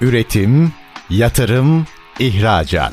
Üretim, 0.00 0.72
yatırım, 1.10 1.86
ihracat. 2.18 2.92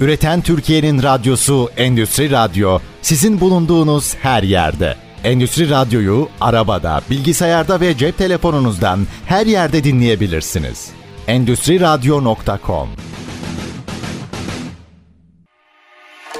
Üreten 0.00 0.40
Türkiye'nin 0.40 1.02
radyosu 1.02 1.70
Endüstri 1.76 2.30
Radyo 2.30 2.78
sizin 3.02 3.40
bulunduğunuz 3.40 4.14
her 4.14 4.42
yerde. 4.42 4.96
Endüstri 5.24 5.70
Radyo'yu 5.70 6.28
arabada, 6.40 7.00
bilgisayarda 7.10 7.80
ve 7.80 7.96
cep 7.96 8.18
telefonunuzdan 8.18 9.06
her 9.26 9.46
yerde 9.46 9.84
dinleyebilirsiniz. 9.84 10.90
Endüstri 11.26 11.80
Radyo.com 11.80 12.88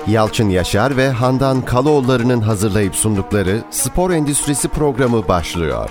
Yalçın 0.07 0.51
Yaşar 0.51 0.97
ve 0.97 1.11
Handan 1.11 1.65
Kaloğulları'nın 1.65 2.41
hazırlayıp 2.41 2.95
sundukları 2.95 3.63
Spor 3.71 4.11
Endüstrisi 4.11 4.69
programı 4.69 5.29
başlıyor. 5.29 5.91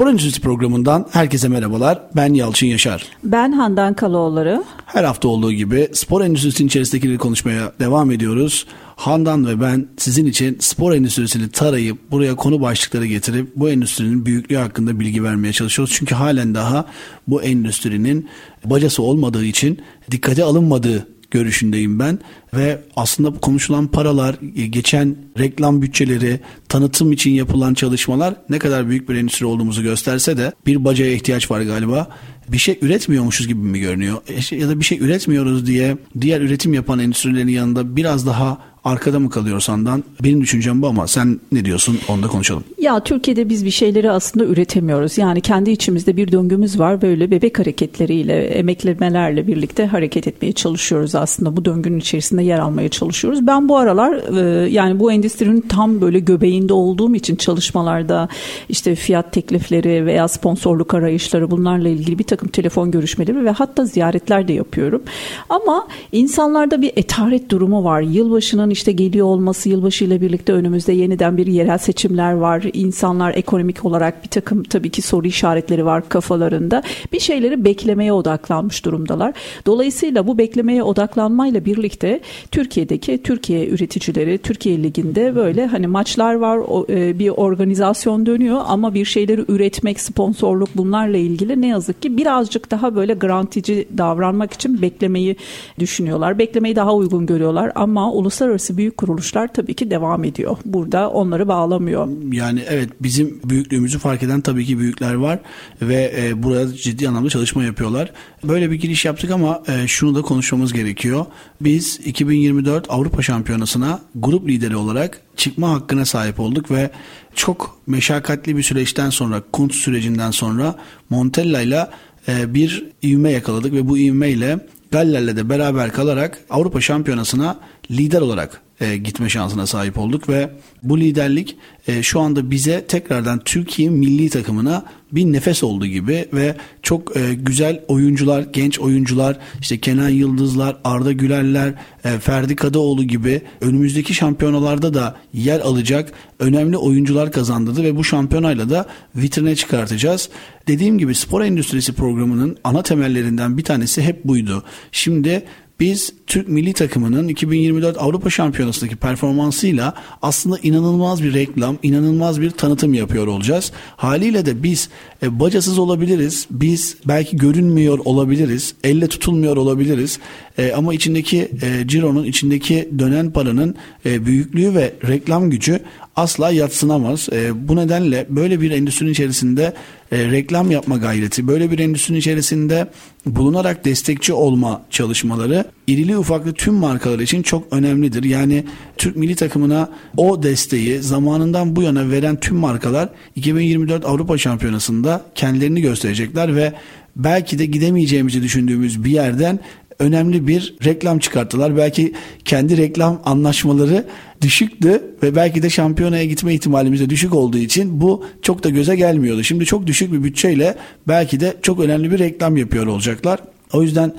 Spor 0.00 0.10
Endüstrisi 0.10 0.40
programından 0.40 1.06
herkese 1.10 1.48
merhabalar. 1.48 2.00
Ben 2.16 2.34
Yalçın 2.34 2.66
Yaşar. 2.66 3.06
Ben 3.24 3.52
Handan 3.52 3.94
Kaloğulları. 3.94 4.64
Her 4.86 5.04
hafta 5.04 5.28
olduğu 5.28 5.52
gibi 5.52 5.88
spor 5.92 6.22
endüstrisinin 6.22 6.68
içerisindekileri 6.68 7.18
konuşmaya 7.18 7.72
devam 7.80 8.10
ediyoruz. 8.10 8.66
Handan 8.96 9.46
ve 9.46 9.60
ben 9.60 9.88
sizin 9.96 10.26
için 10.26 10.56
spor 10.60 10.92
endüstrisini 10.92 11.48
tarayıp 11.48 12.10
buraya 12.10 12.36
konu 12.36 12.60
başlıkları 12.60 13.06
getirip 13.06 13.56
bu 13.56 13.70
endüstrinin 13.70 14.26
büyüklüğü 14.26 14.56
hakkında 14.56 15.00
bilgi 15.00 15.24
vermeye 15.24 15.52
çalışıyoruz. 15.52 15.94
Çünkü 15.98 16.14
halen 16.14 16.54
daha 16.54 16.86
bu 17.28 17.42
endüstrinin 17.42 18.28
bacası 18.64 19.02
olmadığı 19.02 19.44
için 19.44 19.82
dikkate 20.10 20.44
alınmadığı 20.44 21.06
görüşündeyim 21.30 21.98
ben 21.98 22.18
ve 22.54 22.82
aslında 22.96 23.40
konuşulan 23.40 23.86
paralar, 23.86 24.34
geçen 24.70 25.16
reklam 25.38 25.82
bütçeleri, 25.82 26.40
tanıtım 26.68 27.12
için 27.12 27.30
yapılan 27.30 27.74
çalışmalar 27.74 28.34
ne 28.50 28.58
kadar 28.58 28.88
büyük 28.88 29.08
bir 29.08 29.14
endüstri 29.14 29.46
olduğumuzu 29.46 29.82
gösterse 29.82 30.36
de 30.36 30.52
bir 30.66 30.84
bacaya 30.84 31.12
ihtiyaç 31.12 31.50
var 31.50 31.60
galiba. 31.60 32.08
Bir 32.48 32.58
şey 32.58 32.78
üretmiyormuşuz 32.82 33.48
gibi 33.48 33.60
mi 33.60 33.80
görünüyor? 33.80 34.18
E, 34.28 34.56
ya 34.56 34.68
da 34.68 34.80
bir 34.80 34.84
şey 34.84 34.98
üretmiyoruz 34.98 35.66
diye 35.66 35.96
diğer 36.20 36.40
üretim 36.40 36.74
yapan 36.74 36.98
endüstrilerin 36.98 37.48
yanında 37.48 37.96
biraz 37.96 38.26
daha 38.26 38.58
arkada 38.84 39.18
mı 39.18 39.30
kalıyor 39.30 39.60
sandan? 39.60 40.04
Benim 40.24 40.40
düşüncem 40.40 40.82
bu 40.82 40.86
ama 40.86 41.06
sen 41.06 41.40
ne 41.52 41.64
diyorsun? 41.64 41.98
Onu 42.08 42.22
da 42.22 42.26
konuşalım. 42.26 42.64
Ya 42.78 43.00
Türkiye'de 43.00 43.48
biz 43.48 43.64
bir 43.64 43.70
şeyleri 43.70 44.10
aslında 44.10 44.46
üretemiyoruz. 44.46 45.18
Yani 45.18 45.40
kendi 45.40 45.70
içimizde 45.70 46.16
bir 46.16 46.32
döngümüz 46.32 46.78
var. 46.78 47.02
Böyle 47.02 47.30
bebek 47.30 47.58
hareketleriyle, 47.58 48.44
emeklemelerle 48.44 49.46
birlikte 49.46 49.86
hareket 49.86 50.26
etmeye 50.26 50.52
çalışıyoruz 50.52 51.14
aslında. 51.14 51.56
Bu 51.56 51.64
döngünün 51.64 51.98
içerisinde 51.98 52.42
yer 52.42 52.58
almaya 52.58 52.88
çalışıyoruz. 52.88 53.46
Ben 53.46 53.68
bu 53.68 53.76
aralar 53.76 54.36
e, 54.36 54.70
yani 54.70 55.00
bu 55.00 55.12
endüstrinin 55.12 55.60
tam 55.60 56.00
böyle 56.00 56.18
göbeğinde 56.18 56.72
olduğum 56.72 57.14
için 57.14 57.36
çalışmalarda 57.36 58.28
işte 58.68 58.94
fiyat 58.94 59.32
teklifleri 59.32 60.06
veya 60.06 60.28
sponsorluk 60.28 60.94
arayışları 60.94 61.50
bunlarla 61.50 61.88
ilgili 61.88 62.18
bir 62.18 62.24
takım 62.24 62.48
telefon 62.48 62.90
görüşmeleri 62.90 63.44
ve 63.44 63.50
hatta 63.50 63.84
ziyaretler 63.84 64.48
de 64.48 64.52
yapıyorum. 64.52 65.02
Ama 65.48 65.88
insanlarda 66.12 66.82
bir 66.82 66.92
etaret 66.96 67.50
durumu 67.50 67.84
var. 67.84 68.00
Yılbaşının 68.00 68.69
yılbaşının 68.70 68.74
işte 68.80 68.92
geliyor 68.92 69.26
olması 69.26 69.68
yılbaşı 69.68 70.04
ile 70.04 70.20
birlikte 70.20 70.52
önümüzde 70.52 70.92
yeniden 70.92 71.36
bir 71.36 71.46
yerel 71.46 71.78
seçimler 71.78 72.32
var. 72.32 72.64
İnsanlar 72.72 73.34
ekonomik 73.34 73.84
olarak 73.84 74.22
bir 74.24 74.28
takım 74.28 74.62
tabii 74.62 74.90
ki 74.90 75.02
soru 75.02 75.26
işaretleri 75.26 75.84
var 75.84 76.08
kafalarında. 76.08 76.82
Bir 77.12 77.20
şeyleri 77.20 77.64
beklemeye 77.64 78.12
odaklanmış 78.12 78.84
durumdalar. 78.84 79.32
Dolayısıyla 79.66 80.26
bu 80.26 80.38
beklemeye 80.38 80.82
odaklanmayla 80.82 81.64
birlikte 81.64 82.20
Türkiye'deki 82.50 83.22
Türkiye 83.22 83.68
üreticileri 83.68 84.38
Türkiye 84.38 84.82
Ligi'nde 84.82 85.34
böyle 85.34 85.66
hani 85.66 85.86
maçlar 85.86 86.34
var 86.34 86.58
e, 86.88 87.18
bir 87.18 87.30
organizasyon 87.30 88.26
dönüyor 88.26 88.60
ama 88.66 88.94
bir 88.94 89.04
şeyleri 89.04 89.44
üretmek 89.48 90.00
sponsorluk 90.00 90.68
bunlarla 90.76 91.16
ilgili 91.16 91.60
ne 91.60 91.66
yazık 91.66 92.02
ki 92.02 92.16
birazcık 92.16 92.70
daha 92.70 92.94
böyle 92.94 93.14
garantici 93.14 93.88
davranmak 93.98 94.52
için 94.52 94.82
beklemeyi 94.82 95.36
düşünüyorlar. 95.78 96.38
Beklemeyi 96.38 96.76
daha 96.76 96.94
uygun 96.94 97.26
görüyorlar 97.26 97.72
ama 97.74 98.12
uluslararası 98.12 98.59
uluslararası 98.60 98.76
büyük 98.76 98.96
kuruluşlar 98.96 99.52
tabii 99.52 99.74
ki 99.74 99.90
devam 99.90 100.24
ediyor. 100.24 100.56
Burada 100.64 101.10
onları 101.10 101.48
bağlamıyor. 101.48 102.08
Yani 102.32 102.62
evet 102.68 102.88
bizim 103.00 103.40
büyüklüğümüzü 103.44 103.98
fark 103.98 104.22
eden 104.22 104.40
tabii 104.40 104.64
ki 104.64 104.78
büyükler 104.78 105.14
var 105.14 105.38
ve 105.82 106.12
e, 106.16 106.42
burada 106.42 106.76
ciddi 106.76 107.08
anlamda 107.08 107.28
çalışma 107.28 107.64
yapıyorlar. 107.64 108.12
Böyle 108.44 108.70
bir 108.70 108.76
giriş 108.76 109.04
yaptık 109.04 109.30
ama 109.30 109.62
e, 109.68 109.86
şunu 109.86 110.14
da 110.14 110.22
konuşmamız 110.22 110.72
gerekiyor. 110.72 111.26
Biz 111.60 112.00
2024 112.04 112.86
Avrupa 112.88 113.22
Şampiyonası'na 113.22 114.00
grup 114.14 114.48
lideri 114.48 114.76
olarak 114.76 115.20
çıkma 115.36 115.70
hakkına 115.70 116.04
sahip 116.04 116.40
olduk 116.40 116.70
ve 116.70 116.90
çok 117.34 117.78
meşakkatli 117.86 118.56
bir 118.56 118.62
süreçten 118.62 119.10
sonra, 119.10 119.42
Kuntz 119.52 119.74
sürecinden 119.74 120.30
sonra 120.30 120.74
Montella 121.10 121.62
ile 121.62 121.86
bir 122.28 122.84
ivme 123.02 123.30
yakaladık 123.30 123.72
ve 123.72 123.88
bu 123.88 123.98
ivmeyle 123.98 124.58
Galler'le 124.90 125.36
de 125.36 125.48
beraber 125.48 125.92
kalarak 125.92 126.38
Avrupa 126.50 126.80
Şampiyonası'na 126.80 127.60
lider 127.90 128.20
olarak 128.20 128.60
e, 128.80 128.96
gitme 128.96 129.28
şansına 129.28 129.66
sahip 129.66 129.98
olduk 129.98 130.28
ve 130.28 130.50
bu 130.82 131.00
liderlik 131.00 131.56
e, 131.88 132.02
şu 132.02 132.20
anda 132.20 132.50
bize 132.50 132.86
tekrardan 132.86 133.40
Türkiye 133.44 133.90
milli 133.90 134.30
takımına 134.30 134.84
bir 135.12 135.24
nefes 135.24 135.62
oldu 135.64 135.86
gibi 135.86 136.28
ve 136.32 136.56
çok 136.82 137.16
e, 137.16 137.34
güzel 137.34 137.84
oyuncular, 137.88 138.42
genç 138.52 138.78
oyuncular, 138.78 139.38
işte 139.60 139.80
Kenan 139.80 140.08
Yıldızlar, 140.08 140.76
Arda 140.84 141.12
Gülerler, 141.12 141.74
e, 142.04 142.18
Ferdi 142.18 142.56
Kadıoğlu 142.56 143.04
gibi 143.04 143.42
önümüzdeki 143.60 144.14
şampiyonalarda 144.14 144.94
da 144.94 145.16
yer 145.32 145.60
alacak 145.60 146.12
önemli 146.38 146.76
oyuncular 146.76 147.32
kazandırdı 147.32 147.82
ve 147.82 147.96
bu 147.96 148.04
şampiyonayla 148.04 148.70
da 148.70 148.86
vitrine 149.16 149.56
çıkartacağız. 149.56 150.28
Dediğim 150.68 150.98
gibi 150.98 151.14
spor 151.14 151.40
endüstrisi 151.40 151.92
programının 151.92 152.56
ana 152.64 152.82
temellerinden 152.82 153.58
bir 153.58 153.64
tanesi 153.64 154.02
hep 154.02 154.24
buydu. 154.24 154.64
Şimdi 154.92 155.44
biz 155.80 156.12
Türk 156.30 156.48
milli 156.48 156.72
takımının 156.72 157.28
2024 157.28 157.98
Avrupa 157.98 158.30
Şampiyonası'ndaki 158.30 158.96
performansıyla 158.96 159.94
aslında 160.22 160.58
inanılmaz 160.62 161.22
bir 161.22 161.34
reklam, 161.34 161.78
inanılmaz 161.82 162.40
bir 162.40 162.50
tanıtım 162.50 162.94
yapıyor 162.94 163.26
olacağız. 163.26 163.72
Haliyle 163.96 164.46
de 164.46 164.62
biz 164.62 164.88
e, 165.22 165.40
bacasız 165.40 165.78
olabiliriz, 165.78 166.46
biz 166.50 166.96
belki 167.08 167.36
görünmüyor 167.36 167.98
olabiliriz, 168.04 168.74
elle 168.84 169.08
tutulmuyor 169.08 169.56
olabiliriz. 169.56 170.18
E, 170.58 170.72
ama 170.72 170.94
içindeki 170.94 171.48
e, 171.62 171.88
cironun, 171.88 172.24
içindeki 172.24 172.88
dönen 172.98 173.30
paranın 173.30 173.74
e, 174.06 174.26
büyüklüğü 174.26 174.74
ve 174.74 174.92
reklam 175.08 175.50
gücü 175.50 175.80
asla 176.16 176.50
yatsınamaz. 176.50 177.28
E, 177.32 177.68
bu 177.68 177.76
nedenle 177.76 178.26
böyle 178.28 178.60
bir 178.60 178.70
endüstrinin 178.70 179.12
içerisinde 179.12 179.74
e, 180.12 180.30
reklam 180.30 180.70
yapma 180.70 180.96
gayreti, 180.96 181.48
böyle 181.48 181.70
bir 181.70 181.78
endüstrinin 181.78 182.18
içerisinde 182.18 182.88
bulunarak 183.26 183.84
destekçi 183.84 184.32
olma 184.32 184.82
çalışmaları 184.90 185.64
irili 185.86 186.14
ufaklı 186.20 186.52
tüm 186.52 186.74
markalar 186.74 187.18
için 187.18 187.42
çok 187.42 187.72
önemlidir. 187.72 188.24
Yani 188.24 188.64
Türk 188.96 189.16
milli 189.16 189.34
takımına 189.34 189.88
o 190.16 190.42
desteği 190.42 190.98
zamanından 190.98 191.76
bu 191.76 191.82
yana 191.82 192.10
veren 192.10 192.40
tüm 192.40 192.56
markalar 192.56 193.08
2024 193.36 194.04
Avrupa 194.04 194.38
Şampiyonası'nda 194.38 195.24
kendilerini 195.34 195.80
gösterecekler 195.80 196.56
ve 196.56 196.72
belki 197.16 197.58
de 197.58 197.66
gidemeyeceğimizi 197.66 198.42
düşündüğümüz 198.42 199.04
bir 199.04 199.10
yerden 199.10 199.60
önemli 200.00 200.46
bir 200.46 200.74
reklam 200.84 201.18
çıkarttılar. 201.18 201.76
Belki 201.76 202.12
kendi 202.44 202.76
reklam 202.76 203.20
anlaşmaları 203.24 204.06
düşüktü 204.40 205.02
ve 205.22 205.36
belki 205.36 205.62
de 205.62 205.70
şampiyonaya 205.70 206.24
gitme 206.24 206.54
ihtimalimiz 206.54 207.00
de 207.00 207.10
düşük 207.10 207.34
olduğu 207.34 207.58
için 207.58 208.00
bu 208.00 208.24
çok 208.42 208.64
da 208.64 208.68
göze 208.68 208.96
gelmiyordu. 208.96 209.42
Şimdi 209.42 209.64
çok 209.64 209.86
düşük 209.86 210.12
bir 210.12 210.24
bütçeyle 210.24 210.76
belki 211.08 211.40
de 211.40 211.56
çok 211.62 211.80
önemli 211.80 212.10
bir 212.10 212.18
reklam 212.18 212.56
yapıyor 212.56 212.86
olacaklar. 212.86 213.40
O 213.72 213.82
yüzden 213.82 214.12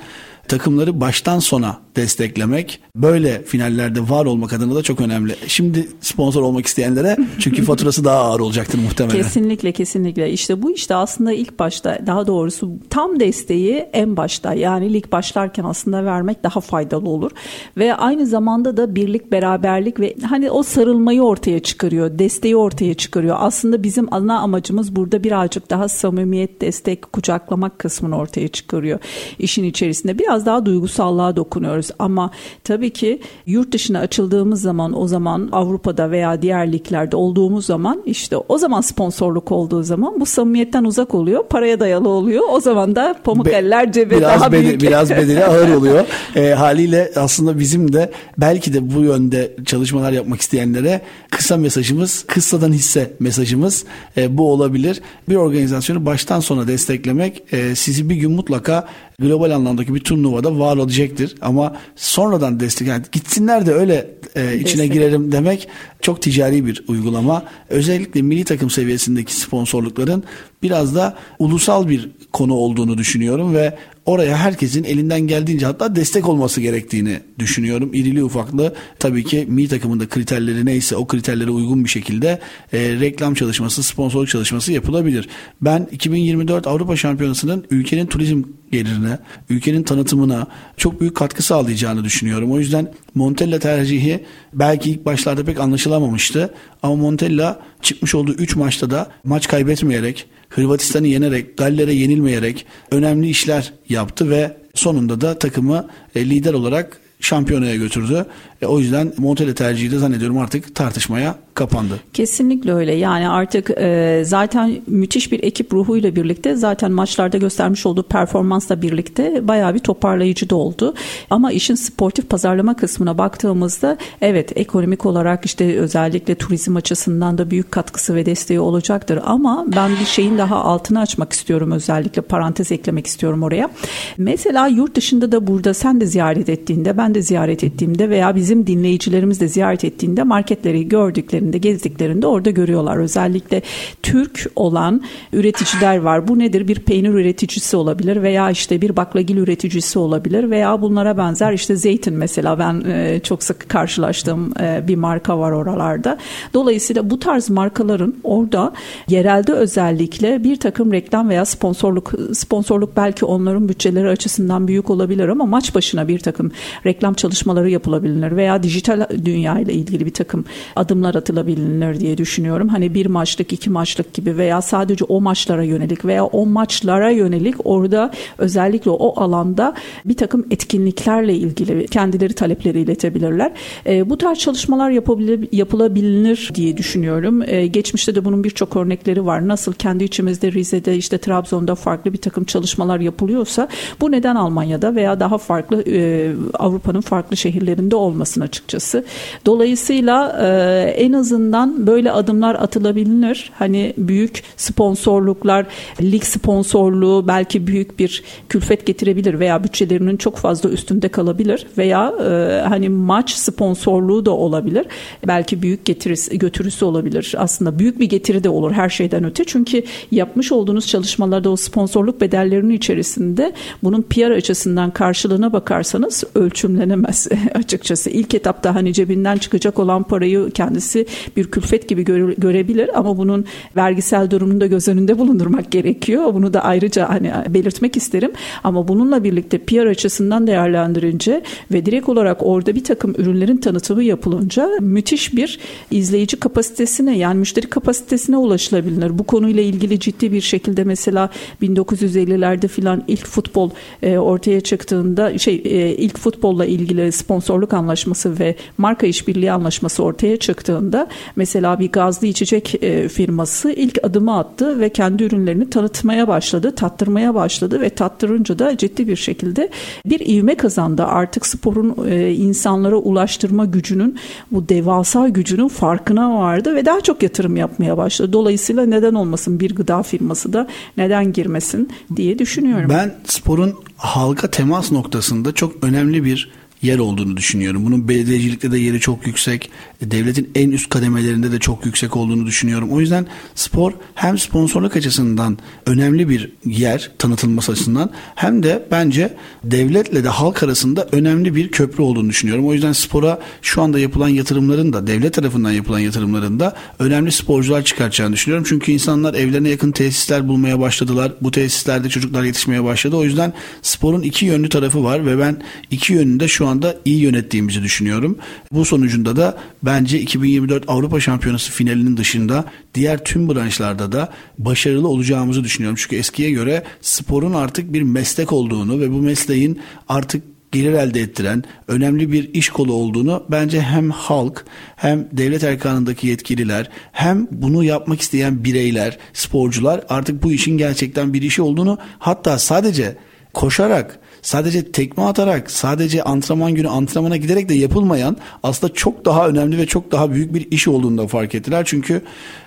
takımları 0.47 1.01
baştan 1.01 1.39
sona 1.39 1.77
desteklemek 1.95 2.79
böyle 2.95 3.43
finallerde 3.43 4.09
var 4.09 4.25
olmak 4.25 4.53
adına 4.53 4.75
da 4.75 4.83
çok 4.83 5.01
önemli. 5.01 5.35
Şimdi 5.47 5.87
sponsor 6.01 6.41
olmak 6.41 6.65
isteyenlere 6.65 7.17
çünkü 7.39 7.63
faturası 7.63 8.05
daha 8.05 8.17
ağır 8.17 8.39
olacaktır 8.39 8.79
muhtemelen. 8.79 9.21
Kesinlikle 9.23 9.71
kesinlikle. 9.71 10.31
İşte 10.31 10.61
bu 10.61 10.71
işte 10.71 10.95
aslında 10.95 11.33
ilk 11.33 11.59
başta 11.59 11.99
daha 12.05 12.27
doğrusu 12.27 12.71
tam 12.89 13.19
desteği 13.19 13.75
en 13.93 14.17
başta 14.17 14.53
yani 14.53 14.93
lig 14.93 15.11
başlarken 15.11 15.63
aslında 15.63 16.05
vermek 16.05 16.43
daha 16.43 16.59
faydalı 16.59 17.09
olur. 17.09 17.31
Ve 17.77 17.95
aynı 17.95 18.27
zamanda 18.27 18.77
da 18.77 18.95
birlik, 18.95 19.31
beraberlik 19.31 19.99
ve 19.99 20.15
hani 20.29 20.51
o 20.51 20.63
sarılmayı 20.63 21.21
ortaya 21.21 21.59
çıkarıyor. 21.59 22.19
Desteği 22.19 22.55
ortaya 22.55 22.93
çıkarıyor. 22.93 23.35
Aslında 23.39 23.83
bizim 23.83 24.13
ana 24.13 24.39
amacımız 24.39 24.95
burada 24.95 25.23
birazcık 25.23 25.69
daha 25.69 25.87
samimiyet, 25.87 26.61
destek, 26.61 27.11
kucaklamak 27.13 27.79
kısmını 27.79 28.17
ortaya 28.17 28.47
çıkarıyor. 28.47 28.99
işin 29.39 29.63
içerisinde 29.63 30.19
biraz 30.19 30.30
biraz 30.31 30.45
daha 30.45 30.65
duygusallığa 30.65 31.35
dokunuyoruz. 31.35 31.87
Ama 31.99 32.31
tabii 32.63 32.89
ki 32.89 33.21
yurt 33.45 33.71
dışına 33.71 33.99
açıldığımız 33.99 34.61
zaman 34.61 34.99
o 34.99 35.07
zaman 35.07 35.49
Avrupa'da 35.51 36.11
veya 36.11 36.41
diğer 36.41 36.71
liglerde 36.71 37.15
olduğumuz 37.15 37.65
zaman 37.65 38.01
işte 38.05 38.37
o 38.37 38.57
zaman 38.57 38.81
sponsorluk 38.81 39.51
olduğu 39.51 39.83
zaman 39.83 40.19
bu 40.19 40.25
samimiyetten 40.25 40.83
uzak 40.83 41.15
oluyor. 41.15 41.43
Paraya 41.47 41.79
dayalı 41.79 42.09
oluyor. 42.09 42.43
O 42.51 42.59
zaman 42.59 42.95
da 42.95 43.15
pamuk 43.23 43.45
Be- 43.45 43.49
eller 43.51 43.91
cebe 43.91 44.17
biraz 44.17 44.41
daha 44.41 44.51
bede- 44.51 44.61
büyük. 44.67 44.81
Biraz 44.81 45.09
bedeli 45.09 45.45
ağır 45.45 45.69
oluyor. 45.75 46.05
E, 46.35 46.49
haliyle 46.53 47.11
aslında 47.15 47.59
bizim 47.59 47.93
de 47.93 48.11
belki 48.37 48.73
de 48.73 48.95
bu 48.95 49.01
yönde 49.01 49.51
çalışmalar 49.65 50.11
yapmak 50.11 50.41
isteyenlere 50.41 51.01
kısa 51.31 51.57
mesajımız, 51.57 52.23
kıssadan 52.27 52.71
hisse 52.73 53.11
mesajımız 53.19 53.85
e, 54.17 54.37
bu 54.37 54.51
olabilir. 54.51 55.01
Bir 55.29 55.35
organizasyonu 55.35 56.05
baştan 56.05 56.39
sona 56.39 56.67
desteklemek 56.67 57.43
e, 57.53 57.75
sizi 57.75 58.09
bir 58.09 58.15
gün 58.15 58.31
mutlaka 58.31 58.87
global 59.21 59.51
anlamdaki 59.51 59.95
bir 59.95 59.99
turnuvada 59.99 60.59
var 60.59 60.77
olacaktır. 60.77 61.35
Ama 61.41 61.75
sonradan 61.95 62.59
destek 62.59 62.87
yani 62.87 63.03
gitsinler 63.11 63.65
de 63.65 63.71
öyle 63.73 64.07
e, 64.35 64.55
içine 64.55 64.63
destek. 64.63 64.93
girelim 64.93 65.31
demek 65.31 65.67
çok 66.01 66.21
ticari 66.21 66.65
bir 66.65 66.83
uygulama. 66.87 67.43
Özellikle 67.69 68.21
milli 68.21 68.43
takım 68.43 68.69
seviyesindeki 68.69 69.35
sponsorlukların 69.35 70.23
biraz 70.63 70.95
da 70.95 71.17
ulusal 71.39 71.89
bir 71.89 72.09
konu 72.33 72.53
olduğunu 72.53 72.97
düşünüyorum 72.97 73.55
ve 73.55 73.77
oraya 74.05 74.37
herkesin 74.37 74.83
elinden 74.83 75.21
geldiğince 75.21 75.65
hatta 75.65 75.95
destek 75.95 76.27
olması 76.27 76.61
gerektiğini 76.61 77.19
düşünüyorum. 77.39 77.93
İrili 77.93 78.23
ufaklı 78.23 78.73
tabii 78.99 79.23
ki 79.23 79.45
mi 79.49 79.67
takımında 79.67 80.09
kriterleri 80.09 80.65
neyse 80.65 80.95
o 80.95 81.07
kriterlere 81.07 81.51
uygun 81.51 81.83
bir 81.83 81.89
şekilde 81.89 82.39
e, 82.73 82.79
reklam 82.79 83.33
çalışması, 83.33 83.83
sponsorluk 83.83 84.29
çalışması 84.29 84.73
yapılabilir. 84.73 85.29
Ben 85.61 85.87
2024 85.91 86.67
Avrupa 86.67 86.95
Şampiyonası'nın 86.95 87.65
ülkenin 87.69 88.05
turizm 88.05 88.43
gelirine, 88.71 89.19
ülkenin 89.49 89.83
tanıtımına 89.83 90.47
çok 90.77 91.01
büyük 91.01 91.15
katkı 91.15 91.43
sağlayacağını 91.43 92.03
düşünüyorum. 92.03 92.51
O 92.51 92.59
yüzden 92.59 92.93
Montella 93.15 93.59
tercihi 93.59 94.25
belki 94.53 94.91
ilk 94.91 95.05
başlarda 95.05 95.45
pek 95.45 95.59
anlaşılamamıştı 95.59 96.53
ama 96.83 96.95
Montella 96.95 97.59
çıkmış 97.81 98.15
olduğu 98.15 98.33
3 98.33 98.55
maçta 98.55 98.89
da 98.89 99.11
maç 99.23 99.47
kaybetmeyerek 99.47 100.27
Hırvatistan'ı 100.51 101.07
yenerek, 101.07 101.57
Galler'e 101.57 101.93
yenilmeyerek 101.93 102.65
önemli 102.91 103.29
işler 103.29 103.73
yaptı 103.89 104.29
ve 104.29 104.57
sonunda 104.75 105.21
da 105.21 105.39
takımı 105.39 105.87
e, 106.15 106.29
lider 106.29 106.53
olarak 106.53 107.01
şampiyonaya 107.19 107.75
götürdü. 107.75 108.25
E, 108.61 108.65
o 108.65 108.79
yüzden 108.79 109.13
Montella 109.17 109.53
tercihi 109.53 109.91
de 109.91 109.97
zannediyorum 109.97 110.37
artık 110.37 110.75
tartışmaya 110.75 111.35
kapandı. 111.53 111.99
Kesinlikle 112.13 112.73
öyle. 112.73 112.93
Yani 112.93 113.29
artık 113.29 113.69
e, 113.69 114.21
zaten 114.25 114.81
müthiş 114.87 115.31
bir 115.31 115.43
ekip 115.43 115.73
ruhuyla 115.73 116.15
birlikte 116.15 116.55
zaten 116.55 116.91
maçlarda 116.91 117.37
göstermiş 117.37 117.85
olduğu 117.85 118.03
performansla 118.03 118.81
birlikte 118.81 119.47
bayağı 119.47 119.73
bir 119.73 119.79
toparlayıcı 119.79 120.49
da 120.49 120.55
oldu. 120.55 120.93
Ama 121.29 121.51
işin 121.51 121.75
sportif 121.75 122.29
pazarlama 122.29 122.75
kısmına 122.75 123.17
baktığımızda 123.17 123.97
evet 124.21 124.57
ekonomik 124.57 125.05
olarak 125.05 125.45
işte 125.45 125.79
özellikle 125.79 126.35
turizm 126.35 126.75
açısından 126.75 127.37
da 127.37 127.51
büyük 127.51 127.71
katkısı 127.71 128.15
ve 128.15 128.25
desteği 128.25 128.59
olacaktır. 128.59 129.19
Ama 129.25 129.65
ben 129.75 129.91
bir 130.01 130.05
şeyin 130.05 130.37
daha 130.37 130.55
altını 130.55 130.99
açmak 130.99 131.33
istiyorum 131.33 131.71
özellikle 131.71 132.21
parantez 132.21 132.71
eklemek 132.71 133.07
istiyorum 133.07 133.43
oraya. 133.43 133.69
Mesela 134.17 134.67
yurt 134.67 134.95
dışında 134.95 135.31
da 135.31 135.47
burada 135.47 135.73
sen 135.73 136.01
de 136.01 136.05
ziyaret 136.05 136.49
ettiğinde 136.49 136.97
ben 136.97 137.15
de 137.15 137.21
ziyaret 137.21 137.63
ettiğimde 137.63 138.09
veya 138.09 138.35
bizim 138.51 138.67
dinleyicilerimiz 138.67 139.39
de 139.39 139.47
ziyaret 139.47 139.83
ettiğinde 139.83 140.23
marketleri 140.23 140.87
gördüklerinde 140.89 141.57
gezdiklerinde 141.57 142.27
orada 142.27 142.49
görüyorlar. 142.49 142.97
Özellikle 142.97 143.61
Türk 144.03 144.51
olan 144.55 145.01
üreticiler 145.33 145.97
var. 145.97 146.27
Bu 146.27 146.39
nedir? 146.39 146.67
Bir 146.67 146.79
peynir 146.79 147.09
üreticisi 147.09 147.77
olabilir 147.77 148.23
veya 148.23 148.51
işte 148.51 148.81
bir 148.81 148.95
baklagil 148.95 149.37
üreticisi 149.37 149.99
olabilir 149.99 150.49
veya 150.49 150.81
bunlara 150.81 151.17
benzer 151.17 151.53
işte 151.53 151.75
zeytin 151.75 152.13
mesela 152.13 152.59
ben 152.59 152.83
e, 152.87 153.19
çok 153.23 153.43
sık 153.43 153.69
karşılaştığım 153.69 154.53
e, 154.59 154.87
bir 154.87 154.95
marka 154.95 155.39
var 155.39 155.51
oralarda. 155.51 156.17
Dolayısıyla 156.53 157.09
bu 157.09 157.19
tarz 157.19 157.49
markaların 157.49 158.13
orada 158.23 158.73
yerelde 159.07 159.53
özellikle 159.53 160.43
bir 160.43 160.55
takım 160.55 160.91
reklam 160.91 161.29
veya 161.29 161.45
sponsorluk 161.45 162.11
sponsorluk 162.33 162.97
belki 162.97 163.25
onların 163.25 163.69
bütçeleri 163.69 164.09
açısından 164.09 164.67
büyük 164.67 164.89
olabilir 164.89 165.27
ama 165.27 165.45
maç 165.45 165.75
başına 165.75 166.07
bir 166.07 166.19
takım 166.19 166.51
reklam 166.85 167.13
çalışmaları 167.13 167.69
yapılabilir 167.69 168.37
veya 168.41 168.63
dijital 168.63 169.07
dünya 169.25 169.59
ile 169.59 169.73
ilgili 169.73 170.05
bir 170.05 170.13
takım 170.13 170.45
adımlar 170.75 171.15
atılabilir 171.15 171.99
diye 171.99 172.17
düşünüyorum. 172.17 172.67
Hani 172.67 172.93
bir 172.93 173.05
maçlık, 173.05 173.53
iki 173.53 173.69
maçlık 173.69 174.13
gibi 174.13 174.37
veya 174.37 174.61
sadece 174.61 175.05
o 175.05 175.21
maçlara 175.21 175.63
yönelik 175.63 176.05
veya 176.05 176.25
o 176.25 176.45
maçlara 176.45 177.09
yönelik 177.09 177.55
orada 177.63 178.11
özellikle 178.37 178.91
o 178.91 179.21
alanda 179.21 179.73
bir 180.05 180.17
takım 180.17 180.45
etkinliklerle 180.51 181.35
ilgili 181.35 181.87
kendileri 181.87 182.33
talepleri 182.33 182.79
iletebilirler. 182.79 183.51
E, 183.85 184.09
bu 184.09 184.17
tarz 184.17 184.37
çalışmalar 184.37 184.89
yapabilir, 184.89 185.47
yapılabilir 185.51 186.51
diye 186.55 186.77
düşünüyorum. 186.77 187.41
E, 187.47 187.67
geçmişte 187.67 188.15
de 188.15 188.25
bunun 188.25 188.43
birçok 188.43 188.75
örnekleri 188.75 189.25
var. 189.25 189.47
Nasıl 189.47 189.73
kendi 189.73 190.03
içimizde 190.03 190.51
Rize'de 190.51 190.97
işte 190.97 191.17
Trabzon'da 191.17 191.75
farklı 191.75 192.13
bir 192.13 192.17
takım 192.17 192.43
çalışmalar 192.43 192.99
yapılıyorsa 192.99 193.67
bu 194.01 194.11
neden 194.11 194.35
Almanya'da 194.35 194.95
veya 194.95 195.19
daha 195.19 195.37
farklı 195.37 195.83
e, 195.87 196.31
Avrupa'nın 196.53 197.01
farklı 197.01 197.37
şehirlerinde 197.37 197.95
olmasın 198.31 198.41
açıkçası. 198.41 199.03
Dolayısıyla 199.45 200.37
e, 200.41 200.91
en 200.91 201.13
azından 201.13 201.87
böyle 201.87 202.11
adımlar 202.11 202.55
atılabilir. 202.55 203.51
Hani 203.59 203.93
büyük 203.97 204.43
sponsorluklar, 204.57 205.65
lig 206.01 206.23
sponsorluğu 206.23 207.27
belki 207.27 207.67
büyük 207.67 207.99
bir 207.99 208.23
külfet 208.49 208.85
getirebilir 208.85 209.39
veya 209.39 209.63
bütçelerinin 209.63 210.17
çok 210.17 210.37
fazla 210.37 210.69
üstünde 210.69 211.09
kalabilir 211.09 211.67
veya 211.77 212.13
e, 212.19 212.61
hani 212.67 212.89
maç 212.89 213.31
sponsorluğu 213.31 214.25
da 214.25 214.31
olabilir. 214.31 214.85
Belki 215.27 215.61
büyük 215.61 215.85
getirisi, 215.85 216.37
götürüsü 216.37 216.85
olabilir. 216.85 217.35
Aslında 217.37 217.79
büyük 217.79 217.99
bir 217.99 218.09
getiri 218.09 218.43
de 218.43 218.49
olur 218.49 218.71
her 218.71 218.89
şeyden 218.89 219.23
öte. 219.23 219.43
Çünkü 219.43 219.83
yapmış 220.11 220.51
olduğunuz 220.51 220.87
çalışmalarda 220.87 221.49
o 221.49 221.55
sponsorluk 221.55 222.21
bedellerinin 222.21 222.73
içerisinde 222.73 223.53
bunun 223.83 224.01
PR 224.01 224.31
açısından 224.31 224.91
karşılığına 224.91 225.53
bakarsanız 225.53 226.23
ölçümlenemez 226.35 227.27
açıkçası. 227.55 228.09
İlk 228.11 228.35
etapta 228.35 228.75
hani 228.75 228.93
cebinden 228.93 229.37
çıkacak 229.37 229.79
olan 229.79 230.03
parayı 230.03 230.51
kendisi 230.51 231.05
bir 231.37 231.51
külfet 231.51 231.89
gibi 231.89 232.03
göre, 232.03 232.33
görebilir 232.37 232.89
ama 232.99 233.17
bunun 233.17 233.45
vergisel 233.75 234.29
durumunu 234.29 234.61
da 234.61 234.67
göz 234.67 234.87
önünde 234.87 235.19
bulundurmak 235.19 235.71
gerekiyor. 235.71 236.33
Bunu 236.33 236.53
da 236.53 236.63
ayrıca 236.63 237.09
hani 237.09 237.31
belirtmek 237.49 237.97
isterim. 237.97 238.31
Ama 238.63 238.87
bununla 238.87 239.23
birlikte 239.23 239.57
PR 239.57 239.85
açısından 239.85 240.47
değerlendirince 240.47 241.43
ve 241.71 241.85
direkt 241.85 242.09
olarak 242.09 242.37
orada 242.43 242.75
bir 242.75 242.83
takım 242.83 243.15
ürünlerin 243.17 243.57
tanıtımı 243.57 244.03
yapılınca 244.03 244.69
müthiş 244.79 245.35
bir 245.35 245.59
izleyici 245.91 246.37
kapasitesine 246.37 247.17
yani 247.17 247.39
müşteri 247.39 247.67
kapasitesine 247.67 248.37
ulaşılabilir. 248.37 249.19
Bu 249.19 249.23
konuyla 249.23 249.63
ilgili 249.63 249.99
ciddi 249.99 250.31
bir 250.31 250.41
şekilde 250.41 250.83
mesela 250.83 251.29
1950'lerde 251.61 252.67
filan 252.67 253.03
ilk 253.07 253.25
futbol 253.25 253.69
e, 254.03 254.17
ortaya 254.17 254.61
çıktığında 254.61 255.37
şey 255.37 255.61
e, 255.65 255.95
ilk 255.95 256.17
futbolla 256.17 256.65
ilgili 256.65 257.11
sponsorluk 257.11 257.73
anlaşması 257.73 258.00
ve 258.39 258.55
marka 258.77 259.07
işbirliği 259.07 259.51
anlaşması 259.51 260.03
ortaya 260.03 260.37
çıktığında 260.37 261.07
mesela 261.35 261.79
bir 261.79 261.91
gazlı 261.91 262.27
içecek 262.27 262.83
e, 262.83 263.09
firması 263.09 263.71
ilk 263.71 263.97
adımı 264.03 264.37
attı 264.37 264.79
ve 264.79 264.89
kendi 264.89 265.23
ürünlerini 265.23 265.69
tanıtmaya 265.69 266.27
başladı, 266.27 266.75
tattırmaya 266.75 267.35
başladı 267.35 267.81
ve 267.81 267.89
tattırınca 267.89 268.59
da 268.59 268.77
ciddi 268.77 269.07
bir 269.07 269.15
şekilde 269.15 269.69
bir 270.05 270.19
ivme 270.19 270.55
kazandı. 270.55 271.03
Artık 271.03 271.45
sporun 271.45 271.95
e, 272.09 272.33
insanlara 272.33 272.95
ulaştırma 272.95 273.65
gücünün 273.65 274.19
bu 274.51 274.69
devasa 274.69 275.29
gücünün 275.29 275.67
farkına 275.67 276.35
vardı 276.39 276.75
ve 276.75 276.85
daha 276.85 277.01
çok 277.01 277.23
yatırım 277.23 277.55
yapmaya 277.55 277.97
başladı. 277.97 278.33
Dolayısıyla 278.33 278.85
neden 278.85 279.13
olmasın 279.13 279.59
bir 279.59 279.75
gıda 279.75 280.03
firması 280.03 280.53
da 280.53 280.67
neden 280.97 281.33
girmesin 281.33 281.89
diye 282.15 282.39
düşünüyorum. 282.39 282.89
Ben 282.89 283.15
sporun 283.25 283.75
halka 283.97 284.51
temas 284.51 284.91
noktasında 284.91 285.51
çok 285.51 285.83
önemli 285.83 286.23
bir 286.23 286.51
yer 286.81 286.99
olduğunu 286.99 287.37
düşünüyorum. 287.37 287.85
Bunun 287.85 288.07
belediyecilikte 288.07 288.71
de 288.71 288.77
yeri 288.77 288.99
çok 288.99 289.27
yüksek. 289.27 289.71
Devletin 290.01 290.49
en 290.55 290.71
üst 290.71 290.89
kademelerinde 290.89 291.51
de 291.51 291.59
çok 291.59 291.85
yüksek 291.85 292.17
olduğunu 292.17 292.45
düşünüyorum. 292.45 292.91
O 292.91 292.99
yüzden 292.99 293.27
spor 293.55 293.93
hem 294.15 294.37
sponsorluk 294.37 294.95
açısından 294.95 295.57
önemli 295.85 296.29
bir 296.29 296.51
yer 296.65 297.11
tanıtılması 297.17 297.71
açısından 297.71 298.11
hem 298.35 298.63
de 298.63 298.87
bence 298.91 299.37
devletle 299.63 300.23
de 300.23 300.29
halk 300.29 300.63
arasında 300.63 301.07
önemli 301.11 301.55
bir 301.55 301.71
köprü 301.71 302.03
olduğunu 302.03 302.29
düşünüyorum. 302.29 302.67
O 302.67 302.73
yüzden 302.73 302.91
spora 302.91 303.39
şu 303.61 303.81
anda 303.81 303.99
yapılan 303.99 304.29
yatırımların 304.29 304.93
da 304.93 305.07
devlet 305.07 305.33
tarafından 305.33 305.71
yapılan 305.71 305.99
yatırımların 305.99 306.59
da 306.59 306.75
önemli 306.99 307.31
sporcular 307.31 307.83
çıkartacağını 307.83 308.33
düşünüyorum. 308.33 308.65
Çünkü 308.69 308.91
insanlar 308.91 309.33
evlerine 309.33 309.69
yakın 309.69 309.91
tesisler 309.91 310.47
bulmaya 310.47 310.79
başladılar. 310.79 311.33
Bu 311.41 311.51
tesislerde 311.51 312.09
çocuklar 312.09 312.43
yetişmeye 312.43 312.83
başladı. 312.83 313.15
O 313.15 313.23
yüzden 313.23 313.53
sporun 313.81 314.21
iki 314.21 314.45
yönlü 314.45 314.69
tarafı 314.69 315.03
var 315.03 315.25
ve 315.25 315.39
ben 315.39 315.61
iki 315.91 316.13
yönünde 316.13 316.47
şu 316.47 316.70
anda 316.71 316.95
iyi 317.05 317.19
yönettiğimizi 317.19 317.83
düşünüyorum. 317.83 318.37
Bu 318.71 318.85
sonucunda 318.85 319.35
da 319.35 319.57
bence 319.83 320.19
2024 320.19 320.83
Avrupa 320.87 321.19
Şampiyonası 321.19 321.71
finalinin 321.71 322.17
dışında 322.17 322.65
diğer 322.93 323.23
tüm 323.23 323.49
branşlarda 323.49 324.11
da 324.11 324.29
başarılı 324.57 325.07
olacağımızı 325.07 325.63
düşünüyorum. 325.63 325.97
Çünkü 326.01 326.15
eskiye 326.15 326.51
göre 326.51 326.83
sporun 327.01 327.53
artık 327.53 327.93
bir 327.93 328.01
meslek 328.01 328.53
olduğunu 328.53 328.99
ve 328.99 329.11
bu 329.11 329.21
mesleğin 329.21 329.79
artık 330.07 330.43
gelir 330.71 330.93
elde 330.93 331.21
ettiren 331.21 331.63
önemli 331.87 332.31
bir 332.31 332.53
iş 332.53 332.69
kolu 332.69 332.93
olduğunu 332.93 333.43
bence 333.51 333.81
hem 333.81 334.11
halk 334.11 334.65
hem 334.95 335.27
devlet 335.31 335.63
erkanındaki 335.63 336.27
yetkililer 336.27 336.89
hem 337.11 337.47
bunu 337.51 337.83
yapmak 337.83 338.21
isteyen 338.21 338.63
bireyler, 338.63 339.17
sporcular 339.33 340.03
artık 340.09 340.43
bu 340.43 340.51
işin 340.51 340.77
gerçekten 340.77 341.33
bir 341.33 341.41
işi 341.41 341.61
olduğunu 341.61 341.97
hatta 342.19 342.59
sadece 342.59 343.15
koşarak 343.53 344.19
sadece 344.41 344.91
tekme 344.91 345.23
atarak, 345.23 345.71
sadece 345.71 346.23
antrenman 346.23 346.75
günü 346.75 346.87
antrenmana 346.87 347.37
giderek 347.37 347.69
de 347.69 347.73
yapılmayan 347.73 348.37
aslında 348.63 348.93
çok 348.93 349.25
daha 349.25 349.47
önemli 349.47 349.77
ve 349.77 349.85
çok 349.85 350.11
daha 350.11 350.31
büyük 350.31 350.53
bir 350.53 350.71
iş 350.71 350.87
olduğunu 350.87 351.17
da 351.17 351.27
fark 351.27 351.55
ettiler. 351.55 351.83
Çünkü 351.85 352.21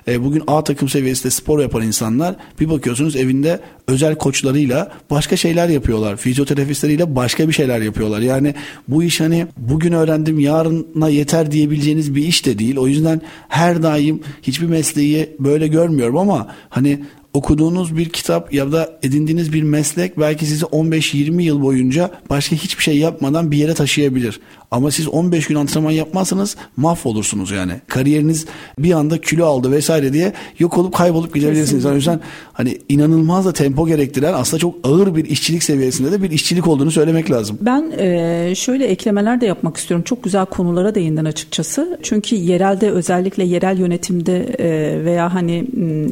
e, 0.09 0.25
bugün 0.25 0.43
A 0.47 0.65
takım 0.65 0.89
seviyesinde 0.89 1.31
spor 1.31 1.61
yapan 1.61 1.83
insanlar 1.83 2.37
bir 2.61 2.71
bakıyorsunuz 2.71 3.17
evinde 3.17 3.61
özel 3.89 4.15
koçlarıyla 4.15 4.93
başka 5.11 5.37
şeyler 5.37 5.69
yapıyorlar. 5.69 6.17
Fizyoterapistleriyle 6.17 7.17
başka 7.17 7.49
bir 7.49 7.53
şeyler 7.53 7.81
yapıyorlar. 7.81 8.21
Yani 8.21 8.55
bu 8.89 9.03
iş 9.03 9.21
hani 9.21 9.47
bugün 9.57 9.93
öğrendim 9.93 10.39
yarına 10.39 11.09
yeter 11.09 11.51
diyebileceğiniz 11.51 12.15
bir 12.15 12.25
iş 12.25 12.47
de 12.47 12.59
değil. 12.59 12.77
O 12.77 12.87
yüzden 12.87 13.23
her 13.49 13.83
daim 13.83 14.21
hiçbir 14.43 14.67
mesleği 14.67 15.37
böyle 15.39 15.69
görmüyorum 15.69 16.19
ama 16.19 16.49
hani 16.69 17.01
okuduğunuz 17.35 17.97
bir 17.97 18.09
kitap 18.09 18.53
ya 18.53 18.73
da 18.73 18.99
edindiğiniz 19.03 19.53
bir 19.53 19.63
meslek 19.63 20.19
belki 20.19 20.47
sizi 20.47 20.65
15-20 20.65 21.43
yıl 21.43 21.63
boyunca 21.63 22.11
başka 22.31 22.57
hiçbir 22.57 22.83
şey 22.83 22.99
yapmadan 22.99 23.51
bir 23.51 23.57
yere 23.57 23.75
taşıyabilir. 23.75 24.41
Ama 24.75 24.91
siz 24.91 25.09
15 25.09 25.47
gün 25.47 25.55
antrenman 25.55 25.91
yapmazsanız 25.91 26.57
mahvolursunuz 26.77 27.51
yani. 27.51 27.73
Kariyeriniz 27.89 28.47
bir 28.79 28.93
anda 28.93 29.21
kilo 29.21 29.47
aldı 29.47 29.71
vesaire 29.71 30.13
diye 30.13 30.33
yok 30.59 30.79
olup 30.79 30.95
kaybolup 30.95 31.35
gidebilirsiniz. 31.35 31.87
O 31.87 31.95
yüzden 31.95 32.21
hani 32.53 32.79
inanılmaz 32.89 33.47
da 33.47 33.53
tempo 33.53 33.87
gerektiren 33.87 34.33
aslında 34.33 34.61
çok 34.61 34.75
ağır 34.85 35.17
bir 35.17 35.25
işçilik 35.25 35.63
seviyesinde 35.63 36.13
de 36.13 36.23
bir 36.23 36.31
işçilik 36.31 36.67
olduğunu 36.67 36.91
söylemek 36.91 37.31
lazım. 37.31 37.59
Ben 37.61 37.93
e, 37.99 38.53
şöyle 38.57 38.87
eklemeler 38.87 39.41
de 39.41 39.47
yapmak 39.47 39.77
istiyorum. 39.77 40.05
Çok 40.05 40.25
güzel 40.25 40.47
konulara 40.47 40.95
değindin 40.95 41.25
açıkçası. 41.25 41.99
Çünkü 42.03 42.37
yerelde 42.37 42.91
özellikle 42.91 43.45
yerel 43.45 43.79
yönetimde 43.79 44.45
e, 44.59 45.05
veya 45.05 45.35
hani 45.35 45.67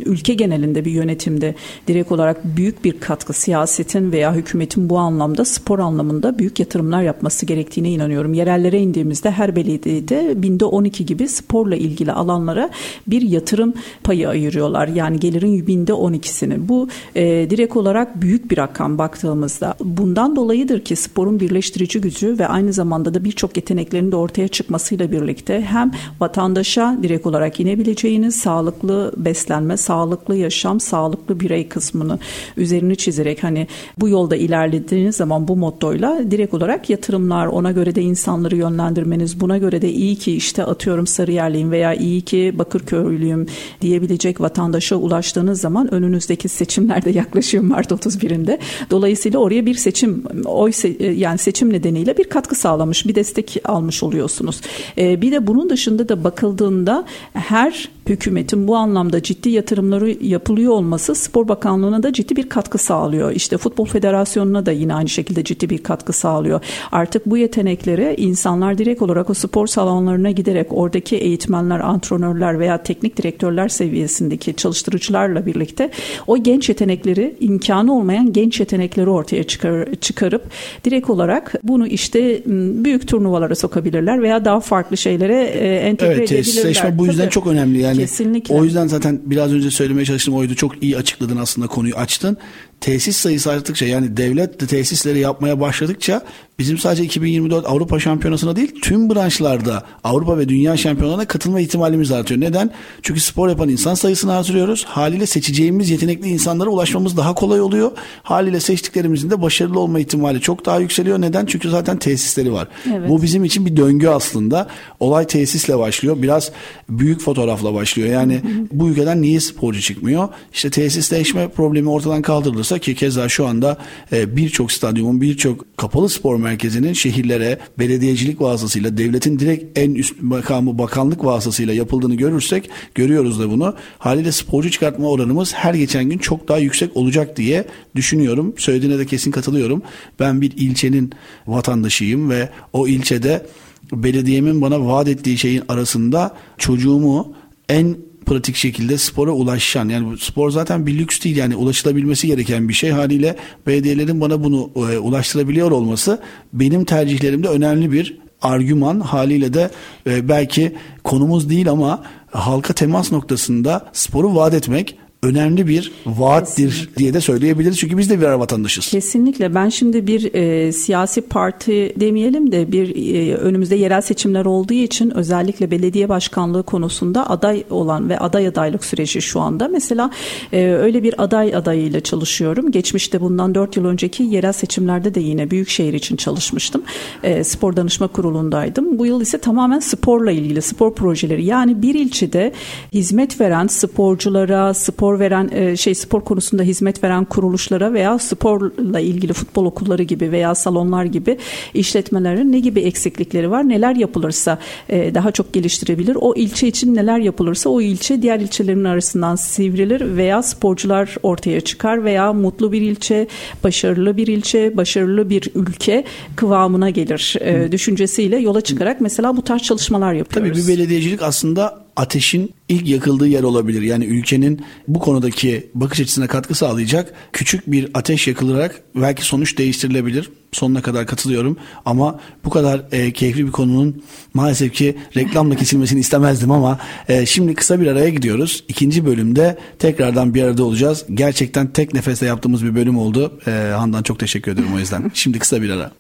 ülke 0.07 0.35
genelinde 0.35 0.85
bir 0.85 0.91
yönetimde 0.91 1.55
direkt 1.89 2.13
olarak 2.13 2.45
büyük 2.45 2.85
bir 2.85 3.01
katkı 3.01 3.33
siyasetin 3.33 4.13
veya 4.13 4.35
hükümetin 4.35 4.91
bu 4.91 4.99
anlamda 4.99 5.45
spor 5.45 5.79
anlamında 5.79 6.39
büyük 6.39 6.61
yatırımlar 6.61 7.03
yapması 7.03 7.47
gerektiğine 7.47 7.91
inanıyorum. 7.91 8.35
Yerel 8.35 8.52
yerellere 8.53 8.81
indiğimizde 8.81 9.31
her 9.31 9.57
belediyede 9.57 10.43
binde 10.43 10.65
12 10.65 11.07
gibi 11.07 11.29
sporla 11.29 11.77
ilgili 11.77 12.13
alanlara 12.13 12.71
bir 13.07 13.23
yatırım 13.23 13.75
payı 14.05 14.29
ayırıyorlar. 14.29 14.89
Yani 14.89 15.21
gelirin 15.21 15.67
binde 15.67 15.93
12'sini. 15.93 16.69
Bu 16.69 16.89
e, 17.15 17.51
direkt 17.51 17.77
olarak 17.77 18.23
büyük 18.23 18.51
bir 18.51 18.59
rakam 18.59 18.99
baktığımızda. 18.99 19.75
Bundan 19.81 20.37
dolayıdır 20.37 20.81
ki 20.81 20.97
sporun 20.97 21.41
birleştirici 21.41 22.01
gücü 22.01 22.39
ve 22.39 22.47
aynı 22.47 22.73
zamanda 22.73 23.15
da 23.15 23.25
birçok 23.25 23.57
yeteneklerin 23.57 24.13
de 24.13 24.17
ortaya 24.17 24.49
çıkmasıyla 24.49 25.13
birlikte 25.13 25.61
hem 25.61 25.91
vatandaşa 26.21 26.99
direkt 27.03 27.27
olarak 27.27 27.61
inebileceğiniz 27.61 28.37
sağlıklı 28.37 29.13
beslenme, 29.17 29.77
sağlıklı 29.77 30.37
yaşam, 30.37 30.81
sağlıklı 30.81 31.41
birey 31.41 31.69
kısmını 31.69 32.19
üzerini 32.57 32.97
çizerek 32.97 33.45
hani 33.45 33.67
bu 33.99 34.09
yolda 34.09 34.37
ilerlediğiniz 34.37 35.17
zaman 35.17 35.49
bu 35.49 35.57
mottoyla 35.57 36.31
direkt 36.31 36.55
olarak 36.55 36.91
yatırımlar 36.91 37.47
ona 37.47 37.73
göre 37.73 37.95
de 37.95 38.03
insan 38.03 38.42
insanları 38.43 38.57
yönlendirmeniz 38.57 39.41
buna 39.41 39.59
göre 39.59 39.83
de 39.83 39.93
iyi 39.93 40.17
ki 40.17 40.37
işte 40.37 40.65
atıyorum 40.65 41.07
Sarıyerliyim 41.07 41.71
veya 41.71 41.95
iyi 41.95 42.21
ki 42.21 42.53
Bakırköylüyüm 42.59 43.47
diyebilecek 43.81 44.41
vatandaşa 44.41 44.97
ulaştığınız 44.97 45.61
zaman 45.61 45.95
önünüzdeki 45.95 46.49
seçimlerde 46.49 47.11
yaklaşıyor 47.23 47.65
Mart 47.65 47.91
31'inde. 47.91 48.59
Dolayısıyla 48.91 49.39
oraya 49.39 49.67
bir 49.67 49.75
seçim 49.75 50.25
oy 50.45 50.73
yani 51.17 51.39
seçim 51.39 51.73
nedeniyle 51.73 52.17
bir 52.19 52.25
katkı 52.25 52.55
sağlamış, 52.55 53.07
bir 53.07 53.15
destek 53.15 53.57
almış 53.65 54.03
oluyorsunuz. 54.03 54.61
Ee, 54.99 55.23
bir 55.23 55.33
de 55.33 55.47
bunun 55.47 55.71
dışında 55.71 56.09
da 56.09 56.25
bakıldığında 56.25 57.05
her 57.33 57.89
hükümetin 58.09 58.69
bu 58.69 58.77
anlamda 58.77 59.23
ciddi 59.23 59.51
yatırımları 59.51 60.11
yapılıyor 60.27 60.73
olması 60.73 61.15
Spor 61.15 61.49
Bakanlığı'na 61.49 62.03
da 62.03 62.13
ciddi 62.13 62.37
bir 62.37 62.49
katkı 62.49 62.79
sağlıyor. 62.79 63.33
İşte 63.33 63.59
Futbol 63.59 63.85
Federasyonu'na 63.85 64.67
da 64.67 64.73
yine 64.73 64.95
aynı 64.95 65.09
şekilde 65.09 65.45
ciddi 65.45 65.71
bir 65.71 65.79
katkı 65.79 66.13
sağlıyor. 66.13 66.61
Artık 66.93 67.27
bu 67.27 67.37
yetenekleri 67.37 68.15
insanlar 68.33 68.79
direkt 68.79 69.03
olarak 69.03 69.31
o 69.31 69.35
spor 69.35 69.67
salonlarına 69.67 70.31
giderek 70.31 70.67
oradaki 70.71 71.17
eğitmenler, 71.17 71.81
antrenörler 71.81 72.59
veya 72.59 72.83
teknik 72.83 73.17
direktörler 73.17 73.69
seviyesindeki 73.69 74.55
çalıştırıcılarla 74.55 75.47
birlikte 75.47 75.91
o 76.27 76.43
genç 76.43 76.69
yetenekleri, 76.69 77.37
imkanı 77.41 77.95
olmayan 77.95 78.33
genç 78.33 78.61
yetenekleri 78.61 79.11
ortaya 79.11 79.45
çıkar, 79.45 79.89
çıkarıp 80.01 80.43
direkt 80.85 81.11
olarak 81.11 81.55
bunu 81.63 81.87
işte 81.87 82.43
büyük 82.85 83.09
turnuvalara 83.09 83.55
sokabilirler 83.55 84.23
veya 84.23 84.45
daha 84.45 84.61
farklı 84.61 84.97
şeylere 84.97 85.43
e, 85.45 85.77
entegre 85.77 86.13
evet, 86.13 86.33
edebilirler. 86.33 86.81
Evet, 86.85 86.99
bu 86.99 87.07
yüzden 87.07 87.23
Tabii. 87.23 87.35
çok 87.35 87.47
önemli. 87.47 87.79
Yani 87.79 87.99
Kesinlikle. 87.99 88.55
O 88.55 88.65
yüzden 88.65 88.87
zaten 88.87 89.21
biraz 89.25 89.53
önce 89.53 89.71
söylemeye 89.71 90.05
çalıştım 90.05 90.35
oydu. 90.35 90.55
Çok 90.55 90.83
iyi 90.83 90.97
açıkladın 90.97 91.37
aslında 91.37 91.67
konuyu 91.67 91.97
açtın 91.97 92.37
tesis 92.83 93.17
sayısı 93.17 93.51
arttıkça 93.51 93.87
yani 93.87 94.17
devlet 94.17 94.61
de 94.61 94.67
tesisleri 94.67 95.19
yapmaya 95.19 95.61
başladıkça 95.61 96.23
bizim 96.59 96.79
sadece 96.79 97.05
2024 97.05 97.67
Avrupa 97.67 98.01
Şampiyonası'na 98.01 98.57
değil 98.57 98.81
tüm 98.83 99.11
branşlarda 99.11 99.83
Avrupa 100.05 100.39
ve 100.39 100.49
Dünya 100.49 100.77
Şampiyonlarına 100.77 101.25
katılma 101.25 101.61
ihtimalimiz 101.61 102.13
artıyor. 102.13 102.41
Neden? 102.41 102.71
Çünkü 103.03 103.21
spor 103.21 103.49
yapan 103.49 103.69
insan 103.69 103.95
sayısını 103.95 104.37
artırıyoruz. 104.37 104.85
Haliyle 104.85 105.27
seçeceğimiz 105.27 105.91
yetenekli 105.91 106.29
insanlara 106.29 106.71
ulaşmamız 106.71 107.17
daha 107.17 107.35
kolay 107.35 107.61
oluyor. 107.61 107.91
Haliyle 108.23 108.61
seçtiklerimizin 108.61 109.31
de 109.31 109.43
başarılı 109.43 109.81
olma 109.81 110.01
ihtimali 110.01 110.41
çok 110.41 110.67
daha 110.67 110.81
yükseliyor. 110.81 111.21
Neden? 111.21 111.47
Çünkü 111.47 111.71
zaten 111.71 111.99
tesisleri 111.99 112.53
var. 112.53 112.69
Evet. 112.93 113.09
Bu 113.09 113.23
bizim 113.23 113.45
için 113.45 113.67
bir 113.67 113.77
döngü 113.77 114.09
aslında. 114.09 114.69
Olay 115.01 115.27
tesisle 115.27 115.79
başlıyor. 115.79 116.23
Biraz 116.23 116.53
büyük 116.89 117.21
fotoğrafla 117.21 117.75
başlıyor. 117.75 118.09
Yani 118.09 118.41
bu 118.73 118.89
ülkeden 118.89 119.23
niye 119.23 119.41
sporcu 119.41 119.81
çıkmıyor? 119.81 120.29
İşte 120.53 120.71
tesisleşme 120.71 121.49
problemi 121.49 121.89
ortadan 121.89 122.23
kaldırılırsa 122.23 122.72
olsa 122.73 122.79
ki 122.79 122.95
keza 122.95 123.29
şu 123.29 123.47
anda 123.47 123.77
e, 124.13 124.37
birçok 124.37 124.73
stadyumun 124.73 125.21
birçok 125.21 125.77
kapalı 125.77 126.09
spor 126.09 126.37
merkezinin 126.37 126.93
şehirlere 126.93 127.59
belediyecilik 127.79 128.41
vasıtasıyla 128.41 128.97
devletin 128.97 129.39
direkt 129.39 129.79
en 129.79 129.95
üst 129.95 130.23
makamı 130.23 130.79
bakanlık 130.79 131.25
vasıtasıyla 131.25 131.75
yapıldığını 131.75 132.15
görürsek 132.15 132.71
görüyoruz 132.95 133.41
da 133.41 133.51
bunu. 133.51 133.75
Haliyle 133.99 134.33
sporcu 134.33 134.71
çıkartma 134.71 135.09
oranımız 135.09 135.55
her 135.55 135.75
geçen 135.75 136.05
gün 136.05 136.19
çok 136.19 136.49
daha 136.49 136.59
yüksek 136.59 136.97
olacak 136.97 137.37
diye 137.37 137.65
düşünüyorum. 137.97 138.55
Söylediğine 138.57 138.99
de 138.99 139.07
kesin 139.07 139.31
katılıyorum. 139.31 139.83
Ben 140.21 140.41
bir 140.41 140.53
ilçenin 140.57 141.13
vatandaşıyım 141.47 142.31
ve 142.31 142.49
o 142.73 142.89
ilçede 142.89 143.47
belediyemin 143.93 144.61
bana 144.61 144.87
vaat 144.87 145.09
ettiği 145.09 145.39
şeyin 145.39 145.63
arasında 145.69 146.35
çocuğumu 146.59 147.35
en 147.69 147.97
pratik 148.27 148.57
şekilde 148.57 148.99
spora 148.99 149.31
ulaşan 149.31 149.89
yani 149.89 150.19
spor 150.19 150.51
zaten 150.51 150.87
bir 150.87 150.99
lüks 150.99 151.25
değil 151.25 151.37
yani 151.37 151.57
ulaşılabilmesi 151.57 152.27
gereken 152.27 152.69
bir 152.69 152.75
şey. 152.75 152.91
Haliyle 152.91 153.37
belediyelerin 153.67 154.21
bana 154.21 154.45
bunu 154.45 154.71
e, 154.77 154.99
ulaştırabiliyor 154.99 155.71
olması 155.71 156.21
benim 156.53 156.85
tercihlerimde 156.85 157.49
önemli 157.49 157.93
bir 157.93 158.19
argüman. 158.43 159.01
Haliyle 159.01 159.55
de 159.55 159.71
e, 160.07 160.29
belki 160.29 160.77
konumuz 161.05 161.51
değil 161.51 161.71
ama 161.71 162.03
halka 162.31 162.73
temas 162.73 163.13
noktasında 163.13 163.91
sporu 163.93 164.35
vaat 164.35 164.55
etmek 164.55 164.99
önemli 165.23 165.69
bir 165.69 165.93
vaattir 166.07 166.71
Kesinlikle. 166.71 166.97
diye 166.97 167.15
de 167.15 167.21
söyleyebiliriz. 167.21 167.79
Çünkü 167.79 167.99
biz 167.99 168.11
de 168.11 168.21
birer 168.21 168.33
vatandaşız. 168.33 168.91
Kesinlikle. 168.91 169.55
Ben 169.55 169.69
şimdi 169.69 170.07
bir 170.07 170.35
e, 170.35 170.73
siyasi 170.73 171.21
parti 171.21 171.93
demeyelim 171.97 172.53
de 172.53 172.73
bir 172.73 173.15
e, 173.15 173.35
önümüzde 173.35 173.77
yerel 173.77 174.01
seçimler 174.01 174.45
olduğu 174.45 174.75
için 174.75 175.11
özellikle 175.11 175.71
belediye 175.71 176.09
başkanlığı 176.09 176.63
konusunda 176.63 177.31
aday 177.31 177.65
olan 177.71 178.09
ve 178.09 178.19
aday 178.19 178.47
adaylık 178.47 178.85
süreci 178.85 179.23
şu 179.23 179.41
anda. 179.41 179.69
Mesela 179.69 180.11
e, 180.53 180.67
öyle 180.67 181.03
bir 181.03 181.23
aday 181.23 181.55
adayıyla 181.55 182.01
çalışıyorum. 182.01 182.71
Geçmişte 182.71 183.21
bundan 183.21 183.55
4 183.55 183.77
yıl 183.77 183.85
önceki 183.85 184.23
yerel 184.23 184.53
seçimlerde 184.53 185.15
de 185.15 185.21
yine 185.21 185.51
büyükşehir 185.51 185.93
için 185.93 186.17
çalışmıştım. 186.17 186.83
E, 187.23 187.45
spor 187.45 187.77
danışma 187.77 188.09
kurulundaydım. 188.09 188.99
Bu 188.99 189.07
yıl 189.07 189.21
ise 189.21 189.39
tamamen 189.39 189.81
sporla 189.81 190.31
ilgili 190.31 190.63
spor 190.63 190.95
projeleri. 190.95 191.45
Yani 191.45 191.83
bir 191.83 191.95
ilçede 191.95 192.53
hizmet 192.93 193.41
veren 193.41 193.67
sporculara, 193.67 194.75
spor 194.75 195.12
spor 195.13 195.21
veren 195.21 195.51
e, 195.53 195.77
şey 195.77 195.95
spor 195.95 196.21
konusunda 196.21 196.63
hizmet 196.63 197.05
veren 197.05 197.25
kuruluşlara 197.25 197.93
veya 197.93 198.19
sporla 198.19 199.01
ilgili 199.01 199.33
futbol 199.33 199.65
okulları 199.65 200.03
gibi 200.03 200.33
veya 200.33 200.55
salonlar 200.55 201.05
gibi 201.05 201.39
işletmelerin 201.75 202.53
ne 202.53 202.61
gibi 202.61 202.81
eksiklikleri 202.81 203.51
var? 203.51 203.69
Neler 203.69 203.97
yapılırsa 203.97 204.59
e, 204.89 205.15
daha 205.15 205.31
çok 205.31 205.53
geliştirebilir? 205.53 206.17
O 206.21 206.35
ilçe 206.35 206.69
için 206.69 206.95
neler 206.95 207.19
yapılırsa 207.19 207.71
o 207.71 207.81
ilçe 207.81 208.23
diğer 208.23 208.41
ilçelerin 208.41 208.85
arasından 208.85 209.37
sivrilir 209.37 210.17
veya 210.17 210.43
sporcular 210.43 211.17
ortaya 211.23 211.61
çıkar 211.61 212.05
veya 212.05 212.33
mutlu 212.33 212.73
bir 212.73 212.81
ilçe, 212.81 213.27
başarılı 213.65 214.17
bir 214.17 214.27
ilçe, 214.27 214.77
başarılı 214.77 215.31
bir 215.31 215.51
ülke 215.55 216.05
kıvamına 216.37 216.91
gelir 216.91 217.37
e, 217.41 217.73
düşüncesiyle 217.73 218.37
yola 218.37 218.61
çıkarak 218.61 219.01
mesela 219.01 219.37
bu 219.37 219.43
tarz 219.43 219.63
çalışmalar 219.63 220.13
yapıyoruz. 220.13 220.53
Tabii 220.53 220.63
bir 220.63 220.79
belediyecilik 220.79 221.23
aslında 221.23 221.82
ateşin 221.97 222.55
ilk 222.69 222.89
yakıldığı 222.89 223.27
yer 223.29 223.43
olabilir. 223.43 223.83
Yani 223.83 224.05
ülkenin 224.05 224.65
bu 224.89 224.99
konudaki 224.99 225.71
bakış 225.75 226.01
açısına 226.01 226.27
katkı 226.27 226.55
sağlayacak 226.55 227.15
küçük 227.33 227.73
bir 227.73 227.89
ateş 227.95 228.29
yakılarak 228.29 228.83
belki 228.97 229.25
sonuç 229.25 229.59
değiştirilebilir. 229.59 230.31
Sonuna 230.53 230.83
kadar 230.83 231.07
katılıyorum 231.07 231.57
ama 231.85 232.21
bu 232.45 232.51
kadar 232.51 232.83
e, 232.93 233.13
keyifli 233.13 233.47
bir 233.47 233.53
konunun 233.53 234.03
maalesef 234.35 234.75
ki 234.75 234.97
reklamla 235.17 235.55
kesilmesini 235.55 236.01
istemezdim 236.07 236.51
ama 236.51 236.79
e, 237.09 237.27
şimdi 237.27 237.55
kısa 237.55 237.81
bir 237.81 237.87
araya 237.87 238.09
gidiyoruz. 238.09 238.65
İkinci 238.69 239.07
bölümde 239.07 239.59
tekrardan 239.79 240.35
bir 240.35 240.43
arada 240.43 240.65
olacağız. 240.65 241.05
Gerçekten 241.15 241.73
tek 241.73 241.95
nefeste 241.95 242.27
yaptığımız 242.27 242.65
bir 242.65 242.75
bölüm 242.75 242.99
oldu. 242.99 243.41
E, 243.47 243.51
Handan 243.77 244.03
çok 244.03 244.19
teşekkür 244.19 244.53
ederim 244.53 244.75
o 244.75 244.79
yüzden. 244.79 245.11
Şimdi 245.15 245.39
kısa 245.39 245.63
bir 245.63 245.71
ara. 245.71 245.91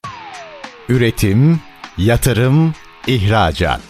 Üretim, 0.88 1.60
yatırım, 1.98 2.74
ihracat. 3.06 3.80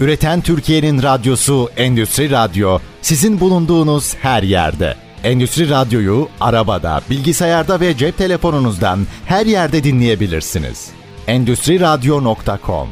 Üreten 0.00 0.40
Türkiye'nin 0.40 1.02
radyosu 1.02 1.68
Endüstri 1.76 2.30
Radyo 2.30 2.78
sizin 3.02 3.40
bulunduğunuz 3.40 4.14
her 4.14 4.42
yerde. 4.42 4.94
Endüstri 5.24 5.70
Radyo'yu 5.70 6.28
arabada, 6.40 7.00
bilgisayarda 7.10 7.80
ve 7.80 7.96
cep 7.96 8.18
telefonunuzdan 8.18 9.06
her 9.26 9.46
yerde 9.46 9.84
dinleyebilirsiniz. 9.84 10.90
Endüstri 11.26 11.80
Radyo.com 11.80 12.88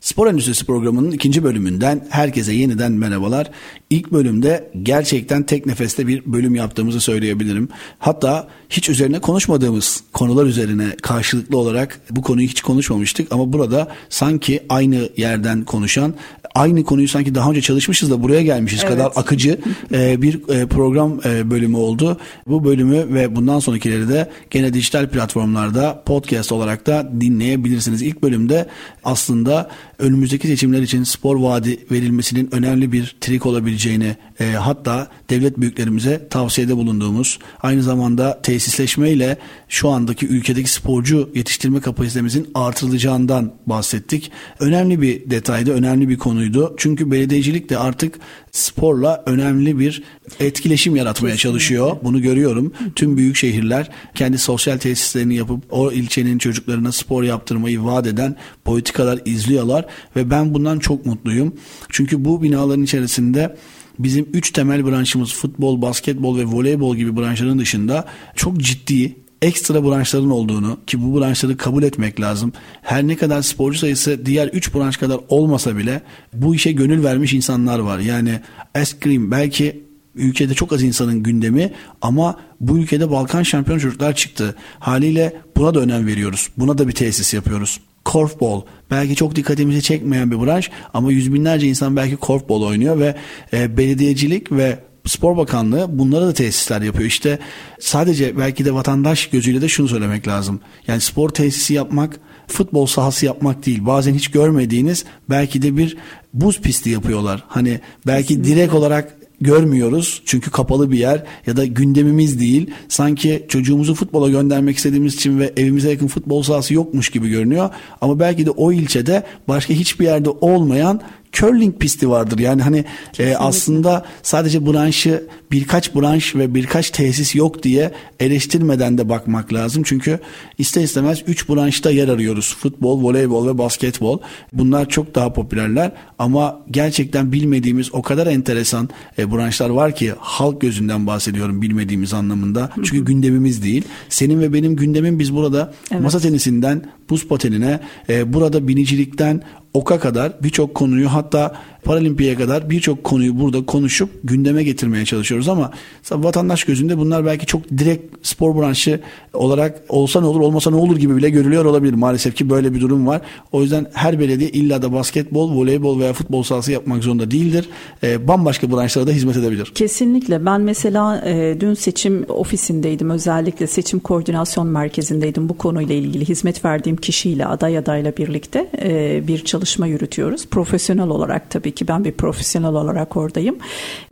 Spor 0.00 0.26
Endüstrisi 0.26 0.66
programının 0.66 1.10
ikinci 1.10 1.44
bölümünden 1.44 2.06
herkese 2.10 2.52
yeniden 2.52 2.92
merhabalar. 2.92 3.50
İlk 3.90 4.12
bölümde 4.12 4.70
gerçekten 4.82 5.42
tek 5.42 5.66
nefeste 5.66 6.06
bir 6.06 6.22
bölüm 6.26 6.54
yaptığımızı 6.54 7.00
söyleyebilirim. 7.00 7.68
Hatta 7.98 8.48
hiç 8.68 8.88
üzerine 8.88 9.20
konuşmadığımız 9.20 10.02
konular 10.12 10.46
üzerine 10.46 10.96
karşılıklı 11.02 11.56
olarak 11.58 12.00
bu 12.10 12.22
konuyu 12.22 12.48
hiç 12.48 12.62
konuşmamıştık 12.62 13.32
ama 13.32 13.52
burada 13.52 13.88
sanki 14.08 14.62
aynı 14.68 15.08
yerden 15.16 15.64
konuşan 15.64 16.14
aynı 16.54 16.84
konuyu 16.84 17.08
sanki 17.08 17.34
daha 17.34 17.50
önce 17.50 17.60
çalışmışız 17.60 18.10
da 18.10 18.22
buraya 18.22 18.42
gelmişiz 18.42 18.80
evet. 18.84 18.92
kadar 18.92 19.12
akıcı 19.16 19.58
e, 19.92 20.22
bir 20.22 20.48
e, 20.48 20.66
program 20.66 21.20
e, 21.24 21.50
bölümü 21.50 21.76
oldu. 21.76 22.20
Bu 22.46 22.64
bölümü 22.64 23.14
ve 23.14 23.36
bundan 23.36 23.58
sonrakileri 23.58 24.08
de 24.08 24.30
gene 24.50 24.74
dijital 24.74 25.08
platformlarda 25.08 26.02
podcast 26.06 26.52
olarak 26.52 26.86
da 26.86 27.10
dinleyebilirsiniz. 27.20 28.02
İlk 28.02 28.22
bölümde 28.22 28.66
aslında 29.04 29.70
önümüzdeki 29.98 30.48
seçimler 30.48 30.82
için 30.82 31.02
spor 31.02 31.36
vaadi 31.36 31.78
verilmesinin 31.90 32.48
önemli 32.54 32.92
bir 32.92 33.16
trik 33.20 33.46
olabileceğini 33.80 34.16
e, 34.40 34.44
hatta 34.44 35.08
devlet 35.30 35.60
büyüklerimize 35.60 36.28
tavsiyede 36.30 36.76
bulunduğumuz 36.76 37.38
aynı 37.62 37.82
zamanda 37.82 38.42
tesisleşmeyle 38.42 39.38
şu 39.68 39.88
andaki 39.88 40.26
ülkedeki 40.26 40.70
sporcu 40.70 41.30
yetiştirme 41.34 41.80
kapasitemizin 41.80 42.50
artırılacağından 42.54 43.52
bahsettik. 43.66 44.30
Önemli 44.60 45.02
bir 45.02 45.30
detaydı, 45.30 45.72
önemli 45.72 46.08
bir 46.08 46.18
konuydu. 46.18 46.74
Çünkü 46.78 47.10
belediyecilik 47.10 47.70
de 47.70 47.78
artık 47.78 48.18
sporla 48.52 49.22
önemli 49.26 49.78
bir 49.78 50.02
etkileşim 50.40 50.96
yaratmaya 50.96 51.36
çalışıyor. 51.36 51.96
Bunu 52.02 52.22
görüyorum. 52.22 52.72
Tüm 52.96 53.16
büyük 53.16 53.36
şehirler 53.36 53.90
kendi 54.14 54.38
sosyal 54.38 54.78
tesislerini 54.78 55.34
yapıp 55.34 55.64
o 55.70 55.92
ilçenin 55.92 56.38
çocuklarına 56.38 56.92
spor 56.92 57.22
yaptırmayı 57.22 57.84
vaat 57.84 58.06
eden 58.06 58.36
politikalar 58.70 59.20
izliyorlar 59.24 59.86
ve 60.16 60.30
ben 60.30 60.54
bundan 60.54 60.78
çok 60.78 61.06
mutluyum. 61.06 61.54
Çünkü 61.88 62.24
bu 62.24 62.42
binaların 62.42 62.82
içerisinde 62.82 63.56
bizim 63.98 64.26
üç 64.32 64.50
temel 64.50 64.86
branşımız 64.86 65.32
futbol, 65.32 65.82
basketbol 65.82 66.38
ve 66.38 66.44
voleybol 66.44 66.96
gibi 66.96 67.16
branşların 67.16 67.58
dışında 67.58 68.04
çok 68.36 68.58
ciddi 68.58 69.16
ekstra 69.42 69.84
branşların 69.84 70.30
olduğunu 70.30 70.78
ki 70.86 71.02
bu 71.02 71.20
branşları 71.20 71.56
kabul 71.56 71.82
etmek 71.82 72.20
lazım. 72.20 72.52
Her 72.82 73.06
ne 73.06 73.16
kadar 73.16 73.42
sporcu 73.42 73.78
sayısı 73.78 74.26
diğer 74.26 74.48
3 74.48 74.74
branş 74.74 74.96
kadar 74.96 75.20
olmasa 75.28 75.76
bile 75.76 76.02
bu 76.32 76.54
işe 76.54 76.72
gönül 76.72 77.04
vermiş 77.04 77.32
insanlar 77.32 77.78
var. 77.78 77.98
Yani 77.98 78.40
eskrim 78.74 79.30
belki 79.30 79.84
ülkede 80.14 80.54
çok 80.54 80.72
az 80.72 80.82
insanın 80.82 81.22
gündemi 81.22 81.72
ama 82.02 82.36
bu 82.60 82.78
ülkede 82.78 83.10
Balkan 83.10 83.42
şampiyon 83.42 83.78
çocuklar 83.78 84.16
çıktı. 84.16 84.54
Haliyle 84.78 85.36
buna 85.56 85.74
da 85.74 85.80
önem 85.80 86.06
veriyoruz. 86.06 86.48
Buna 86.56 86.78
da 86.78 86.88
bir 86.88 86.92
tesis 86.92 87.34
yapıyoruz. 87.34 87.80
Korfball 88.04 88.60
belki 88.90 89.16
çok 89.16 89.36
dikkatimizi 89.36 89.82
çekmeyen 89.82 90.30
bir 90.30 90.40
branş 90.40 90.70
ama 90.94 91.12
yüz 91.12 91.34
binlerce 91.34 91.66
insan 91.66 91.96
belki 91.96 92.16
korfball 92.16 92.62
oynuyor 92.62 93.00
ve 93.00 93.16
e, 93.52 93.76
belediyecilik 93.76 94.52
ve 94.52 94.78
Spor 95.06 95.36
Bakanlığı 95.36 95.98
bunlara 95.98 96.26
da 96.26 96.32
tesisler 96.32 96.82
yapıyor. 96.82 97.08
İşte 97.08 97.38
sadece 97.80 98.38
belki 98.38 98.64
de 98.64 98.74
vatandaş 98.74 99.26
gözüyle 99.26 99.62
de 99.62 99.68
şunu 99.68 99.88
söylemek 99.88 100.28
lazım. 100.28 100.60
Yani 100.86 101.00
spor 101.00 101.28
tesisi 101.28 101.74
yapmak 101.74 102.20
futbol 102.46 102.86
sahası 102.86 103.26
yapmak 103.26 103.66
değil. 103.66 103.86
Bazen 103.86 104.14
hiç 104.14 104.30
görmediğiniz 104.30 105.04
belki 105.30 105.62
de 105.62 105.76
bir 105.76 105.96
buz 106.34 106.60
pisti 106.60 106.90
yapıyorlar. 106.90 107.44
Hani 107.48 107.80
belki 108.06 108.28
Kesinlikle. 108.28 108.56
direkt 108.56 108.74
olarak 108.74 109.16
görmüyoruz 109.40 110.22
çünkü 110.24 110.50
kapalı 110.50 110.90
bir 110.90 110.98
yer 110.98 111.24
ya 111.46 111.56
da 111.56 111.64
gündemimiz 111.64 112.40
değil. 112.40 112.70
Sanki 112.88 113.46
çocuğumuzu 113.48 113.94
futbola 113.94 114.28
göndermek 114.28 114.76
istediğimiz 114.76 115.14
için 115.14 115.38
ve 115.38 115.52
evimize 115.56 115.90
yakın 115.90 116.06
futbol 116.06 116.42
sahası 116.42 116.74
yokmuş 116.74 117.10
gibi 117.10 117.28
görünüyor. 117.28 117.70
Ama 118.00 118.20
belki 118.20 118.46
de 118.46 118.50
o 118.50 118.72
ilçede 118.72 119.22
başka 119.48 119.74
hiçbir 119.74 120.04
yerde 120.04 120.30
olmayan 120.30 121.00
curling 121.32 121.78
pisti 121.78 122.10
vardır. 122.10 122.38
Yani 122.38 122.62
hani 122.62 122.84
e, 123.18 123.34
aslında 123.34 124.06
sadece 124.22 124.66
branşı 124.66 125.26
birkaç 125.52 125.94
branş 125.94 126.34
ve 126.34 126.54
birkaç 126.54 126.90
tesis 126.90 127.34
yok 127.34 127.62
diye 127.62 127.92
eleştirmeden 128.20 128.98
de 128.98 129.08
bakmak 129.08 129.52
lazım. 129.52 129.82
Çünkü 129.86 130.20
ister 130.58 130.82
istemez 130.82 131.22
3 131.26 131.48
branşta 131.48 131.90
yer 131.90 132.08
arıyoruz. 132.08 132.56
Futbol, 132.56 133.02
voleybol 133.02 133.46
ve 133.46 133.58
basketbol. 133.58 134.18
Bunlar 134.52 134.88
çok 134.88 135.14
daha 135.14 135.32
popülerler 135.32 135.92
ama 136.18 136.60
gerçekten 136.70 137.32
bilmediğimiz 137.32 137.94
o 137.94 138.02
kadar 138.02 138.26
enteresan 138.26 138.88
e, 139.18 139.32
branşlar 139.32 139.70
var 139.70 139.94
ki 139.94 140.12
halk 140.18 140.60
gözünden 140.60 141.06
bahsediyorum 141.06 141.62
bilmediğimiz 141.62 142.14
anlamında. 142.14 142.70
Çünkü 142.76 143.04
gündemimiz 143.04 143.62
değil. 143.62 143.84
Senin 144.08 144.40
ve 144.40 144.52
benim 144.52 144.76
gündemim 144.76 145.18
biz 145.18 145.34
burada 145.34 145.74
evet. 145.92 146.02
masa 146.02 146.20
tenisinden 146.20 146.84
buz 147.10 147.28
patenine, 147.28 147.80
e, 148.08 148.32
burada 148.32 148.68
binicilikten 148.68 149.42
oka 149.74 149.98
kadar 149.98 150.32
birçok 150.42 150.74
konuyu 150.74 151.08
hatta 151.08 151.52
Paralimpiye 151.84 152.34
kadar 152.34 152.70
birçok 152.70 153.04
konuyu 153.04 153.40
burada 153.40 153.66
konuşup 153.66 154.10
gündeme 154.24 154.64
getirmeye 154.64 155.04
çalışıyoruz 155.04 155.48
ama 155.48 155.70
vatandaş 156.10 156.64
gözünde 156.64 156.98
bunlar 156.98 157.26
belki 157.26 157.46
çok 157.46 157.68
direkt 157.70 158.26
spor 158.26 158.56
branşı 158.56 159.00
olarak 159.32 159.82
olsa 159.88 160.20
ne 160.20 160.26
olur 160.26 160.40
olmasa 160.40 160.70
ne 160.70 160.76
olur 160.76 160.96
gibi 160.96 161.16
bile 161.16 161.30
görülüyor 161.30 161.64
olabilir. 161.64 161.94
Maalesef 161.94 162.34
ki 162.34 162.50
böyle 162.50 162.74
bir 162.74 162.80
durum 162.80 163.06
var. 163.06 163.20
O 163.52 163.62
yüzden 163.62 163.86
her 163.92 164.20
belediye 164.20 164.50
illa 164.50 164.82
da 164.82 164.92
basketbol, 164.92 165.56
voleybol 165.56 166.00
veya 166.00 166.12
futbol 166.12 166.42
sahası 166.42 166.72
yapmak 166.72 167.04
zorunda 167.04 167.30
değildir. 167.30 167.68
E, 168.02 168.28
bambaşka 168.28 168.72
branşlara 168.72 169.06
da 169.06 169.10
hizmet 169.10 169.36
edebilir. 169.36 169.72
Kesinlikle. 169.74 170.46
Ben 170.46 170.60
mesela 170.60 171.22
e, 171.26 171.56
dün 171.60 171.74
seçim 171.74 172.24
ofisindeydim. 172.28 173.10
Özellikle 173.10 173.66
seçim 173.66 174.00
koordinasyon 174.00 174.66
merkezindeydim. 174.66 175.48
Bu 175.48 175.58
konuyla 175.58 175.94
ilgili 175.94 176.28
hizmet 176.28 176.64
verdiğim 176.64 176.96
kişiyle 176.96 177.46
aday 177.46 177.78
adayla 177.78 178.16
birlikte 178.16 178.70
e, 178.82 179.22
bir 179.28 179.44
çalışma 179.44 179.86
yürütüyoruz. 179.86 180.46
Profesyonel 180.46 181.08
olarak 181.08 181.50
tabii 181.50 181.69
ki 181.70 181.88
ben 181.88 182.04
bir 182.04 182.12
profesyonel 182.12 182.74
olarak 182.74 183.16
oradayım. 183.16 183.56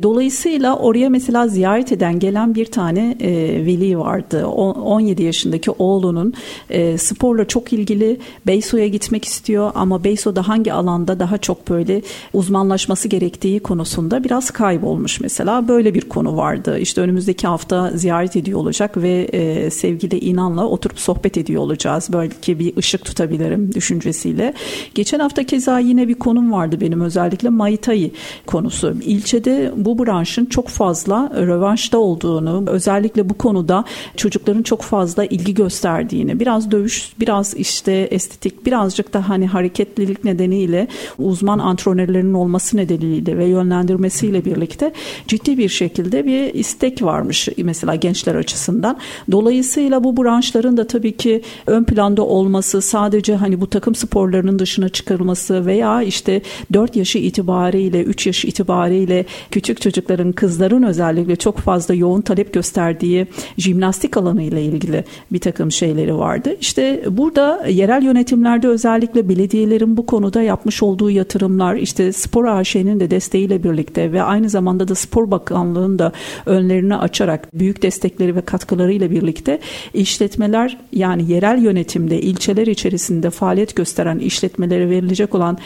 Dolayısıyla 0.03 0.77
oraya 0.77 1.11
mesela 1.11 1.49
ziyaret 1.49 1.93
eden 1.93 2.19
gelen 2.19 2.55
bir 2.55 2.67
tane 2.67 3.17
e, 3.21 3.31
veli 3.67 3.99
vardı. 3.99 4.47
O, 4.47 4.71
17 4.71 5.23
yaşındaki 5.23 5.71
oğlunun 5.71 6.35
e, 6.71 6.99
sporla 6.99 7.45
çok 7.45 7.73
ilgili 7.73 8.21
Beyso'ya 8.47 8.89
gitmek 8.89 9.25
istiyor 9.25 9.73
ama 9.75 10.05
Beyso'da 10.05 10.49
hangi 10.49 10.73
alanda 10.73 11.21
daha 11.21 11.39
çok 11.39 11.69
böyle 11.69 12.03
uzmanlaşması 12.33 13.09
gerektiği 13.09 13.61
konusunda 13.61 14.25
biraz 14.25 14.51
kaybolmuş 14.51 15.21
mesela. 15.21 15.69
Böyle 15.69 15.95
bir 15.95 16.01
konu 16.01 16.37
vardı. 16.37 16.79
İşte 16.79 17.01
önümüzdeki 17.01 17.47
hafta 17.47 17.91
ziyaret 17.95 18.37
ediyor 18.37 18.61
olacak 18.61 18.97
ve 18.97 19.29
e, 19.33 19.71
sevgili 19.71 20.19
İnan'la 20.19 20.67
oturup 20.67 20.99
sohbet 21.01 21.39
ediyor 21.39 21.63
olacağız. 21.63 22.09
Belki 22.13 22.59
bir 22.59 22.77
ışık 22.77 23.05
tutabilirim 23.05 23.75
düşüncesiyle. 23.75 24.55
Geçen 24.95 25.19
hafta 25.19 25.45
keza 25.45 25.79
yine 25.79 26.09
bir 26.09 26.15
konum 26.15 26.53
vardı 26.53 26.81
benim 26.81 27.01
özellikle 27.01 27.48
özellikle 27.49 27.51
Muay 27.51 27.77
Thai 27.77 28.11
konusu. 28.47 28.95
İlçede 29.03 29.73
bu 29.77 29.99
branşın 29.99 30.47
çok 30.47 30.69
fazla 30.69 31.31
rövanşta 31.35 31.99
olduğunu, 31.99 32.65
özellikle 32.67 33.29
bu 33.29 33.35
konuda 33.35 33.85
çocukların 34.17 34.63
çok 34.63 34.83
fazla 34.83 35.25
ilgi 35.25 35.55
gösterdiğini, 35.55 36.41
biraz 36.41 36.71
dövüş, 36.71 37.13
biraz 37.21 37.55
işte 37.55 38.09
estetik, 38.11 38.67
birazcık 38.67 39.15
da 39.15 39.29
hani 39.29 39.47
hareketlilik 39.47 40.25
nedeniyle 40.25 40.89
uzman 41.19 41.59
antrenörlerin 41.59 42.35
olması 42.35 42.77
nedeniyle 42.77 43.39
ve 43.39 43.47
yönlendirmesiyle 43.47 44.45
birlikte 44.45 44.93
ciddi 45.29 45.59
bir 45.59 45.69
şekilde 45.69 46.25
bir 46.25 46.55
istek 46.55 47.03
varmış 47.03 47.49
mesela 47.59 47.95
gençler 47.95 48.35
açısından. 48.35 48.97
Dolayısıyla 49.31 50.05
bu 50.05 50.17
branşların 50.17 50.77
da 50.77 50.87
tabii 50.87 51.17
ki 51.17 51.43
ön 51.67 51.85
planda 51.85 52.23
olması 52.23 52.81
sadece 52.81 53.35
hani 53.37 53.61
bu 53.61 53.67
takım 53.67 53.95
sporlarının 53.95 54.59
dışına 54.59 54.89
çıkarılması 54.89 55.67
veya 55.67 56.03
işte 56.03 56.43
4 56.73 56.97
yaşı 56.97 57.19
itibariyle 57.19 57.38
3 57.39 58.27
yaş 58.27 58.45
itibariyle 58.45 59.25
küçük 59.51 59.81
çocukların 59.81 60.33
kızların 60.33 60.83
özellikle 60.83 61.37
çok 61.37 61.59
fazla 61.59 61.95
yoğun 61.95 62.21
talep 62.21 62.55
gösterdiği 62.55 63.27
jimnastik 63.59 64.17
alanı 64.17 64.43
ile 64.43 64.63
ilgili 64.63 65.05
bir 65.33 65.39
takım 65.39 65.73
şeyleri 65.73 66.19
vardı. 66.19 66.57
İşte 66.61 67.05
burada 67.11 67.67
yerel 67.67 68.03
yönetimlerde 68.03 68.69
özellikle 68.69 69.29
belediyelerin 69.29 69.97
bu 69.97 70.07
konuda 70.07 70.43
yapmış 70.43 70.83
olduğu 70.83 71.11
yatırımlar 71.11 71.75
işte 71.75 72.13
spor 72.13 72.45
AŞ'nin 72.45 73.01
de 73.01 73.11
desteğiyle 73.11 73.65
birlikte 73.65 74.13
ve 74.13 74.23
aynı 74.23 74.49
zamanda 74.49 74.89
da 74.89 74.95
spor 74.95 75.31
bakanlığının 75.31 75.99
da 75.99 76.13
önlerini 76.47 76.97
açarak 76.97 77.55
büyük 77.55 77.83
destekleri 77.83 78.37
ve 78.37 78.41
katkılarıyla 78.41 79.11
birlikte 79.11 79.61
işletmeler 79.95 80.79
yani 80.93 81.33
yerel 81.33 81.63
yönetimde 81.63 82.21
ilçeler 82.21 82.67
içerisinde 82.67 83.31
faaliyet 83.31 83.77
gösteren 83.77 84.19
işletmelere 84.19 84.91
verilecek 84.91 85.35
olan 85.35 85.59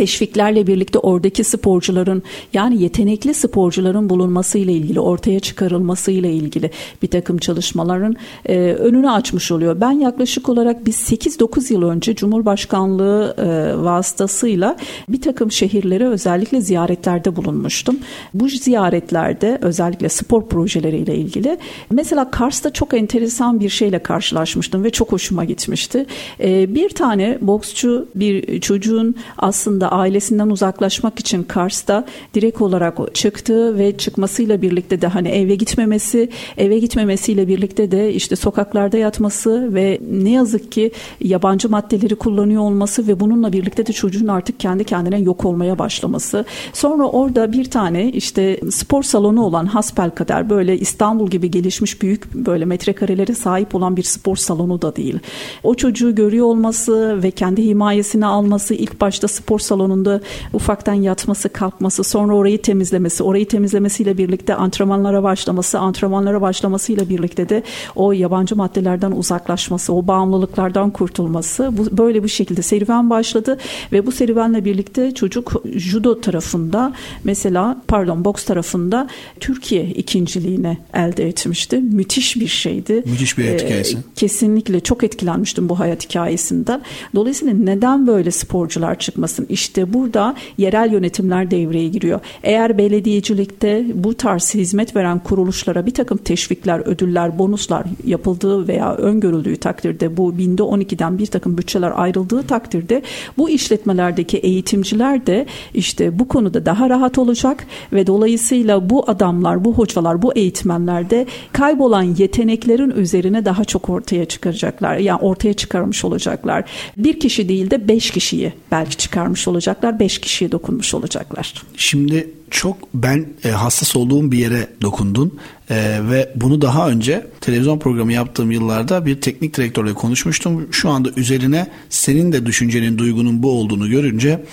teşviklerle 0.00 0.66
birlikte 0.66 0.98
oradaki 0.98 1.44
sporcuların 1.44 2.22
yani 2.52 2.82
yetenekli 2.82 3.34
sporcuların 3.34 4.08
bulunması 4.08 4.58
ile 4.58 4.72
ilgili 4.72 5.00
ortaya 5.00 5.40
çıkarılması 5.40 6.10
ile 6.10 6.32
ilgili 6.32 6.70
bir 7.02 7.08
takım 7.08 7.38
çalışmaların 7.38 8.16
e, 8.46 8.58
önünü 8.58 9.10
açmış 9.10 9.52
oluyor. 9.52 9.80
Ben 9.80 9.92
yaklaşık 9.92 10.48
olarak 10.48 10.86
biz 10.86 10.96
8-9 10.96 11.72
yıl 11.72 11.82
önce 11.82 12.14
Cumhurbaşkanlığı 12.14 13.34
e, 13.38 13.76
vasıtasıyla 13.84 14.76
bir 15.08 15.20
takım 15.20 15.52
şehirlere 15.52 16.08
özellikle 16.08 16.60
ziyaretlerde 16.60 17.36
bulunmuştum. 17.36 17.98
Bu 18.34 18.48
ziyaretlerde 18.48 19.58
özellikle 19.62 20.08
spor 20.08 20.46
projeleriyle 20.46 21.14
ilgili 21.14 21.58
mesela 21.90 22.30
Kars'ta 22.30 22.72
çok 22.72 22.94
enteresan 22.94 23.60
bir 23.60 23.68
şeyle 23.68 23.98
karşılaşmıştım 23.98 24.84
ve 24.84 24.90
çok 24.90 25.12
hoşuma 25.12 25.44
gitmişti. 25.44 26.06
E, 26.40 26.74
bir 26.74 26.88
tane 26.88 27.38
boksçu 27.40 28.08
bir 28.14 28.60
çocuğun 28.60 29.14
aslında 29.38 29.89
ailesinden 29.90 30.50
uzaklaşmak 30.50 31.20
için 31.20 31.42
Kars'ta 31.42 32.04
direkt 32.34 32.60
olarak 32.60 33.14
çıktı 33.14 33.78
ve 33.78 33.96
çıkmasıyla 33.96 34.62
birlikte 34.62 35.02
de 35.02 35.06
hani 35.06 35.28
eve 35.28 35.54
gitmemesi, 35.54 36.28
eve 36.56 36.78
gitmemesiyle 36.78 37.48
birlikte 37.48 37.90
de 37.90 38.14
işte 38.14 38.36
sokaklarda 38.36 38.96
yatması 38.96 39.74
ve 39.74 40.00
ne 40.10 40.30
yazık 40.30 40.72
ki 40.72 40.92
yabancı 41.20 41.68
maddeleri 41.68 42.14
kullanıyor 42.14 42.62
olması 42.62 43.08
ve 43.08 43.20
bununla 43.20 43.52
birlikte 43.52 43.86
de 43.86 43.92
çocuğun 43.92 44.28
artık 44.28 44.60
kendi 44.60 44.84
kendine 44.84 45.20
yok 45.20 45.44
olmaya 45.44 45.78
başlaması. 45.78 46.44
Sonra 46.72 47.04
orada 47.04 47.52
bir 47.52 47.64
tane 47.64 48.08
işte 48.08 48.60
spor 48.70 49.02
salonu 49.02 49.44
olan 49.44 49.66
hasbel 49.66 50.10
kadar 50.10 50.50
böyle 50.50 50.78
İstanbul 50.78 51.30
gibi 51.30 51.50
gelişmiş 51.50 52.02
büyük 52.02 52.34
böyle 52.34 52.64
metrekarelere 52.64 53.34
sahip 53.34 53.74
olan 53.74 53.96
bir 53.96 54.02
spor 54.02 54.36
salonu 54.36 54.82
da 54.82 54.96
değil. 54.96 55.18
O 55.62 55.74
çocuğu 55.74 56.14
görüyor 56.14 56.46
olması 56.46 57.22
ve 57.22 57.30
kendi 57.30 57.64
himayesine 57.64 58.26
alması 58.26 58.74
ilk 58.74 59.00
başta 59.00 59.28
spor 59.28 59.58
salonunda 59.80 60.20
ufaktan 60.52 60.94
yatması, 60.94 61.48
kalkması, 61.48 62.04
sonra 62.04 62.34
orayı 62.34 62.62
temizlemesi, 62.62 63.22
orayı 63.22 63.48
temizlemesiyle 63.48 64.18
birlikte 64.18 64.54
antrenmanlara 64.54 65.22
başlaması, 65.22 65.78
antrenmanlara 65.78 66.40
başlamasıyla 66.40 67.08
birlikte 67.08 67.48
de 67.48 67.62
o 67.94 68.12
yabancı 68.12 68.56
maddelerden 68.56 69.10
uzaklaşması, 69.10 69.92
o 69.92 70.06
bağımlılıklardan 70.06 70.90
kurtulması 70.90 71.70
bu 71.78 71.98
böyle 71.98 72.24
bir 72.24 72.28
şekilde 72.28 72.62
serüven 72.62 73.10
başladı 73.10 73.58
ve 73.92 74.06
bu 74.06 74.12
serüvenle 74.12 74.64
birlikte 74.64 75.14
çocuk 75.14 75.52
judo 75.74 76.20
tarafında 76.20 76.92
mesela 77.24 77.82
pardon 77.88 78.24
boks 78.24 78.44
tarafında 78.44 79.08
Türkiye 79.40 79.84
ikinciliğine 79.84 80.78
elde 80.94 81.28
etmişti. 81.28 81.76
Müthiş 81.76 82.36
bir 82.36 82.48
şeydi. 82.48 83.02
Müthiş 83.06 83.38
bir 83.38 83.44
hayat 83.44 83.62
hikayesi. 83.62 83.96
Ee, 83.96 84.00
kesinlikle 84.16 84.80
çok 84.80 85.04
etkilenmiştim 85.04 85.68
bu 85.68 85.78
hayat 85.78 86.04
hikayesinden. 86.04 86.82
Dolayısıyla 87.14 87.54
neden 87.54 88.06
böyle 88.06 88.30
sporcular 88.30 88.98
çıkmasın? 88.98 89.46
İşte 89.70 89.92
burada 89.92 90.34
yerel 90.58 90.92
yönetimler 90.92 91.50
devreye 91.50 91.88
giriyor. 91.88 92.20
Eğer 92.42 92.78
belediyecilikte 92.78 93.86
bu 93.94 94.14
tarz 94.14 94.54
hizmet 94.54 94.96
veren 94.96 95.18
kuruluşlara 95.18 95.86
bir 95.86 95.94
takım 95.94 96.18
teşvikler, 96.18 96.82
ödüller, 96.86 97.38
bonuslar 97.38 97.84
yapıldığı 98.06 98.68
veya 98.68 98.94
öngörüldüğü 98.94 99.56
takdirde 99.56 100.16
bu 100.16 100.38
binde 100.38 100.62
12'den 100.62 101.18
bir 101.18 101.26
takım 101.26 101.58
bütçeler 101.58 101.92
ayrıldığı 101.94 102.42
takdirde 102.42 103.02
bu 103.38 103.50
işletmelerdeki 103.50 104.38
eğitimciler 104.38 105.26
de 105.26 105.46
işte 105.74 106.18
bu 106.18 106.28
konuda 106.28 106.66
daha 106.66 106.90
rahat 106.90 107.18
olacak 107.18 107.66
ve 107.92 108.06
dolayısıyla 108.06 108.90
bu 108.90 109.10
adamlar, 109.10 109.64
bu 109.64 109.74
hocalar, 109.74 110.22
bu 110.22 110.32
eğitmenler 110.32 111.10
de 111.10 111.26
kaybolan 111.52 112.02
yeteneklerin 112.02 112.90
üzerine 112.90 113.44
daha 113.44 113.64
çok 113.64 113.90
ortaya 113.90 114.24
çıkaracaklar. 114.24 114.96
Yani 114.96 115.20
ortaya 115.20 115.54
çıkarmış 115.54 116.04
olacaklar. 116.04 116.64
Bir 116.96 117.20
kişi 117.20 117.48
değil 117.48 117.70
de 117.70 117.88
beş 117.88 118.10
kişiyi 118.10 118.52
belki 118.70 118.96
çıkarmış 118.96 119.48
olacaklar. 119.50 120.00
Beş 120.00 120.18
kişiye 120.18 120.52
dokunmuş 120.52 120.94
olacaklar. 120.94 121.54
Şimdi 121.76 122.30
çok 122.50 122.76
ben 122.94 123.26
e, 123.44 123.48
hassas 123.48 123.96
olduğum 123.96 124.32
bir 124.32 124.38
yere 124.38 124.68
dokundun 124.82 125.38
e, 125.70 125.98
ve 126.10 126.32
bunu 126.36 126.60
daha 126.60 126.88
önce 126.88 127.26
televizyon 127.40 127.78
programı 127.78 128.12
yaptığım 128.12 128.50
yıllarda 128.50 129.06
bir 129.06 129.20
teknik 129.20 129.56
direktörle 129.56 129.94
konuşmuştum. 129.94 130.68
Şu 130.72 130.90
anda 130.90 131.10
üzerine 131.16 131.70
senin 131.90 132.32
de 132.32 132.46
düşüncenin, 132.46 132.98
duygunun 132.98 133.42
bu 133.42 133.50
olduğunu 133.50 133.90
görünce 133.90 134.44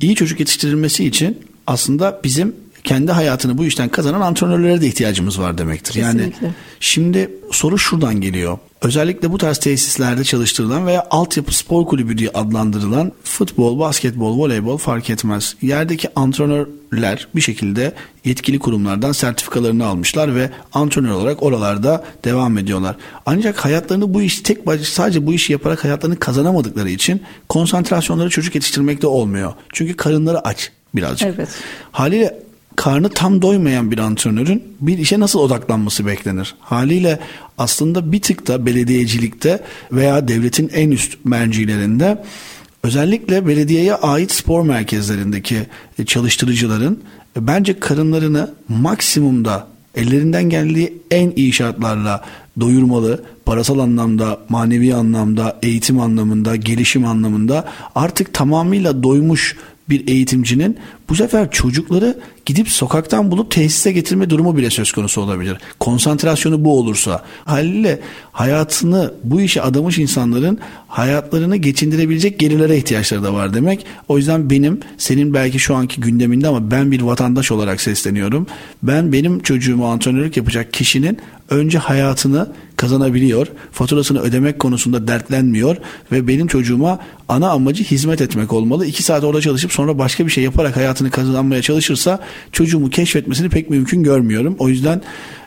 iyi 0.00 0.14
çocuk 0.14 0.40
yetiştirilmesi 0.40 1.04
için 1.04 1.38
aslında 1.66 2.20
bizim 2.24 2.56
kendi 2.84 3.12
hayatını 3.12 3.58
bu 3.58 3.64
işten 3.64 3.88
kazanan 3.88 4.20
antrenörlere 4.20 4.80
de 4.80 4.86
ihtiyacımız 4.86 5.40
var 5.40 5.58
demektir. 5.58 5.92
Kesinlikle. 5.92 6.46
Yani 6.46 6.54
şimdi 6.80 7.30
soru 7.50 7.78
şuradan 7.78 8.20
geliyor. 8.20 8.58
Özellikle 8.82 9.32
bu 9.32 9.38
tarz 9.38 9.58
tesislerde 9.58 10.24
çalıştırılan 10.24 10.86
veya 10.86 11.06
altyapı 11.10 11.54
spor 11.54 11.86
kulübü 11.86 12.18
diye 12.18 12.30
adlandırılan 12.30 13.12
futbol, 13.24 13.78
basketbol, 13.78 14.38
voleybol 14.38 14.76
fark 14.78 15.10
etmez. 15.10 15.56
Yerdeki 15.62 16.08
antrenörler 16.16 17.28
bir 17.34 17.40
şekilde 17.40 17.92
yetkili 18.24 18.58
kurumlardan 18.58 19.12
sertifikalarını 19.12 19.86
almışlar 19.86 20.34
ve 20.34 20.50
antrenör 20.72 21.10
olarak 21.10 21.42
oralarda 21.42 22.04
devam 22.24 22.58
ediyorlar. 22.58 22.96
Ancak 23.26 23.64
hayatlarını 23.64 24.14
bu 24.14 24.22
iş 24.22 24.40
tek 24.40 24.66
başına 24.66 24.84
sadece 24.84 25.26
bu 25.26 25.32
işi 25.32 25.52
yaparak 25.52 25.84
hayatlarını 25.84 26.18
kazanamadıkları 26.18 26.90
için 26.90 27.22
konsantrasyonları 27.48 28.30
çocuk 28.30 28.54
yetiştirmekte 28.54 29.06
olmuyor. 29.06 29.52
Çünkü 29.72 29.96
karınları 29.96 30.48
aç 30.48 30.72
birazcık. 30.94 31.34
Evet. 31.36 31.48
Haliyle 31.92 32.49
karnı 32.76 33.08
tam 33.08 33.42
doymayan 33.42 33.90
bir 33.90 33.98
antrenörün 33.98 34.62
bir 34.80 34.98
işe 34.98 35.20
nasıl 35.20 35.38
odaklanması 35.38 36.06
beklenir? 36.06 36.54
Haliyle 36.60 37.18
aslında 37.58 38.12
bir 38.12 38.22
tık 38.22 38.46
da 38.46 38.66
belediyecilikte 38.66 39.64
veya 39.92 40.28
devletin 40.28 40.70
en 40.74 40.90
üst 40.90 41.24
mercilerinde 41.24 42.24
özellikle 42.82 43.46
belediyeye 43.46 43.94
ait 43.94 44.32
spor 44.32 44.62
merkezlerindeki 44.62 45.56
çalıştırıcıların 46.06 47.00
bence 47.36 47.80
karınlarını 47.80 48.54
maksimumda 48.68 49.66
ellerinden 49.94 50.50
geldiği 50.50 51.02
en 51.10 51.32
iyi 51.36 51.52
şartlarla 51.52 52.24
doyurmalı, 52.60 53.24
parasal 53.44 53.78
anlamda, 53.78 54.38
manevi 54.48 54.94
anlamda, 54.94 55.58
eğitim 55.62 56.00
anlamında, 56.00 56.56
gelişim 56.56 57.04
anlamında 57.04 57.68
artık 57.94 58.34
tamamıyla 58.34 59.02
doymuş 59.02 59.56
bir 59.90 60.08
eğitimcinin 60.08 60.78
bu 61.08 61.14
sefer 61.14 61.50
çocukları 61.50 62.18
gidip 62.46 62.68
sokaktan 62.68 63.30
bulup 63.30 63.50
tesise 63.50 63.92
getirme 63.92 64.30
durumu 64.30 64.56
bile 64.56 64.70
söz 64.70 64.92
konusu 64.92 65.20
olabilir. 65.20 65.58
Konsantrasyonu 65.80 66.64
bu 66.64 66.78
olursa. 66.78 67.24
Haliyle 67.44 68.00
hayatını 68.32 69.14
bu 69.24 69.40
işe 69.40 69.62
adamış 69.62 69.98
insanların 69.98 70.58
hayatlarını 70.88 71.56
geçindirebilecek 71.56 72.38
gelirlere 72.38 72.76
ihtiyaçları 72.76 73.22
da 73.22 73.34
var 73.34 73.54
demek. 73.54 73.86
O 74.08 74.18
yüzden 74.18 74.50
benim 74.50 74.80
senin 74.98 75.34
belki 75.34 75.58
şu 75.58 75.74
anki 75.74 76.00
gündeminde 76.00 76.48
ama 76.48 76.70
ben 76.70 76.92
bir 76.92 77.00
vatandaş 77.00 77.50
olarak 77.50 77.80
sesleniyorum. 77.80 78.46
Ben 78.82 79.12
benim 79.12 79.40
çocuğumu 79.40 79.86
antrenörlük 79.86 80.36
yapacak 80.36 80.72
kişinin 80.72 81.18
önce 81.50 81.78
hayatını 81.78 82.52
kazanabiliyor, 82.80 83.46
faturasını 83.72 84.20
ödemek 84.20 84.58
konusunda 84.58 85.08
dertlenmiyor 85.08 85.76
ve 86.12 86.28
benim 86.28 86.46
çocuğuma 86.46 86.98
ana 87.28 87.50
amacı 87.50 87.84
hizmet 87.84 88.20
etmek 88.20 88.52
olmalı. 88.52 88.86
İki 88.86 89.02
saat 89.02 89.24
orada 89.24 89.40
çalışıp 89.40 89.72
sonra 89.72 89.98
başka 89.98 90.26
bir 90.26 90.30
şey 90.30 90.44
yaparak 90.44 90.76
hayatını 90.76 91.10
kazanmaya 91.10 91.62
çalışırsa 91.62 92.20
çocuğumu 92.52 92.90
keşfetmesini 92.90 93.48
pek 93.48 93.70
mümkün 93.70 94.02
görmüyorum. 94.02 94.56
O 94.58 94.68
yüzden 94.68 95.02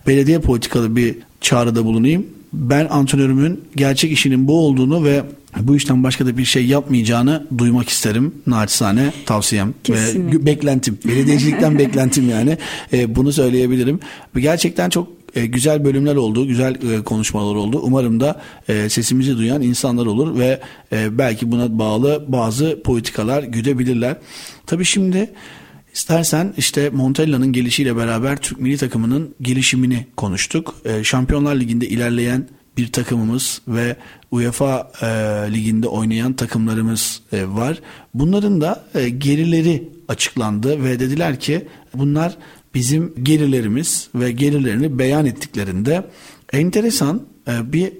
belediye 0.07 0.39
politikalı 0.39 0.95
bir 0.95 1.15
çağrıda 1.41 1.85
bulunayım. 1.85 2.25
ben 2.53 2.87
antrenörümün 2.89 3.61
gerçek 3.75 4.11
işinin 4.11 4.47
bu 4.47 4.59
olduğunu 4.59 5.03
ve 5.03 5.23
bu 5.59 5.75
işten 5.75 6.03
başka 6.03 6.25
da 6.25 6.37
bir 6.37 6.45
şey 6.45 6.65
yapmayacağını 6.65 7.47
duymak 7.57 7.89
isterim. 7.89 8.33
Naçizane 8.47 9.13
tavsiyem 9.25 9.73
Kesinlikle. 9.83 10.39
ve 10.39 10.45
beklentim. 10.45 10.97
Belediyecilikten 11.05 11.79
beklentim 11.79 12.29
yani. 12.29 12.57
E, 12.93 13.15
bunu 13.15 13.33
söyleyebilirim. 13.33 13.99
Gerçekten 14.37 14.89
çok 14.89 15.22
e, 15.35 15.45
güzel 15.45 15.85
bölümler 15.85 16.15
oldu, 16.15 16.47
güzel 16.47 16.91
e, 16.91 17.03
konuşmalar 17.03 17.55
oldu. 17.55 17.79
Umarım 17.83 18.19
da 18.19 18.41
e, 18.67 18.89
sesimizi 18.89 19.37
duyan 19.37 19.61
insanlar 19.61 20.05
olur 20.05 20.39
ve 20.39 20.59
e, 20.91 21.17
belki 21.17 21.51
buna 21.51 21.79
bağlı 21.79 22.25
bazı 22.27 22.81
politikalar 22.83 23.43
güdebilirler. 23.43 24.17
Tabii 24.65 24.85
şimdi 24.85 25.33
İstersen 25.93 26.53
işte 26.57 26.89
Montella'nın 26.89 27.53
gelişiyle 27.53 27.95
beraber 27.95 28.37
Türk 28.37 28.59
milli 28.59 28.77
takımının 28.77 29.35
gelişimini 29.41 30.07
konuştuk. 30.17 30.75
E, 30.85 31.03
Şampiyonlar 31.03 31.55
Ligi'nde 31.55 31.87
ilerleyen 31.87 32.47
bir 32.77 32.91
takımımız 32.91 33.61
ve 33.67 33.95
UEFA 34.31 34.91
e, 35.01 35.05
liginde 35.53 35.87
oynayan 35.87 36.33
takımlarımız 36.33 37.21
e, 37.33 37.47
var. 37.47 37.81
Bunların 38.13 38.61
da 38.61 38.85
e, 38.95 39.09
gerileri 39.09 39.89
açıklandı 40.07 40.83
ve 40.83 40.99
dediler 40.99 41.39
ki 41.39 41.67
bunlar 41.93 42.37
bizim 42.73 43.13
gerilerimiz 43.23 44.09
ve 44.15 44.31
gerilerini 44.31 44.99
beyan 44.99 45.25
ettiklerinde 45.25 46.05
enteresan 46.53 47.21
e, 47.47 47.73
bir 47.73 47.93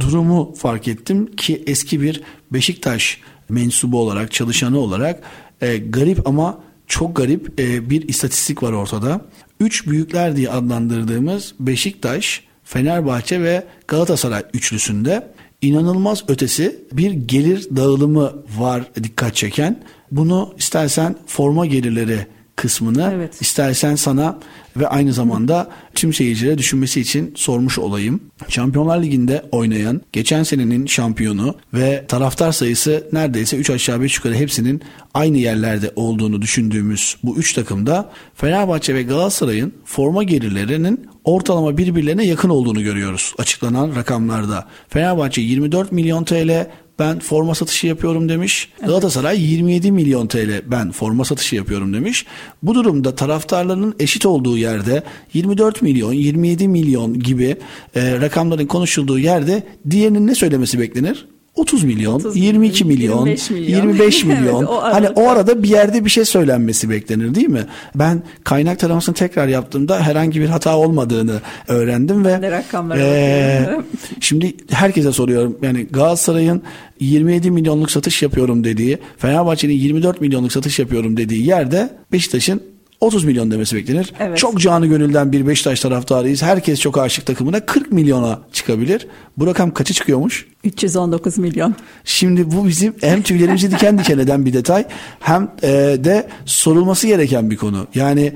durumu 0.00 0.54
fark 0.54 0.88
ettim 0.88 1.36
ki 1.36 1.62
eski 1.66 2.00
bir 2.00 2.22
Beşiktaş 2.52 3.20
mensubu 3.48 4.00
olarak 4.00 4.32
çalışanı 4.32 4.78
olarak 4.78 5.22
e, 5.60 5.76
garip 5.76 6.28
ama 6.28 6.60
çok 6.86 7.16
garip 7.16 7.60
e, 7.60 7.90
bir 7.90 8.08
istatistik 8.08 8.62
var 8.62 8.72
ortada. 8.72 9.20
Üç 9.60 9.86
büyükler 9.86 10.36
diye 10.36 10.50
adlandırdığımız 10.50 11.54
Beşiktaş, 11.60 12.42
Fenerbahçe 12.64 13.42
ve 13.42 13.64
Galatasaray 13.88 14.42
üçlüsünde 14.54 15.32
inanılmaz 15.62 16.24
ötesi 16.28 16.84
bir 16.92 17.10
gelir 17.10 17.68
dağılımı 17.76 18.32
var 18.58 18.84
dikkat 19.02 19.34
çeken. 19.36 19.82
Bunu 20.10 20.54
istersen 20.58 21.16
forma 21.26 21.66
gelirleri 21.66 22.26
kısmını 22.58 23.12
Evet. 23.14 23.42
istersen 23.42 23.94
sana 23.94 24.38
ve 24.76 24.88
aynı 24.88 25.12
zamanda 25.12 25.70
tüm 25.94 26.12
seyircilere 26.12 26.58
düşünmesi 26.58 27.00
için 27.00 27.32
sormuş 27.36 27.78
olayım. 27.78 28.20
Şampiyonlar 28.48 29.02
Ligi'nde 29.02 29.44
oynayan 29.52 30.00
geçen 30.12 30.42
senenin 30.42 30.86
şampiyonu 30.86 31.54
ve 31.74 32.04
taraftar 32.08 32.52
sayısı 32.52 33.08
neredeyse 33.12 33.56
3 33.56 33.70
aşağı 33.70 34.02
5 34.02 34.16
yukarı 34.16 34.34
hepsinin 34.34 34.82
aynı 35.14 35.38
yerlerde 35.38 35.92
olduğunu 35.96 36.42
düşündüğümüz 36.42 37.16
bu 37.22 37.36
3 37.36 37.52
takımda 37.52 38.10
Fenerbahçe 38.34 38.94
ve 38.94 39.02
Galatasaray'ın 39.02 39.72
forma 39.84 40.22
gelirlerinin 40.22 41.08
ortalama 41.24 41.78
birbirlerine 41.78 42.26
yakın 42.26 42.48
olduğunu 42.48 42.82
görüyoruz 42.82 43.34
açıklanan 43.38 43.96
rakamlarda. 43.96 44.66
Fenerbahçe 44.88 45.40
24 45.40 45.92
milyon 45.92 46.24
TL 46.24 46.66
ben 46.98 47.18
forma 47.18 47.54
satışı 47.54 47.86
yapıyorum 47.86 48.28
demiş. 48.28 48.68
Galatasaray 48.86 49.42
27 49.42 49.92
milyon 49.92 50.26
TL 50.26 50.62
ben 50.66 50.90
forma 50.90 51.24
satışı 51.24 51.56
yapıyorum 51.56 51.94
demiş. 51.94 52.26
Bu 52.62 52.74
durumda 52.74 53.14
taraftarlarının 53.14 53.94
eşit 53.98 54.26
olduğu 54.26 54.58
yerde 54.58 55.02
24 55.34 55.82
milyon, 55.82 56.12
27 56.12 56.68
milyon 56.68 57.18
gibi 57.18 57.56
e, 57.94 58.20
rakamların 58.20 58.66
konuşulduğu 58.66 59.18
yerde 59.18 59.62
diğerinin 59.90 60.26
ne 60.26 60.34
söylemesi 60.34 60.78
beklenir? 60.78 61.26
30 61.54 61.84
milyon, 61.84 62.14
30 62.14 62.36
22 62.36 62.84
milyon, 62.84 63.26
25 63.26 63.50
milyon. 63.50 63.76
25 63.76 64.24
milyon. 64.24 64.56
Evet, 64.58 64.68
o 64.68 64.78
arada. 64.78 64.96
hani 64.96 65.08
o 65.08 65.28
arada 65.28 65.62
bir 65.62 65.68
yerde 65.68 66.04
bir 66.04 66.10
şey 66.10 66.24
söylenmesi 66.24 66.90
beklenir 66.90 67.34
değil 67.34 67.48
mi? 67.48 67.66
Ben 67.94 68.22
kaynak 68.44 68.78
taramasını 68.78 69.14
tekrar 69.14 69.48
yaptığımda 69.48 70.00
herhangi 70.00 70.40
bir 70.40 70.46
hata 70.46 70.76
olmadığını 70.76 71.40
öğrendim 71.68 72.24
ve 72.24 72.32
Ben 72.32 72.42
de 72.42 72.50
rakamlara. 72.50 73.82
Şimdi 74.20 74.54
herkese 74.70 75.12
soruyorum. 75.12 75.58
Yani 75.62 75.86
Galatasaray'ın 75.90 76.62
27 77.00 77.50
milyonluk 77.50 77.90
satış 77.90 78.22
yapıyorum 78.22 78.64
dediği, 78.64 78.98
Fenerbahçe'nin 79.16 79.74
24 79.74 80.20
milyonluk 80.20 80.52
satış 80.52 80.78
yapıyorum 80.78 81.16
dediği 81.16 81.46
yerde 81.46 81.90
Beşiktaş'ın 82.12 82.62
30 83.00 83.24
milyon 83.24 83.50
demesi 83.50 83.76
beklenir. 83.76 84.12
Evet. 84.20 84.38
Çok 84.38 84.60
canı 84.60 84.86
gönülden 84.86 85.32
bir 85.32 85.46
Beşiktaş 85.46 85.80
taraftarıyız. 85.80 86.42
Herkes 86.42 86.80
çok 86.80 86.98
aşık 86.98 87.26
takımına 87.26 87.60
40 87.60 87.92
milyona 87.92 88.40
çıkabilir. 88.52 89.06
Bu 89.36 89.46
rakam 89.46 89.74
kaça 89.74 89.94
çıkıyormuş? 89.94 90.46
319 90.64 91.38
milyon. 91.38 91.74
Şimdi 92.04 92.50
bu 92.50 92.66
bizim 92.66 92.94
hem 93.00 93.22
tüylerimizi 93.22 93.70
diken 93.70 93.98
diken 93.98 94.18
eden 94.18 94.46
bir 94.46 94.52
detay 94.52 94.84
hem 95.20 95.50
e, 95.62 95.68
de 96.04 96.28
sorulması 96.44 97.06
gereken 97.06 97.50
bir 97.50 97.56
konu. 97.56 97.86
Yani 97.94 98.32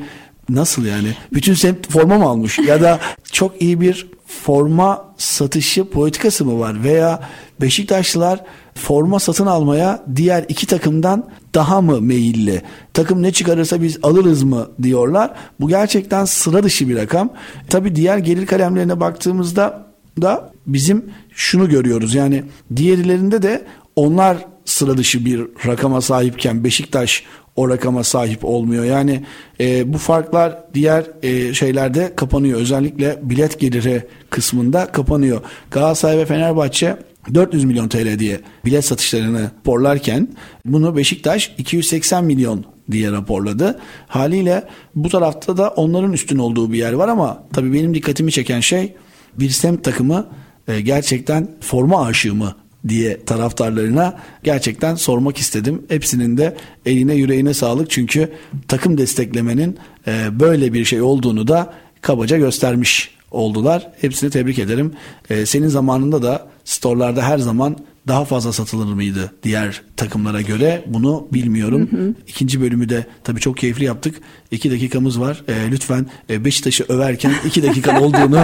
nasıl 0.49 0.85
yani? 0.85 1.09
Bütün 1.33 1.55
semt 1.55 1.91
forma 1.91 2.19
mı 2.19 2.25
almış? 2.25 2.59
Ya 2.59 2.83
da 2.83 3.01
çok 3.33 3.63
iyi 3.63 3.81
bir 3.81 4.07
forma 4.27 5.05
satışı 5.19 5.91
politikası 5.91 6.45
mı 6.45 6.59
var? 6.59 6.85
Veya 6.85 7.21
Beşiktaşlılar 7.61 8.41
forma 8.75 9.21
satın 9.21 9.47
almaya 9.47 10.05
diğer 10.17 10.45
iki 10.49 10.67
takımdan 10.67 11.31
daha 11.55 11.81
mı 11.81 12.01
meyilli? 12.01 12.63
Takım 12.95 13.23
ne 13.23 13.33
çıkarırsa 13.33 13.83
biz 13.83 13.99
alırız 14.03 14.43
mı 14.43 14.69
diyorlar. 14.83 15.31
Bu 15.61 15.69
gerçekten 15.69 16.25
sıra 16.25 16.63
dışı 16.63 16.89
bir 16.89 16.97
rakam. 16.97 17.31
Tabii 17.69 17.97
diğer 17.97 18.19
gelir 18.19 18.47
kalemlerine 18.47 19.01
baktığımızda 19.01 19.87
da 20.23 20.53
bizim 20.67 21.05
şunu 21.31 21.69
görüyoruz. 21.69 22.15
Yani 22.15 22.43
diğerlerinde 22.77 23.43
de 23.43 23.65
onlar 23.97 24.37
sıra 24.65 24.97
dışı 24.97 25.25
bir 25.25 25.41
rakama 25.67 26.01
sahipken 26.01 26.65
Beşiktaş 26.65 27.25
o 27.57 27.69
rakama 27.69 28.05
sahip 28.05 28.45
olmuyor. 28.45 28.85
Yani 28.85 29.25
e, 29.61 29.93
bu 29.93 29.99
farklar 29.99 30.59
diğer 30.75 31.05
e, 31.23 31.55
şeylerde 31.55 32.13
kapanıyor. 32.17 32.61
Özellikle 32.61 33.19
bilet 33.23 33.61
geliri 33.61 34.07
kısmında 34.31 34.87
kapanıyor. 34.87 35.41
Galatasaray 35.71 36.19
ve 36.19 36.27
Fenerbahçe 36.27 36.97
400 37.35 37.65
milyon 37.65 37.89
TL 37.89 38.19
diye 38.19 38.41
bilet 38.65 38.85
satışlarını 38.85 39.43
raporlarken 39.43 40.29
bunu 40.65 40.97
Beşiktaş 40.97 41.55
280 41.59 42.25
milyon 42.25 42.65
diye 42.91 43.13
raporladı. 43.13 43.81
Haliyle 44.09 44.65
bu 44.95 45.09
tarafta 45.09 45.57
da 45.57 45.69
onların 45.69 46.13
üstün 46.13 46.39
olduğu 46.39 46.73
bir 46.73 46.79
yer 46.79 46.93
var 46.93 47.09
ama 47.09 47.45
tabii 47.53 47.73
benim 47.73 47.95
dikkatimi 47.95 48.33
çeken 48.33 48.61
şey 48.61 48.95
bir 49.39 49.51
semt 49.51 49.85
takımı 49.85 50.27
e, 50.69 50.81
gerçekten 50.81 51.49
forma 51.61 52.07
aşığı 52.07 52.35
mı 52.35 52.57
diye 52.89 53.25
taraftarlarına 53.25 54.19
gerçekten 54.43 54.95
sormak 54.95 55.39
istedim. 55.39 55.83
Hepsinin 55.89 56.37
de 56.37 56.57
eline 56.87 57.15
yüreğine 57.15 57.55
sağlık 57.55 57.91
çünkü 57.91 58.33
takım 58.69 58.99
desteklemenin 58.99 59.79
e, 60.07 60.41
böyle 60.41 60.73
bir 60.73 60.85
şey 60.85 61.03
olduğunu 61.03 61.49
da 61.49 61.75
kabaca 62.01 62.39
göstermiş 62.39 63.11
oldular. 63.31 63.93
Hepsini 64.01 64.31
tebrik 64.31 64.59
ederim. 64.59 64.93
E, 65.31 65.47
senin 65.47 65.69
zamanında 65.69 66.23
da 66.23 66.52
storelarda 66.65 67.23
her 67.23 67.39
zaman 67.39 67.77
daha 68.09 68.25
fazla 68.25 68.53
satılır 68.53 68.95
mıydı 68.95 69.33
diğer 69.43 69.83
takımlara 69.97 70.41
göre 70.41 70.85
bunu 70.87 71.29
bilmiyorum. 71.33 71.89
İkinci 72.27 72.61
bölümü 72.61 72.89
de 72.89 73.07
tabii 73.25 73.41
çok 73.41 73.57
keyifli 73.57 73.85
yaptık. 73.85 74.21
İki 74.53 74.71
dakikamız 74.71 75.21
var. 75.21 75.43
E, 75.49 75.71
lütfen 75.71 76.07
e, 76.31 76.45
Beşiktaş'ı 76.45 76.85
överken 76.89 77.33
iki 77.47 77.63
dakikan 77.63 78.03
olduğunu 78.03 78.39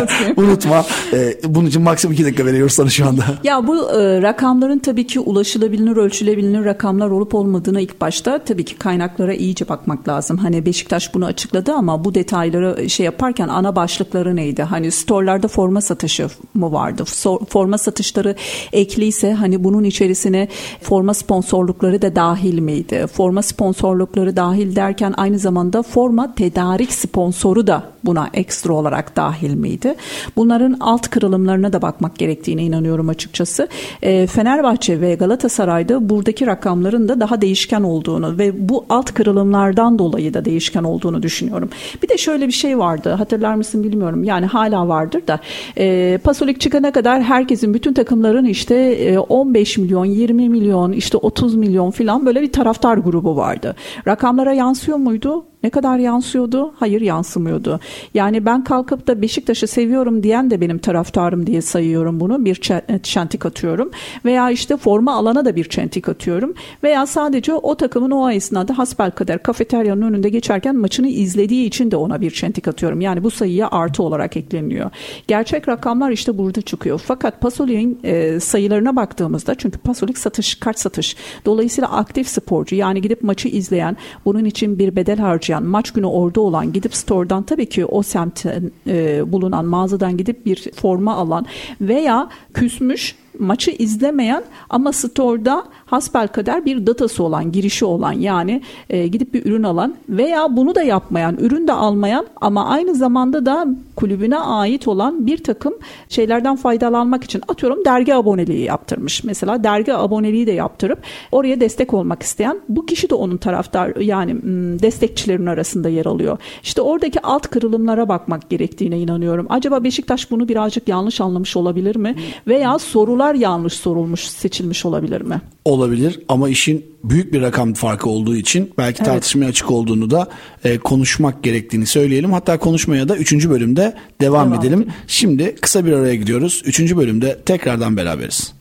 unutma. 0.36 0.86
E, 1.12 1.36
bunun 1.44 1.68
için 1.68 1.82
maksimum 1.82 2.14
iki 2.14 2.24
dakika 2.24 2.46
veriyoruz 2.46 2.72
sana 2.72 2.90
şu 2.90 3.08
anda. 3.08 3.24
Ya 3.44 3.66
bu 3.66 3.90
e, 3.90 4.22
rakamların 4.22 4.78
tabii 4.78 5.06
ki 5.06 5.20
ulaşılabilir, 5.20 5.96
ölçülebilir 5.96 6.64
rakamlar 6.64 7.10
olup 7.10 7.34
olmadığına 7.34 7.80
ilk 7.80 8.00
başta 8.00 8.38
tabii 8.44 8.64
ki 8.64 8.76
kaynaklara 8.78 9.34
iyice 9.34 9.68
bakmak 9.68 10.08
lazım. 10.08 10.36
Hani 10.36 10.66
Beşiktaş 10.66 11.14
bunu 11.14 11.24
açıkladı 11.24 11.72
ama 11.72 12.04
bu 12.04 12.14
detayları 12.14 12.90
şey 12.90 13.06
yaparken 13.06 13.48
ana 13.48 13.76
başlıkları 13.76 14.36
neydi? 14.36 14.62
Hani 14.62 14.90
storelarda 14.90 15.48
forma 15.48 15.80
satışı 15.80 16.28
mı 16.54 16.72
vardı? 16.72 17.04
Forma 17.48 17.78
satışları 17.78 18.34
ekliyse 18.72 19.32
hani 19.32 19.64
bunun 19.64 19.84
içerisine 19.84 20.48
forma 20.82 21.14
sponsorlukları 21.14 22.02
da 22.02 22.16
dahil 22.16 22.58
miydi? 22.58 23.06
Forma 23.12 23.42
sponsorlukları 23.42 24.36
dahil 24.36 24.76
derken 24.76 25.14
aynı 25.16 25.29
zamanda 25.38 25.82
forma 25.82 26.34
tedarik 26.34 26.92
sponsoru 26.92 27.66
da 27.66 27.82
buna 28.04 28.28
ekstra 28.34 28.72
olarak 28.72 29.16
dahil 29.16 29.54
miydi? 29.54 29.94
Bunların 30.36 30.76
alt 30.80 31.08
kırılımlarına 31.08 31.72
da 31.72 31.82
bakmak 31.82 32.18
gerektiğine 32.18 32.62
inanıyorum 32.62 33.08
açıkçası. 33.08 33.68
E, 34.02 34.26
Fenerbahçe 34.26 35.00
ve 35.00 35.14
Galatasaray'da 35.14 36.08
buradaki 36.08 36.46
rakamların 36.46 37.08
da 37.08 37.20
daha 37.20 37.40
değişken 37.40 37.82
olduğunu 37.82 38.38
ve 38.38 38.68
bu 38.68 38.84
alt 38.88 39.14
kırılımlardan 39.14 39.98
dolayı 39.98 40.34
da 40.34 40.44
değişken 40.44 40.84
olduğunu 40.84 41.22
düşünüyorum. 41.22 41.70
Bir 42.02 42.08
de 42.08 42.18
şöyle 42.18 42.46
bir 42.46 42.52
şey 42.52 42.78
vardı 42.78 43.10
hatırlar 43.10 43.54
mısın 43.54 43.84
bilmiyorum 43.84 44.24
yani 44.24 44.46
hala 44.46 44.88
vardır 44.88 45.22
da 45.26 45.40
e, 45.78 46.18
Pasolik 46.24 46.60
çıkana 46.60 46.92
kadar 46.92 47.22
herkesin 47.22 47.74
bütün 47.74 47.92
takımların 47.92 48.44
işte 48.44 48.74
e, 48.74 49.18
15 49.18 49.78
milyon 49.78 50.04
20 50.04 50.48
milyon 50.48 50.92
işte 50.92 51.16
30 51.16 51.54
milyon 51.54 51.90
falan 51.90 52.26
böyle 52.26 52.42
bir 52.42 52.52
taraftar 52.52 52.96
grubu 52.96 53.36
vardı. 53.36 53.76
Rakamlara 54.06 54.52
yansıyor 54.52 54.98
muydu? 54.98 55.19
plutôt 55.20 55.49
Ne 55.62 55.70
kadar 55.70 55.98
yansıyordu? 55.98 56.72
Hayır 56.76 57.00
yansımıyordu. 57.00 57.80
Yani 58.14 58.46
ben 58.46 58.64
kalkıp 58.64 59.06
da 59.06 59.22
Beşiktaş'ı 59.22 59.66
seviyorum 59.66 60.22
diyen 60.22 60.50
de 60.50 60.60
benim 60.60 60.78
taraftarım 60.78 61.46
diye 61.46 61.62
sayıyorum 61.62 62.20
bunu. 62.20 62.44
Bir 62.44 62.60
çentik 63.02 63.46
atıyorum. 63.46 63.90
Veya 64.24 64.50
işte 64.50 64.76
forma 64.76 65.14
alana 65.14 65.44
da 65.44 65.56
bir 65.56 65.64
çentik 65.64 66.08
atıyorum. 66.08 66.54
Veya 66.82 67.06
sadece 67.06 67.54
o 67.54 67.74
takımın 67.74 68.10
o 68.10 68.30
esnada 68.30 68.78
hasbelkader 68.78 69.42
kafeteryanın 69.42 70.02
önünde 70.02 70.28
geçerken 70.28 70.76
maçını 70.76 71.08
izlediği 71.08 71.66
için 71.66 71.90
de 71.90 71.96
ona 71.96 72.20
bir 72.20 72.30
çentik 72.30 72.68
atıyorum. 72.68 73.00
Yani 73.00 73.24
bu 73.24 73.30
sayıya 73.30 73.68
artı 73.70 74.02
olarak 74.02 74.36
ekleniyor. 74.36 74.90
Gerçek 75.28 75.68
rakamlar 75.68 76.10
işte 76.10 76.38
burada 76.38 76.62
çıkıyor. 76.62 77.00
Fakat 77.04 77.40
Pasolik'in 77.40 78.00
e, 78.04 78.40
sayılarına 78.40 78.96
baktığımızda 78.96 79.54
çünkü 79.54 79.78
Pasolik 79.78 80.18
satış, 80.18 80.54
kart 80.54 80.78
satış. 80.78 81.16
Dolayısıyla 81.44 81.90
aktif 81.90 82.28
sporcu 82.28 82.76
yani 82.76 83.02
gidip 83.02 83.22
maçı 83.22 83.48
izleyen, 83.48 83.96
bunun 84.24 84.44
için 84.44 84.78
bir 84.78 84.96
bedel 84.96 85.20
harcayan, 85.50 85.64
maç 85.64 85.90
günü 85.90 86.06
orada 86.06 86.40
olan, 86.40 86.72
gidip 86.72 86.94
store'dan 86.94 87.42
tabii 87.42 87.66
ki 87.66 87.86
o 87.86 88.02
semtte 88.02 88.62
e, 88.86 89.22
bulunan 89.32 89.64
mağazadan 89.64 90.16
gidip 90.16 90.46
bir 90.46 90.70
forma 90.74 91.14
alan 91.14 91.46
veya 91.80 92.28
küsmüş 92.54 93.16
maçı 93.38 93.70
izlemeyen 93.70 94.42
ama 94.70 94.92
store'da 94.92 95.64
hasbel 95.86 96.28
kadar 96.28 96.64
bir 96.64 96.86
datası 96.86 97.22
olan, 97.22 97.52
girişi 97.52 97.84
olan 97.84 98.12
yani 98.12 98.62
e, 98.90 99.06
gidip 99.06 99.34
bir 99.34 99.46
ürün 99.46 99.62
alan 99.62 99.94
veya 100.08 100.56
bunu 100.56 100.74
da 100.74 100.82
yapmayan, 100.82 101.36
ürün 101.40 101.68
de 101.68 101.72
almayan 101.72 102.26
ama 102.40 102.66
aynı 102.66 102.94
zamanda 102.94 103.46
da 103.46 103.66
kulübüne 103.96 104.38
ait 104.38 104.88
olan 104.88 105.26
bir 105.26 105.38
takım 105.38 105.74
şeylerden 106.08 106.56
faydalanmak 106.56 107.24
için 107.24 107.42
atıyorum 107.48 107.84
dergi 107.84 108.14
aboneliği 108.14 108.64
yaptırmış. 108.64 109.24
Mesela 109.24 109.64
dergi 109.64 109.94
aboneliği 109.94 110.46
de 110.46 110.52
yaptırıp 110.52 110.98
oraya 111.32 111.60
destek 111.60 111.94
olmak 111.94 112.22
isteyen 112.22 112.60
bu 112.68 112.86
kişi 112.86 113.10
de 113.10 113.14
onun 113.14 113.36
taraftar 113.36 113.96
yani 113.96 114.36
destekçilerin 114.82 115.46
arasında 115.46 115.88
yer 115.88 116.06
alıyor. 116.06 116.38
İşte 116.62 116.82
oradaki 116.82 117.22
alt 117.22 117.46
kırılımlara 117.46 118.08
bakmak 118.08 118.50
gerektiğine 118.50 118.98
inanıyorum. 118.98 119.46
Acaba 119.48 119.84
Beşiktaş 119.84 120.30
bunu 120.30 120.48
birazcık 120.48 120.88
yanlış 120.88 121.20
anlamış 121.20 121.56
olabilir 121.56 121.96
mi? 121.96 122.14
Veya 122.46 122.78
sorular 123.20 123.34
yanlış 123.34 123.72
sorulmuş, 123.72 124.20
seçilmiş 124.20 124.84
olabilir 124.84 125.20
mi? 125.20 125.40
olabilir 125.64 126.20
ama 126.28 126.48
işin 126.48 126.86
büyük 127.04 127.32
bir 127.32 127.42
rakam 127.42 127.74
farkı 127.74 128.10
olduğu 128.10 128.36
için 128.36 128.72
belki 128.78 128.96
evet. 129.02 129.06
tartışmaya 129.06 129.46
açık 129.46 129.70
olduğunu 129.70 130.10
da 130.10 130.28
e, 130.64 130.78
konuşmak 130.78 131.42
gerektiğini 131.42 131.86
söyleyelim. 131.86 132.32
Hatta 132.32 132.58
konuşmaya 132.58 133.08
da 133.08 133.16
3. 133.16 133.48
bölümde 133.48 133.96
devam, 134.20 134.50
devam 134.50 134.60
edelim. 134.60 134.80
edelim. 134.80 134.94
Şimdi 135.06 135.54
kısa 135.54 135.86
bir 135.86 135.92
araya 135.92 136.14
gidiyoruz. 136.14 136.62
3. 136.64 136.96
bölümde 136.96 137.40
tekrardan 137.46 137.96
beraberiz. 137.96 138.52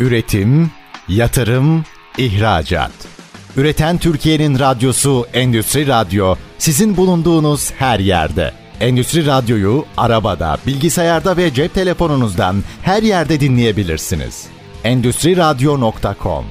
Üretim, 0.00 0.70
yatırım, 1.08 1.84
ihracat. 2.18 2.92
Üreten 3.56 3.98
Türkiye'nin 3.98 4.58
radyosu 4.58 5.26
Endüstri 5.32 5.86
Radyo 5.86 6.34
sizin 6.58 6.96
bulunduğunuz 6.96 7.72
her 7.72 7.98
yerde. 7.98 8.61
Endüstri 8.82 9.26
Radyo'yu 9.26 9.84
arabada, 9.96 10.58
bilgisayarda 10.66 11.36
ve 11.36 11.54
cep 11.54 11.74
telefonunuzdan 11.74 12.56
her 12.82 13.02
yerde 13.02 13.40
dinleyebilirsiniz 13.40 14.46
endüstriradyo.com 14.84 16.44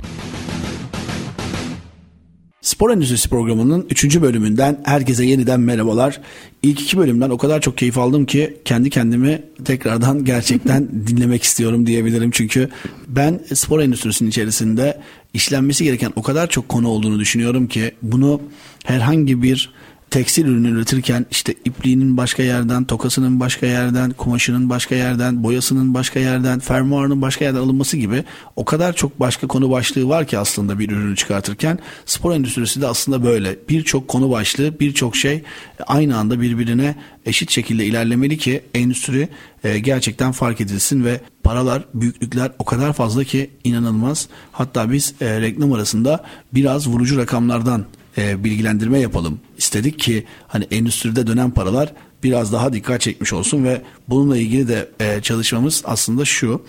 Spor 2.61 2.91
Endüstrisi 2.91 3.29
programının 3.29 3.87
3. 3.89 4.21
bölümünden 4.21 4.81
herkese 4.85 5.25
yeniden 5.25 5.59
merhabalar. 5.59 6.21
İlk 6.63 6.81
iki 6.81 6.97
bölümden 6.97 7.29
o 7.29 7.37
kadar 7.37 7.61
çok 7.61 7.77
keyif 7.77 7.97
aldım 7.97 8.25
ki 8.25 8.57
kendi 8.65 8.89
kendimi 8.89 9.41
tekrardan 9.65 10.25
gerçekten 10.25 10.89
dinlemek 11.07 11.43
istiyorum 11.43 11.85
diyebilirim. 11.85 12.31
Çünkü 12.31 12.69
ben 13.07 13.39
spor 13.53 13.79
endüstrisinin 13.79 14.29
içerisinde 14.29 15.01
işlenmesi 15.33 15.83
gereken 15.83 16.13
o 16.15 16.21
kadar 16.21 16.49
çok 16.49 16.69
konu 16.69 16.87
olduğunu 16.87 17.19
düşünüyorum 17.19 17.67
ki 17.67 17.91
bunu 18.01 18.41
herhangi 18.85 19.43
bir 19.43 19.69
tekstil 20.11 20.45
ürünü 20.45 20.69
üretirken 20.69 21.25
işte 21.31 21.53
ipliğinin 21.65 22.17
başka 22.17 22.43
yerden, 22.43 22.85
tokasının 22.85 23.39
başka 23.39 23.65
yerden, 23.67 24.11
kumaşının 24.11 24.69
başka 24.69 24.95
yerden, 24.95 25.43
boyasının 25.43 25.93
başka 25.93 26.19
yerden, 26.19 26.59
fermuarının 26.59 27.21
başka 27.21 27.45
yerden 27.45 27.59
alınması 27.59 27.97
gibi 27.97 28.23
o 28.55 28.65
kadar 28.65 28.93
çok 28.93 29.19
başka 29.19 29.47
konu 29.47 29.71
başlığı 29.71 30.09
var 30.09 30.27
ki 30.27 30.37
aslında 30.37 30.79
bir 30.79 30.89
ürünü 30.89 31.15
çıkartırken 31.15 31.79
spor 32.05 32.33
endüstrisi 32.33 32.81
de 32.81 32.87
aslında 32.87 33.23
böyle. 33.23 33.55
Birçok 33.69 34.07
konu 34.07 34.31
başlığı, 34.31 34.79
birçok 34.79 35.15
şey 35.15 35.43
aynı 35.87 36.17
anda 36.17 36.41
birbirine 36.41 36.95
eşit 37.25 37.51
şekilde 37.51 37.85
ilerlemeli 37.85 38.37
ki 38.37 38.61
endüstri 38.73 39.29
e, 39.63 39.79
gerçekten 39.79 40.31
fark 40.31 40.61
edilsin 40.61 41.03
ve 41.05 41.21
paralar, 41.43 41.83
büyüklükler 41.93 42.51
o 42.59 42.65
kadar 42.65 42.93
fazla 42.93 43.23
ki 43.23 43.49
inanılmaz. 43.63 44.27
Hatta 44.51 44.91
biz 44.91 45.13
e, 45.21 45.41
reklam 45.41 45.73
arasında 45.73 46.23
biraz 46.53 46.87
vurucu 46.87 47.17
rakamlardan 47.17 47.85
e, 48.17 48.43
bilgilendirme 48.43 48.99
yapalım 48.99 49.39
istedik 49.57 49.99
ki 49.99 50.25
hani 50.47 50.67
endüstride 50.71 51.27
dönen 51.27 51.51
paralar 51.51 51.93
biraz 52.23 52.53
daha 52.53 52.73
dikkat 52.73 53.01
çekmiş 53.01 53.33
olsun 53.33 53.63
ve 53.63 53.81
bununla 54.09 54.37
ilgili 54.37 54.67
de 54.67 54.89
e, 54.99 55.21
çalışmamız 55.21 55.81
aslında 55.85 56.25
şu 56.25 56.61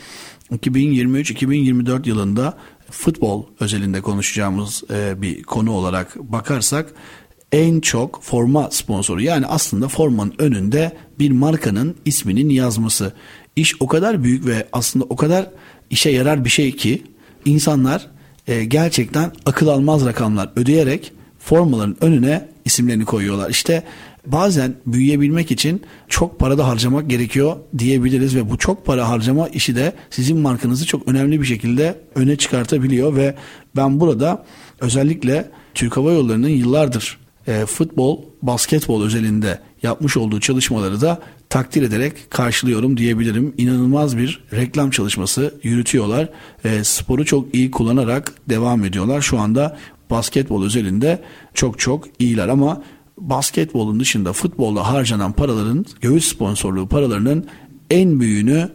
2023-2024 0.53 2.09
yılında 2.09 2.59
futbol 2.91 3.45
özelinde 3.61 4.01
konuşacağımız 4.01 4.83
e, 4.91 5.23
bir 5.23 5.43
konu 5.43 5.73
olarak 5.73 6.17
bakarsak 6.17 6.95
en 7.53 7.81
çok 7.81 8.23
forma 8.23 8.71
sponsoru 8.71 9.23
yani 9.23 9.47
aslında 9.47 9.89
formanın 9.89 10.35
önünde 10.39 10.97
bir 11.19 11.31
markanın 11.31 11.97
isminin 12.05 12.49
yazması. 12.49 13.13
İş 13.57 13.75
o 13.81 13.87
kadar 13.87 14.25
büyük 14.25 14.47
ve 14.47 14.69
aslında 14.73 15.05
o 15.09 15.17
kadar 15.17 15.51
işe 15.91 16.11
yarar 16.11 16.45
bir 16.45 16.51
şey 16.51 16.77
ki 16.77 17.03
insanlar 17.45 18.07
e, 18.47 18.65
gerçekten 18.65 19.33
akıl 19.47 19.69
almaz 19.69 20.07
rakamlar 20.07 20.51
ödeyerek 20.57 21.13
formaların 21.45 21.97
önüne 22.01 22.49
isimlerini 22.65 23.05
koyuyorlar. 23.05 23.51
İşte 23.51 23.83
bazen 24.27 24.75
büyüyebilmek 24.87 25.51
için 25.51 25.83
çok 26.09 26.39
para 26.39 26.59
da 26.59 26.69
harcamak 26.69 27.11
gerekiyor 27.11 27.57
diyebiliriz 27.79 28.37
ve 28.37 28.51
bu 28.51 28.59
çok 28.59 28.87
para 28.87 29.09
harcama 29.09 29.49
işi 29.49 29.77
de 29.77 29.93
sizin 30.11 30.39
markanızı 30.39 30.87
çok 30.87 31.09
önemli 31.09 31.41
bir 31.41 31.47
şekilde 31.47 32.01
öne 32.15 32.37
çıkartabiliyor 32.37 33.17
ve 33.17 33.35
ben 33.77 34.01
burada 34.01 34.45
özellikle 34.81 35.51
Türk 35.75 35.97
Hava 35.97 36.13
Yolları'nın 36.13 36.49
yıllardır 36.49 37.19
e, 37.47 37.67
futbol, 37.67 38.23
basketbol 38.43 39.05
özelinde 39.05 39.59
yapmış 39.83 40.17
olduğu 40.17 40.41
çalışmaları 40.41 41.01
da 41.01 41.21
takdir 41.49 41.83
ederek 41.83 42.31
karşılıyorum 42.31 42.97
diyebilirim. 42.97 43.55
İnanılmaz 43.59 44.17
bir 44.17 44.45
reklam 44.53 44.91
çalışması 44.91 45.55
yürütüyorlar. 45.63 46.29
E, 46.65 46.85
sporu 46.85 47.25
çok 47.25 47.55
iyi 47.55 47.71
kullanarak 47.71 48.35
devam 48.49 48.85
ediyorlar. 48.85 49.21
Şu 49.21 49.39
anda 49.39 49.79
basketbol 50.13 50.65
özelinde 50.65 51.23
çok 51.55 51.79
çok 51.79 52.05
iyiler 52.19 52.49
ama 52.49 52.83
basketbolun 53.19 54.01
dışında 54.01 54.33
futbolda 54.33 54.93
harcanan 54.93 55.33
paraların 55.33 55.85
göğüs 56.01 56.29
sponsorluğu 56.29 56.89
paralarının 56.89 57.47
en 57.91 58.21
büyüğünü 58.21 58.69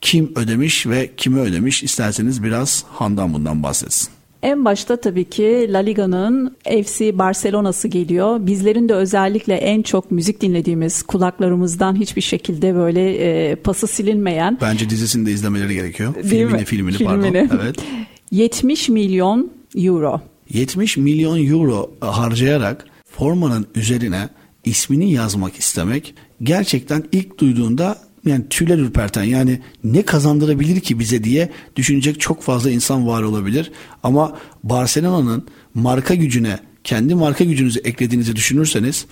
kim 0.00 0.32
ödemiş 0.36 0.86
ve 0.86 1.10
kime 1.16 1.40
ödemiş 1.40 1.82
isterseniz 1.82 2.42
biraz 2.42 2.84
Handan 2.88 3.34
bundan 3.34 3.62
bahsetsin. 3.62 4.08
En 4.42 4.64
başta 4.64 4.96
tabii 4.96 5.24
ki 5.24 5.66
La 5.72 5.78
Liga'nın 5.78 6.56
FC 6.84 7.18
Barcelona'sı 7.18 7.88
geliyor. 7.88 8.46
Bizlerin 8.46 8.88
de 8.88 8.94
özellikle 8.94 9.54
en 9.54 9.82
çok 9.82 10.10
müzik 10.10 10.40
dinlediğimiz 10.40 11.02
kulaklarımızdan 11.02 11.96
hiçbir 11.96 12.20
şekilde 12.20 12.74
böyle 12.74 13.14
e, 13.14 13.54
pası 13.54 13.86
silinmeyen. 13.86 14.58
Bence 14.60 14.90
dizisini 14.90 15.26
de 15.26 15.32
izlemeleri 15.32 15.74
gerekiyor. 15.74 16.14
Değil 16.14 16.26
filmini, 16.26 16.52
mi? 16.52 16.64
filmini, 16.64 16.96
filmini 16.96 17.48
pardon. 17.48 17.58
Evet. 17.62 17.76
70 18.30 18.88
milyon 18.88 19.50
euro. 19.76 20.20
70 20.50 20.96
milyon 20.96 21.46
euro 21.46 21.94
harcayarak 22.00 22.84
formanın 23.10 23.66
üzerine 23.74 24.28
ismini 24.64 25.12
yazmak 25.12 25.56
istemek 25.56 26.14
gerçekten 26.42 27.04
ilk 27.12 27.38
duyduğunda 27.38 27.98
yani 28.26 28.48
tüyler 28.50 28.78
ürperten 28.78 29.22
yani 29.22 29.60
ne 29.84 30.02
kazandırabilir 30.02 30.80
ki 30.80 30.98
bize 30.98 31.24
diye 31.24 31.50
düşünecek 31.76 32.20
çok 32.20 32.42
fazla 32.42 32.70
insan 32.70 33.06
var 33.06 33.22
olabilir. 33.22 33.72
Ama 34.02 34.38
Barcelona'nın 34.62 35.46
marka 35.74 36.14
gücüne 36.14 36.58
kendi 36.84 37.14
marka 37.14 37.44
gücünüzü 37.44 37.80
eklediğinizi 37.80 38.36
düşünürseniz 38.36 39.06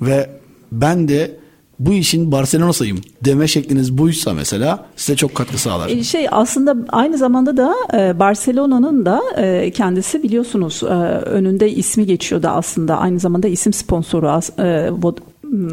ve 0.00 0.30
ben 0.72 1.08
de 1.08 1.41
bu 1.86 1.92
işin 1.92 2.32
Barcelona'sıyım 2.32 3.00
deme 3.24 3.48
şekliniz 3.48 3.98
buysa 3.98 4.32
mesela 4.32 4.86
size 4.96 5.16
çok 5.16 5.34
katkı 5.34 5.58
sağlar. 5.58 5.88
E, 5.88 6.04
şey 6.04 6.26
aslında 6.30 6.76
aynı 6.88 7.18
zamanda 7.18 7.56
da 7.56 7.74
e, 7.94 8.18
Barcelona'nın 8.18 9.06
da 9.06 9.22
e, 9.36 9.70
kendisi 9.70 10.22
biliyorsunuz 10.22 10.82
önünde 11.26 11.70
ismi 11.70 12.06
geçiyordu 12.06 12.48
aslında 12.48 12.98
aynı 12.98 13.18
zamanda 13.18 13.48
isim 13.48 13.72
sponsoru 13.72 14.28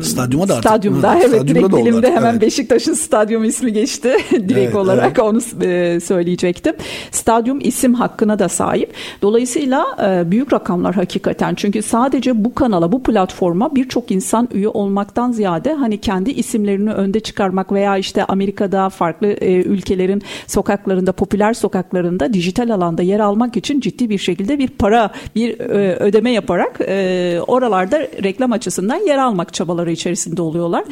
Stadyuma 0.02 0.48
da 0.48 0.54
artık. 0.54 0.70
Stadyumda 0.72 1.16
evet 1.16 1.28
stadyumda 1.28 1.48
direkt 1.48 1.76
dilimde 1.76 1.98
artık, 1.98 2.18
hemen 2.18 2.32
evet. 2.32 2.42
Beşiktaş'ın 2.42 2.94
stadyum 2.94 3.44
ismi 3.44 3.74
geçti 3.74 4.10
direkt 4.32 4.52
Evet, 4.58 4.76
olarak 4.76 5.06
evet. 5.06 5.20
onu 5.20 5.66
e, 5.66 6.00
söyleyecektim. 6.00 6.74
Stadyum 7.12 7.60
isim 7.62 7.94
hakkına 7.94 8.40
da 8.40 8.50
sahip. 8.50 8.94
Dolayısıyla 9.22 9.86
e, 10.04 10.32
büyük 10.32 10.54
rakamlar 10.54 10.96
hakikaten 10.96 11.56
çünkü 11.56 11.82
sadece 11.82 12.44
bu 12.46 12.56
kanala 12.56 12.92
bu 12.92 13.04
platforma 13.04 13.76
birçok 13.76 14.12
insan 14.12 14.50
üye 14.54 14.68
olmaktan 14.68 15.32
ziyade 15.32 15.74
hani 15.74 15.98
kendi 15.98 16.32
isimlerini 16.32 16.94
önde 16.94 17.20
çıkarmak 17.20 17.72
veya 17.72 17.98
işte 17.98 18.26
Amerika'da 18.26 18.90
farklı 18.90 19.28
e, 19.28 19.54
ülkelerin 19.54 20.22
sokaklarında 20.48 21.12
popüler 21.12 21.54
sokaklarında 21.54 22.34
dijital 22.34 22.70
alanda 22.70 23.02
yer 23.02 23.20
almak 23.20 23.58
için 23.58 23.80
ciddi 23.80 24.10
bir 24.10 24.18
şekilde 24.18 24.60
bir 24.60 24.68
para 24.68 25.12
bir 25.36 25.60
e, 25.60 25.96
ödeme 25.96 26.32
yaparak 26.32 26.82
e, 26.82 27.40
oralarda 27.48 28.00
reklam 28.00 28.52
açısından 28.52 29.08
yer 29.08 29.18
almak 29.18 29.50
çabaları 29.70 29.92
içerisinde 29.92 30.42
oluyorlar. 30.42 30.84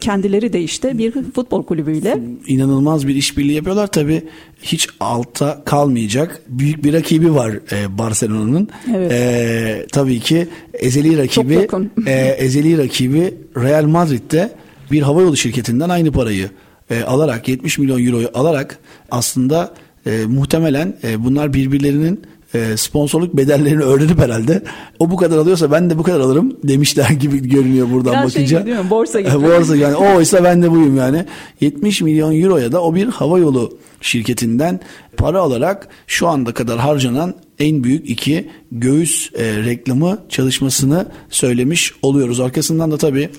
Kendileri 0.00 0.52
de 0.52 0.60
işte 0.62 0.98
bir 0.98 1.12
futbol 1.34 1.62
kulübüyle 1.62 2.18
inanılmaz 2.46 3.06
bir 3.06 3.14
işbirliği 3.14 3.54
yapıyorlar. 3.54 3.86
Tabii 3.86 4.22
hiç 4.62 4.88
altta 5.00 5.62
kalmayacak 5.64 6.42
büyük 6.48 6.84
bir 6.84 6.92
rakibi 6.92 7.34
var 7.34 7.50
e, 7.72 7.98
Barcelona'nın. 7.98 8.68
Evet. 8.94 9.12
E, 9.12 9.86
tabii 9.92 10.20
ki 10.20 10.48
ezeli 10.74 11.18
rakibi 11.18 11.68
e, 12.06 12.12
ezeli 12.38 12.78
rakibi 12.78 13.34
Real 13.56 13.84
Madrid'de 13.84 14.52
bir 14.90 15.02
havayolu 15.02 15.36
şirketinden 15.36 15.88
aynı 15.88 16.12
parayı 16.12 16.50
e, 16.90 17.02
alarak 17.02 17.48
70 17.48 17.78
milyon 17.78 18.06
euroyu 18.06 18.28
alarak 18.34 18.78
aslında 19.10 19.74
e, 20.06 20.26
muhtemelen 20.26 20.96
e, 21.04 21.24
bunlar 21.24 21.52
birbirlerinin 21.52 22.20
e, 22.54 22.76
sponsorluk 22.76 23.36
bedellerini 23.36 23.82
öğrenip 23.82 24.18
herhalde 24.18 24.62
o 24.98 25.10
bu 25.10 25.16
kadar 25.16 25.38
alıyorsa 25.38 25.72
ben 25.72 25.90
de 25.90 25.98
bu 25.98 26.02
kadar 26.02 26.20
alırım 26.20 26.56
demişler 26.64 27.10
gibi 27.20 27.48
görünüyor 27.48 27.90
buradan 27.90 28.12
Biraz 28.12 28.32
şey 28.32 28.42
bakınca. 28.42 28.82
mi? 28.82 28.90
Borsa 28.90 29.20
gibi. 29.20 29.32
Borsa 29.42 29.76
yani 29.76 29.96
o 29.96 30.16
oysa 30.16 30.44
ben 30.44 30.62
de 30.62 30.70
buyum 30.70 30.96
yani. 30.96 31.26
70 31.60 32.02
milyon 32.02 32.42
euroya 32.42 32.72
da 32.72 32.82
o 32.82 32.94
bir 32.94 33.06
havayolu 33.06 33.78
şirketinden 34.00 34.80
para 35.16 35.40
alarak 35.40 35.88
şu 36.06 36.28
anda 36.28 36.54
kadar 36.54 36.78
harcanan 36.78 37.34
en 37.58 37.84
büyük 37.84 38.10
iki 38.10 38.48
göğüs 38.72 39.30
e, 39.34 39.56
reklamı 39.64 40.18
çalışmasını 40.28 41.06
söylemiş 41.30 41.94
oluyoruz. 42.02 42.40
Arkasından 42.40 42.90
da 42.90 42.98
tabii 42.98 43.30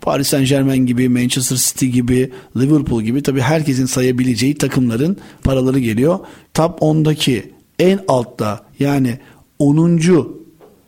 Paris 0.00 0.28
Saint 0.28 0.48
Germain 0.48 0.86
gibi, 0.86 1.08
Manchester 1.08 1.56
City 1.56 1.86
gibi, 1.86 2.30
Liverpool 2.56 3.02
gibi 3.02 3.22
tabii 3.22 3.40
herkesin 3.40 3.86
sayabileceği 3.86 4.54
takımların 4.54 5.16
paraları 5.44 5.78
geliyor. 5.78 6.18
Top 6.54 6.78
10'daki 6.80 7.52
en 7.78 8.00
altta 8.08 8.63
yani 8.78 9.18
10. 9.58 9.98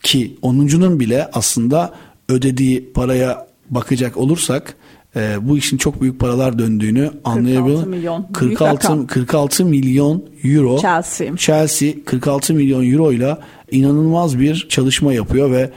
ki 0.03 0.37
10'uncunun 0.43 1.01
bile 1.01 1.31
aslında 1.33 1.95
ödediği 2.29 2.93
paraya 2.93 3.47
bakacak 3.71 4.17
olursak 4.17 4.77
e, 5.17 5.37
bu 5.41 5.59
işin 5.59 5.77
çok 5.77 6.03
büyük 6.03 6.21
paralar 6.21 6.59
döndüğünü 6.59 7.11
anlayabiliyoruz. 7.25 7.87
milyon. 7.87 8.23
Büyük 8.23 8.35
46 8.35 8.75
rakam. 8.75 9.07
46 9.07 9.65
milyon 9.65 10.25
euro. 10.45 10.79
Chelsea. 10.79 11.37
Chelsea 11.37 11.93
46 12.05 12.55
milyon 12.55 12.93
euro 12.93 13.13
ile 13.13 13.37
inanılmaz 13.71 14.39
bir 14.39 14.67
çalışma 14.69 15.13
yapıyor 15.13 15.51
ve 15.51 15.71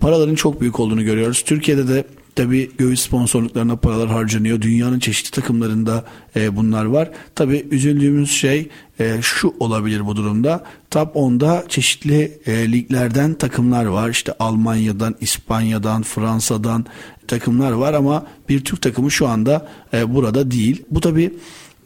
paraların 0.00 0.34
çok 0.34 0.60
büyük 0.60 0.80
olduğunu 0.80 1.04
görüyoruz. 1.04 1.42
Türkiye'de 1.42 1.88
de 1.88 2.04
tabi 2.36 2.70
göğüs 2.78 3.00
sponsorluklarına 3.00 3.76
paralar 3.76 4.08
harcanıyor. 4.08 4.60
Dünyanın 4.60 4.98
çeşitli 4.98 5.30
takımlarında 5.30 6.04
e, 6.36 6.56
bunlar 6.56 6.84
var. 6.84 7.10
Tabi 7.34 7.66
üzüldüğümüz 7.70 8.30
şey 8.30 8.68
e, 9.00 9.18
şu 9.22 9.54
olabilir 9.60 10.06
bu 10.06 10.16
durumda. 10.16 10.64
Top 10.90 11.16
10'da 11.16 11.64
çeşitli 11.68 12.38
e, 12.46 12.72
liglerden 12.72 13.34
takımlar 13.34 13.84
var. 13.84 14.10
İşte 14.10 14.32
Almanya'dan, 14.38 15.14
İspanya'dan, 15.20 16.02
Fransa'dan 16.02 16.86
takımlar 17.28 17.72
var 17.72 17.94
ama 17.94 18.26
bir 18.48 18.64
Türk 18.64 18.82
takımı 18.82 19.10
şu 19.10 19.28
anda 19.28 19.68
e, 19.94 20.14
burada 20.14 20.50
değil. 20.50 20.82
Bu 20.90 21.00
tabi 21.00 21.34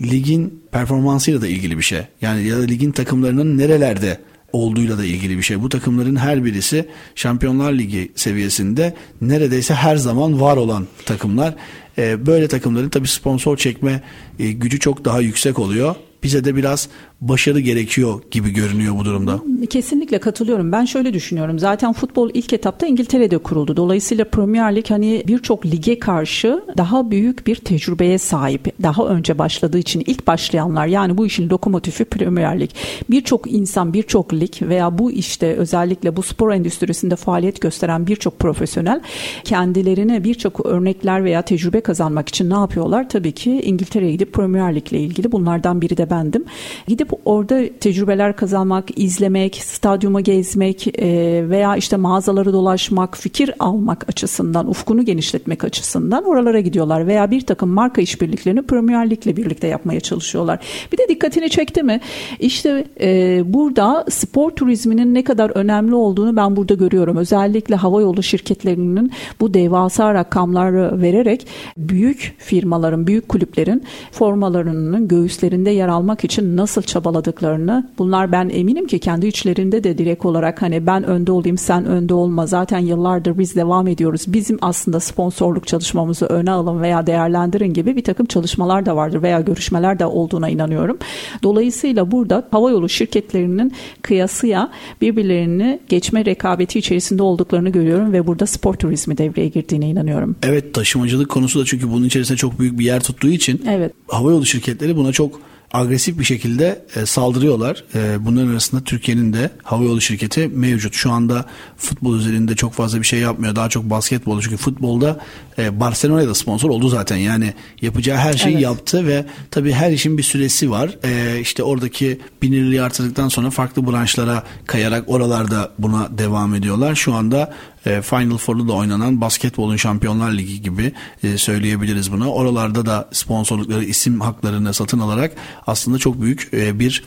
ligin 0.03 0.63
performansıyla 0.73 1.43
da 1.43 1.47
ilgili 1.47 1.79
bir 1.79 1.83
şey. 1.83 2.03
Yani 2.21 2.47
ya 2.47 2.59
da 2.59 2.63
ligin 2.63 2.91
takımlarının 2.91 3.59
nerelerde 3.59 4.21
olduğuyla 4.53 4.99
da 4.99 5.05
ilgili 5.05 5.37
bir 5.37 5.43
şey. 5.43 5.63
Bu 5.63 5.69
takımların 5.69 6.17
her 6.17 6.45
birisi 6.45 6.89
Şampiyonlar 7.15 7.73
Ligi 7.73 8.13
seviyesinde 8.15 8.95
neredeyse 9.21 9.75
her 9.75 9.97
zaman 9.97 10.41
var 10.41 10.57
olan 10.57 10.87
takımlar. 11.05 11.55
Ee, 11.99 12.27
böyle 12.27 12.49
takımların 12.49 12.89
tabii 12.89 13.09
sponsor 13.09 13.57
çekme 13.57 14.03
e, 14.39 14.53
gücü 14.53 14.79
çok 14.81 15.05
daha 15.05 15.21
yüksek 15.21 15.59
oluyor. 15.59 15.95
Bize 16.27 16.45
de 16.45 16.57
biraz 16.57 16.89
başarı 17.20 17.61
gerekiyor 17.61 18.22
gibi 18.31 18.51
görünüyor 18.51 18.95
bu 18.99 19.05
durumda. 19.05 19.41
Kesinlikle 19.70 20.18
katılıyorum. 20.18 20.72
Ben 20.72 20.85
şöyle 20.85 21.14
düşünüyorum. 21.14 21.59
Zaten 21.59 21.93
futbol 21.93 22.31
ilk 22.35 22.53
etapta 22.53 22.87
İngiltere'de 22.87 23.39
kuruldu. 23.39 23.77
Dolayısıyla 23.77 24.24
Premier 24.24 24.77
Lig 24.77 24.91
hani 24.91 25.22
birçok 25.27 25.66
lige 25.66 25.99
karşı 25.99 26.64
daha 26.77 27.11
büyük 27.11 27.47
bir 27.47 27.57
tecrübeye 27.57 28.18
sahip. 28.18 28.83
Daha 28.83 29.07
önce 29.07 29.39
başladığı 29.39 29.79
için 29.79 30.03
ilk 30.07 30.27
başlayanlar 30.27 30.87
yani 30.87 31.18
bu 31.18 31.27
işin 31.27 31.51
lokomotifi 31.51 32.05
Premier 32.05 32.61
Lig. 32.61 32.70
Birçok 33.11 33.53
insan, 33.53 33.93
birçok 33.93 34.35
lig 34.35 34.62
veya 34.62 34.99
bu 34.99 35.12
işte 35.12 35.47
özellikle 35.47 36.16
bu 36.16 36.22
spor 36.22 36.53
endüstrisinde 36.53 37.16
faaliyet 37.16 37.61
gösteren 37.61 38.07
birçok 38.07 38.39
profesyonel 38.39 39.01
kendilerine 39.45 40.24
birçok 40.24 40.66
örnekler 40.66 41.24
veya 41.24 41.43
tecrübe 41.43 41.81
kazanmak 41.81 42.29
için 42.29 42.51
ne 42.51 42.55
yapıyorlar? 42.55 43.09
Tabii 43.09 43.33
ki 43.33 43.61
İngiltere'ye 43.64 44.12
gidip 44.12 44.33
Premier 44.33 44.74
Lig 44.74 44.93
ile 44.93 45.01
ilgili 45.01 45.33
bunlardan 45.33 45.81
biri 45.81 45.97
de 45.97 46.11
bendim. 46.17 46.45
Gidip 46.89 47.11
orada 47.25 47.61
tecrübeler 47.81 48.37
kazanmak, 48.37 48.99
izlemek, 48.99 49.57
stadyuma 49.57 50.21
gezmek 50.21 50.87
e, 50.99 51.09
veya 51.49 51.77
işte 51.77 51.97
mağazaları 51.97 52.53
dolaşmak, 52.53 53.17
fikir 53.17 53.51
almak 53.59 54.09
açısından, 54.09 54.69
ufkunu 54.71 55.05
genişletmek 55.05 55.64
açısından 55.64 56.25
oralara 56.25 56.61
gidiyorlar 56.61 57.07
veya 57.07 57.31
bir 57.31 57.41
takım 57.41 57.69
marka 57.69 58.01
işbirliklerini 58.01 58.62
Premier 58.62 59.11
Lig 59.11 59.27
ile 59.27 59.37
birlikte 59.37 59.67
yapmaya 59.67 60.01
çalışıyorlar. 60.01 60.59
Bir 60.93 60.99
de 60.99 61.09
dikkatini 61.09 61.51
çekti 61.51 61.83
mi? 61.83 62.01
İşte 62.41 62.85
e, 63.01 63.43
burada 63.45 64.05
spor 64.11 64.51
turizminin 64.51 65.14
ne 65.14 65.25
kadar 65.25 65.51
önemli 65.51 65.95
olduğunu 65.95 66.37
ben 66.37 66.57
burada 66.57 66.75
görüyorum. 66.75 67.17
Özellikle 67.17 67.75
havayolu 67.75 68.23
şirketlerinin 68.23 69.12
bu 69.41 69.55
devasa 69.55 70.14
rakamları 70.14 71.03
vererek 71.03 71.47
büyük 71.77 72.35
firmaların, 72.39 73.07
büyük 73.07 73.29
kulüplerin 73.29 73.83
formalarının 74.12 75.09
göğüslerinde 75.09 75.71
yer 75.71 75.89
almak 76.07 76.25
için 76.25 76.57
nasıl 76.57 76.83
çabaladıklarını 76.83 77.91
bunlar 77.99 78.33
ben 78.33 78.49
eminim 78.49 78.87
ki 78.87 78.99
kendi 78.99 79.27
içlerinde 79.27 79.85
de 79.85 79.99
direkt 79.99 80.25
olarak 80.25 80.63
hani 80.63 80.87
ben 80.87 81.05
önde 81.05 81.33
olayım 81.33 81.59
sen 81.59 81.85
önde 81.85 82.15
olma 82.15 82.47
zaten 82.47 82.79
yıllardır 82.79 83.39
biz 83.39 83.57
devam 83.57 83.89
ediyoruz. 83.89 84.25
Bizim 84.27 84.59
aslında 84.61 85.01
sponsorluk 85.01 85.67
çalışmamızı 85.67 86.27
öne 86.27 86.51
alın 86.51 86.83
veya 86.83 87.07
değerlendirin 87.07 87.73
gibi 87.73 87.97
bir 87.97 88.05
takım 88.05 88.27
çalışmalar 88.27 88.87
da 88.87 88.97
vardır 88.97 89.23
veya 89.23 89.41
görüşmeler 89.41 89.99
de 89.99 90.07
olduğuna 90.07 90.49
inanıyorum. 90.49 90.99
Dolayısıyla 91.43 92.11
burada 92.11 92.49
havayolu 92.51 92.89
şirketlerinin 92.89 93.73
kıyasıya 94.03 94.71
birbirlerini 95.01 95.81
geçme 95.89 96.25
rekabeti 96.25 96.79
içerisinde 96.79 97.23
olduklarını 97.23 97.71
görüyorum 97.71 98.13
ve 98.13 98.27
burada 98.27 98.47
spor 98.47 98.75
turizmi 98.75 99.19
devreye 99.19 99.49
girdiğine 99.49 99.89
inanıyorum. 99.89 100.37
Evet 100.43 100.75
taşımacılık 100.75 101.31
konusu 101.31 101.61
da 101.61 101.65
çünkü 101.65 101.91
bunun 101.91 102.07
içerisinde 102.07 102.39
çok 102.39 102.59
büyük 102.59 102.79
bir 102.79 102.85
yer 102.85 103.01
tuttuğu 103.01 103.29
için 103.29 103.63
Evet. 103.69 103.93
havayolu 104.09 104.47
şirketleri 104.47 104.97
buna 104.97 105.13
çok 105.13 105.41
agresif 105.73 106.19
bir 106.19 106.25
şekilde 106.25 106.85
e, 106.97 107.07
saldırıyorlar. 107.07 107.85
E, 107.95 108.25
bunların 108.27 108.51
arasında 108.51 108.81
Türkiye'nin 108.85 109.33
de 109.33 109.51
havayolu 109.62 110.01
şirketi 110.01 110.49
mevcut. 110.49 110.95
Şu 110.95 111.12
anda 111.12 111.45
futbol 111.77 112.17
üzerinde 112.17 112.57
çok 112.57 112.73
fazla 112.73 112.99
bir 112.99 113.07
şey 113.07 113.21
yapmıyor. 113.21 113.57
Daha 113.57 113.69
çok 113.69 113.91
basketbol. 113.91 114.41
Çünkü 114.41 114.57
futbolda 114.57 115.21
e, 115.59 115.81
Barcelona'ya 115.81 116.29
da 116.29 116.35
sponsor 116.35 116.71
oldu 116.71 116.89
zaten. 116.89 117.17
Yani 117.17 117.55
yapacağı 117.83 118.19
her 118.19 118.33
şeyi 118.33 118.53
Evet. 118.53 118.62
yaptı 118.62 119.07
ve 119.07 119.25
tabii 119.51 119.73
her 119.73 119.93
işin 119.93 120.19
bir 120.19 120.23
süresi 120.23 120.71
var. 120.71 120.91
E, 121.05 121.41
işte 121.41 121.62
oradaki 121.62 122.21
bilinirliği 122.43 122.83
artırdıktan 122.83 123.29
sonra 123.29 123.51
farklı 123.51 123.93
branşlara 123.93 124.43
kayarak 124.67 125.09
oralarda 125.09 125.73
buna 125.79 126.19
devam 126.19 126.55
ediyorlar. 126.55 126.95
Şu 126.95 127.14
anda 127.14 127.55
e, 127.87 128.03
Final 128.03 128.37
Four'da 128.37 128.68
da 128.68 128.72
oynanan 128.72 129.20
basketbolun 129.20 129.76
Şampiyonlar 129.76 130.32
Ligi 130.32 130.62
gibi 130.62 130.93
e, 131.24 131.39
söyleyebiliriz 131.39 132.12
bunu. 132.12 132.30
Oralarda 132.30 132.87
da 132.87 133.09
sponsorlukları, 133.12 133.84
isim 133.84 134.20
haklarını 134.20 134.74
satın 134.74 134.99
alarak 134.99 135.32
aslında 135.66 135.99
çok 135.99 136.22
büyük 136.22 136.49
e, 136.53 136.78
bir 136.78 137.05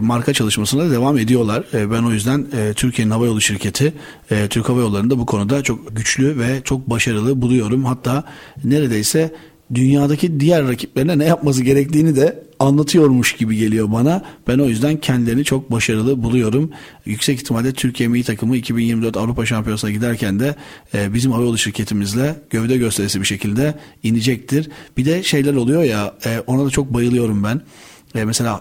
marka 0.00 0.32
çalışmasına 0.32 0.90
devam 0.90 1.18
ediyorlar. 1.18 1.64
Ben 1.72 2.02
o 2.02 2.12
yüzden 2.12 2.46
e, 2.56 2.74
Türkiye'nin 2.74 3.10
havayolu 3.10 3.40
şirketi, 3.40 3.94
Türk 4.50 4.68
Hava 4.68 4.80
Yolları'nda 4.80 5.18
bu 5.18 5.26
konuda 5.26 5.62
çok 5.62 5.96
güçlü 5.96 6.38
ve 6.38 6.60
çok 6.64 6.90
başarılı 6.90 7.42
buluyorum. 7.42 7.84
Hatta 7.84 8.24
neredeyse 8.64 9.34
dünyadaki 9.74 10.40
diğer 10.40 10.68
rakiplerine 10.68 11.18
ne 11.18 11.24
yapması 11.24 11.62
gerektiğini 11.62 12.16
de 12.16 12.49
anlatıyormuş 12.60 13.32
gibi 13.32 13.56
geliyor 13.56 13.92
bana. 13.92 14.22
Ben 14.48 14.58
o 14.58 14.64
yüzden 14.64 14.96
kendilerini 14.96 15.44
çok 15.44 15.72
başarılı 15.72 16.22
buluyorum. 16.22 16.70
Yüksek 17.06 17.40
ihtimalle 17.40 17.72
Türkiye 17.72 18.08
milli 18.08 18.24
takımı 18.24 18.56
2024 18.56 19.16
Avrupa 19.16 19.46
Şampiyonası'na 19.46 19.90
giderken 19.90 20.40
de 20.40 20.54
e, 20.94 21.14
bizim 21.14 21.32
havayolu 21.32 21.58
şirketimizle 21.58 22.36
gövde 22.50 22.76
gösterisi 22.76 23.20
bir 23.20 23.26
şekilde 23.26 23.74
inecektir. 24.02 24.68
Bir 24.96 25.04
de 25.04 25.22
şeyler 25.22 25.54
oluyor 25.54 25.82
ya 25.82 26.14
e, 26.26 26.40
ona 26.46 26.66
da 26.66 26.70
çok 26.70 26.94
bayılıyorum 26.94 27.44
ben. 27.44 27.60
E, 28.14 28.24
mesela 28.24 28.60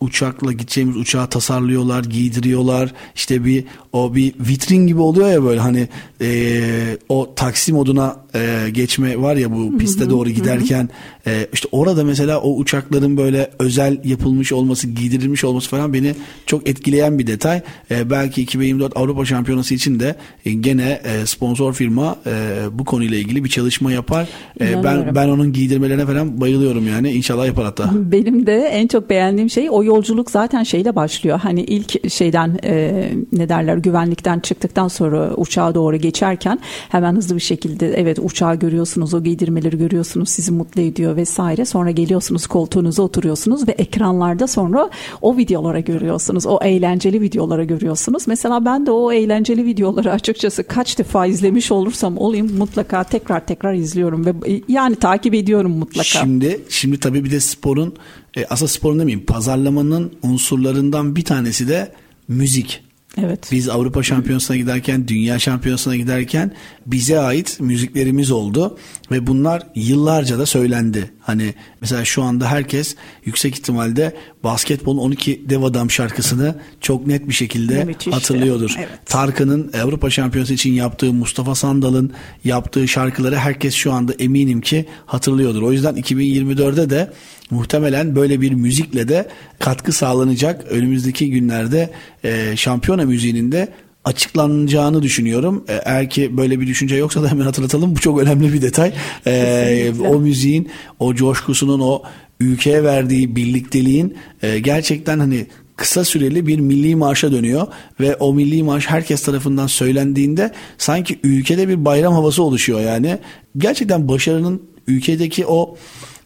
uçakla 0.00 0.52
gideceğimiz 0.52 0.96
uçağı 0.96 1.26
tasarlıyorlar, 1.26 2.04
giydiriyorlar. 2.04 2.92
İşte 3.14 3.44
bir 3.44 3.64
o 3.92 4.14
bir 4.14 4.34
vitrin 4.40 4.86
gibi 4.86 5.00
oluyor 5.00 5.30
ya 5.30 5.44
böyle 5.44 5.60
hani 5.60 5.88
e, 6.20 6.98
o 7.08 7.34
taksi 7.34 7.72
moduna 7.72 8.16
e, 8.34 8.70
geçme 8.70 9.22
var 9.22 9.36
ya 9.36 9.52
bu 9.52 9.78
piste 9.78 10.10
doğru 10.10 10.30
giderken 10.30 10.88
e, 11.26 11.46
işte 11.52 11.68
orada 11.72 12.04
mesela 12.04 12.40
o 12.40 12.56
uçakların 12.56 13.16
böyle 13.16 13.50
özel 13.58 14.00
yapılmış 14.04 14.52
olması, 14.52 14.86
giydirilmiş 14.86 15.44
olması 15.44 15.68
falan 15.70 15.92
beni 15.92 16.14
çok 16.46 16.68
etkileyen 16.68 17.18
bir 17.18 17.26
detay. 17.26 17.62
E, 17.90 18.10
belki 18.10 18.42
2024 18.42 18.96
Avrupa 18.96 19.24
Şampiyonası 19.24 19.74
için 19.74 20.00
de 20.00 20.16
e, 20.44 20.52
gene 20.52 21.00
e, 21.04 21.26
sponsor 21.26 21.72
firma 21.72 22.16
e, 22.26 22.58
bu 22.72 22.84
konuyla 22.84 23.16
ilgili 23.16 23.44
bir 23.44 23.48
çalışma 23.48 23.92
yapar. 23.92 24.28
E, 24.60 24.84
ben 24.84 25.14
ben 25.14 25.28
onun 25.28 25.52
giydirmelerine 25.52 26.06
falan 26.06 26.40
bayılıyorum 26.40 26.88
yani. 26.88 27.12
İnşallah 27.12 27.46
yapar 27.46 27.64
hatta. 27.64 27.90
Benim 27.94 28.46
de 28.46 28.58
en 28.58 28.86
çok 28.86 29.10
beğendiğim 29.10 29.50
şey 29.50 29.68
o 29.70 29.84
yolculuk 29.84 30.30
zaten 30.30 30.62
şeyle 30.62 30.96
başlıyor. 30.96 31.40
Hani 31.42 31.60
ilk 31.60 32.12
şeyden 32.12 32.58
e, 32.64 33.08
ne 33.32 33.48
derler 33.48 33.76
güvenlikten 33.76 34.40
çıktıktan 34.40 34.88
sonra 34.88 35.34
uçağa 35.36 35.74
doğru 35.74 35.96
geçerken 35.96 36.58
hemen 36.88 37.16
hızlı 37.16 37.36
bir 37.36 37.40
şekilde 37.40 37.94
evet 37.94 38.18
uçağı 38.20 38.56
görüyorsunuz, 38.56 39.14
o 39.14 39.22
giydirmeleri 39.22 39.78
görüyorsunuz, 39.78 40.28
sizi 40.28 40.52
mutlu 40.52 40.80
ediyor 40.80 41.16
vesaire. 41.16 41.64
Sonra 41.64 41.90
geliyorsunuz 41.90 42.46
koltuğunuza 42.46 43.02
oturuyorsunuz 43.02 43.68
ve 43.68 43.72
ekranlarda 43.72 44.46
sonra 44.46 44.90
o 45.22 45.36
videolara 45.36 45.80
görüyorsunuz. 45.80 46.46
O 46.46 46.58
eğlenceli 46.62 47.20
videolara 47.20 47.64
görüyorsunuz. 47.64 48.28
Mesela 48.28 48.64
ben 48.64 48.86
de 48.86 48.90
o 48.90 49.12
eğlenceli 49.12 49.64
videoları 49.64 50.12
açıkçası 50.12 50.64
kaç 50.64 50.98
defa 50.98 51.26
izlemiş 51.26 51.72
olursam 51.72 52.18
olayım 52.18 52.56
mutlaka 52.58 53.04
tekrar 53.04 53.46
tekrar 53.46 53.74
izliyorum 53.74 54.26
ve 54.26 54.34
yani 54.68 54.96
takip 54.96 55.34
ediyorum 55.34 55.72
mutlaka. 55.72 56.04
Şimdi 56.04 56.60
şimdi 56.68 57.00
tabii 57.00 57.24
bir 57.24 57.30
de 57.30 57.40
sporun 57.40 57.94
e, 58.36 58.46
aslında 58.46 58.68
sporun 58.68 58.98
demeyeyim 58.98 59.26
pazarlamanın 59.26 60.12
unsurlarından 60.22 61.16
bir 61.16 61.24
tanesi 61.24 61.68
de 61.68 61.92
müzik. 62.28 62.89
Evet. 63.18 63.48
Biz 63.52 63.68
Avrupa 63.68 64.02
Şampiyonası'na 64.02 64.56
giderken, 64.56 65.08
Dünya 65.08 65.38
Şampiyonası'na 65.38 65.96
giderken 65.96 66.52
bize 66.86 67.18
ait 67.18 67.60
müziklerimiz 67.60 68.30
oldu 68.30 68.78
ve 69.10 69.26
bunlar 69.26 69.62
yıllarca 69.74 70.38
da 70.38 70.46
söylendi. 70.46 71.10
Hani 71.20 71.54
mesela 71.80 72.04
şu 72.04 72.22
anda 72.22 72.50
herkes 72.50 72.96
yüksek 73.24 73.54
ihtimalle 73.54 74.16
basketbolun 74.44 74.98
12 74.98 75.44
dev 75.48 75.62
adam 75.62 75.90
şarkısını 75.90 76.54
çok 76.80 77.06
net 77.06 77.28
bir 77.28 77.34
şekilde 77.34 77.84
Müthişti. 77.84 78.10
hatırlıyordur. 78.10 78.74
Evet. 78.78 78.88
Tarkan'ın 79.06 79.72
Avrupa 79.82 80.10
Şampiyonası 80.10 80.54
için 80.54 80.72
yaptığı, 80.72 81.12
Mustafa 81.12 81.54
Sandal'ın 81.54 82.12
yaptığı 82.44 82.88
şarkıları 82.88 83.36
herkes 83.36 83.74
şu 83.74 83.92
anda 83.92 84.12
eminim 84.12 84.60
ki 84.60 84.86
hatırlıyordur. 85.06 85.62
O 85.62 85.72
yüzden 85.72 85.94
2024'de 85.94 86.90
de 86.90 87.12
muhtemelen 87.50 88.16
böyle 88.16 88.40
bir 88.40 88.52
müzikle 88.52 89.08
de 89.08 89.28
katkı 89.58 89.92
sağlanacak. 89.92 90.64
Önümüzdeki 90.70 91.30
günlerde 91.30 91.90
e, 92.24 92.56
şampiyona 92.56 93.04
müziğinin 93.04 93.52
de 93.52 93.68
açıklanacağını 94.04 95.02
düşünüyorum. 95.02 95.64
E, 95.68 95.74
eğer 95.84 96.10
ki 96.10 96.36
böyle 96.36 96.60
bir 96.60 96.66
düşünce 96.66 96.96
yoksa 96.96 97.22
da 97.22 97.30
hemen 97.30 97.44
hatırlatalım. 97.44 97.96
Bu 97.96 98.00
çok 98.00 98.20
önemli 98.20 98.52
bir 98.52 98.62
detay. 98.62 98.92
Ee, 99.26 99.92
o 100.08 100.20
müziğin, 100.20 100.70
o 100.98 101.14
coşkusunun, 101.14 101.80
o 101.80 102.02
ülkeye 102.40 102.84
verdiği 102.84 103.36
birlikteliğin 103.36 104.16
e, 104.42 104.58
gerçekten 104.58 105.18
hani 105.18 105.46
kısa 105.76 106.04
süreli 106.04 106.46
bir 106.46 106.58
milli 106.58 106.96
marşa 106.96 107.32
dönüyor 107.32 107.66
ve 108.00 108.16
o 108.16 108.34
milli 108.34 108.62
marş 108.62 108.86
herkes 108.86 109.22
tarafından 109.22 109.66
söylendiğinde 109.66 110.52
sanki 110.78 111.20
ülkede 111.24 111.68
bir 111.68 111.84
bayram 111.84 112.12
havası 112.12 112.42
oluşuyor 112.42 112.80
yani. 112.80 113.18
Gerçekten 113.56 114.08
başarının 114.08 114.62
ülkedeki 114.86 115.46
o 115.46 115.76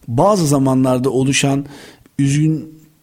bazı 0.07 0.47
zamanlarda 0.47 1.09
oluşan 1.09 1.65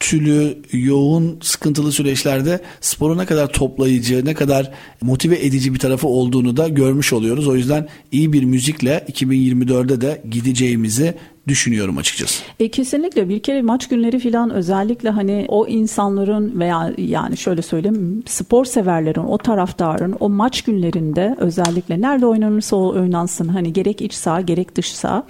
üzüntülü, 0.02 0.62
yoğun, 0.72 1.38
sıkıntılı 1.42 1.92
süreçlerde 1.92 2.60
sporu 2.80 3.18
ne 3.18 3.26
kadar 3.26 3.52
toplayıcı, 3.52 4.24
ne 4.24 4.34
kadar 4.34 4.70
motive 5.00 5.46
edici 5.46 5.74
bir 5.74 5.78
tarafı 5.78 6.08
olduğunu 6.08 6.56
da 6.56 6.68
görmüş 6.68 7.12
oluyoruz. 7.12 7.48
O 7.48 7.56
yüzden 7.56 7.88
iyi 8.12 8.32
bir 8.32 8.44
müzikle 8.44 9.04
2024'de 9.12 10.00
de 10.00 10.22
gideceğimizi 10.30 11.14
düşünüyorum 11.48 11.98
açıkçası. 11.98 12.44
E, 12.60 12.68
kesinlikle 12.68 13.28
bir 13.28 13.42
kere 13.42 13.62
maç 13.62 13.88
günleri 13.88 14.18
falan 14.18 14.50
özellikle 14.50 15.10
hani 15.10 15.44
o 15.48 15.66
insanların 15.66 16.60
veya 16.60 16.92
yani 16.98 17.36
şöyle 17.36 17.62
söyleyeyim 17.62 18.22
spor 18.26 18.64
severlerin 18.64 19.24
o 19.24 19.38
taraftarın 19.38 20.16
o 20.20 20.28
maç 20.28 20.62
günlerinde 20.62 21.36
özellikle 21.38 22.00
nerede 22.00 22.26
oynanırsa 22.26 22.76
o 22.76 22.88
oynansın 22.88 23.48
hani 23.48 23.72
gerek 23.72 24.02
iç 24.02 24.14
saha 24.14 24.40
gerek 24.40 24.76
dış 24.76 24.92
saha 24.92 25.24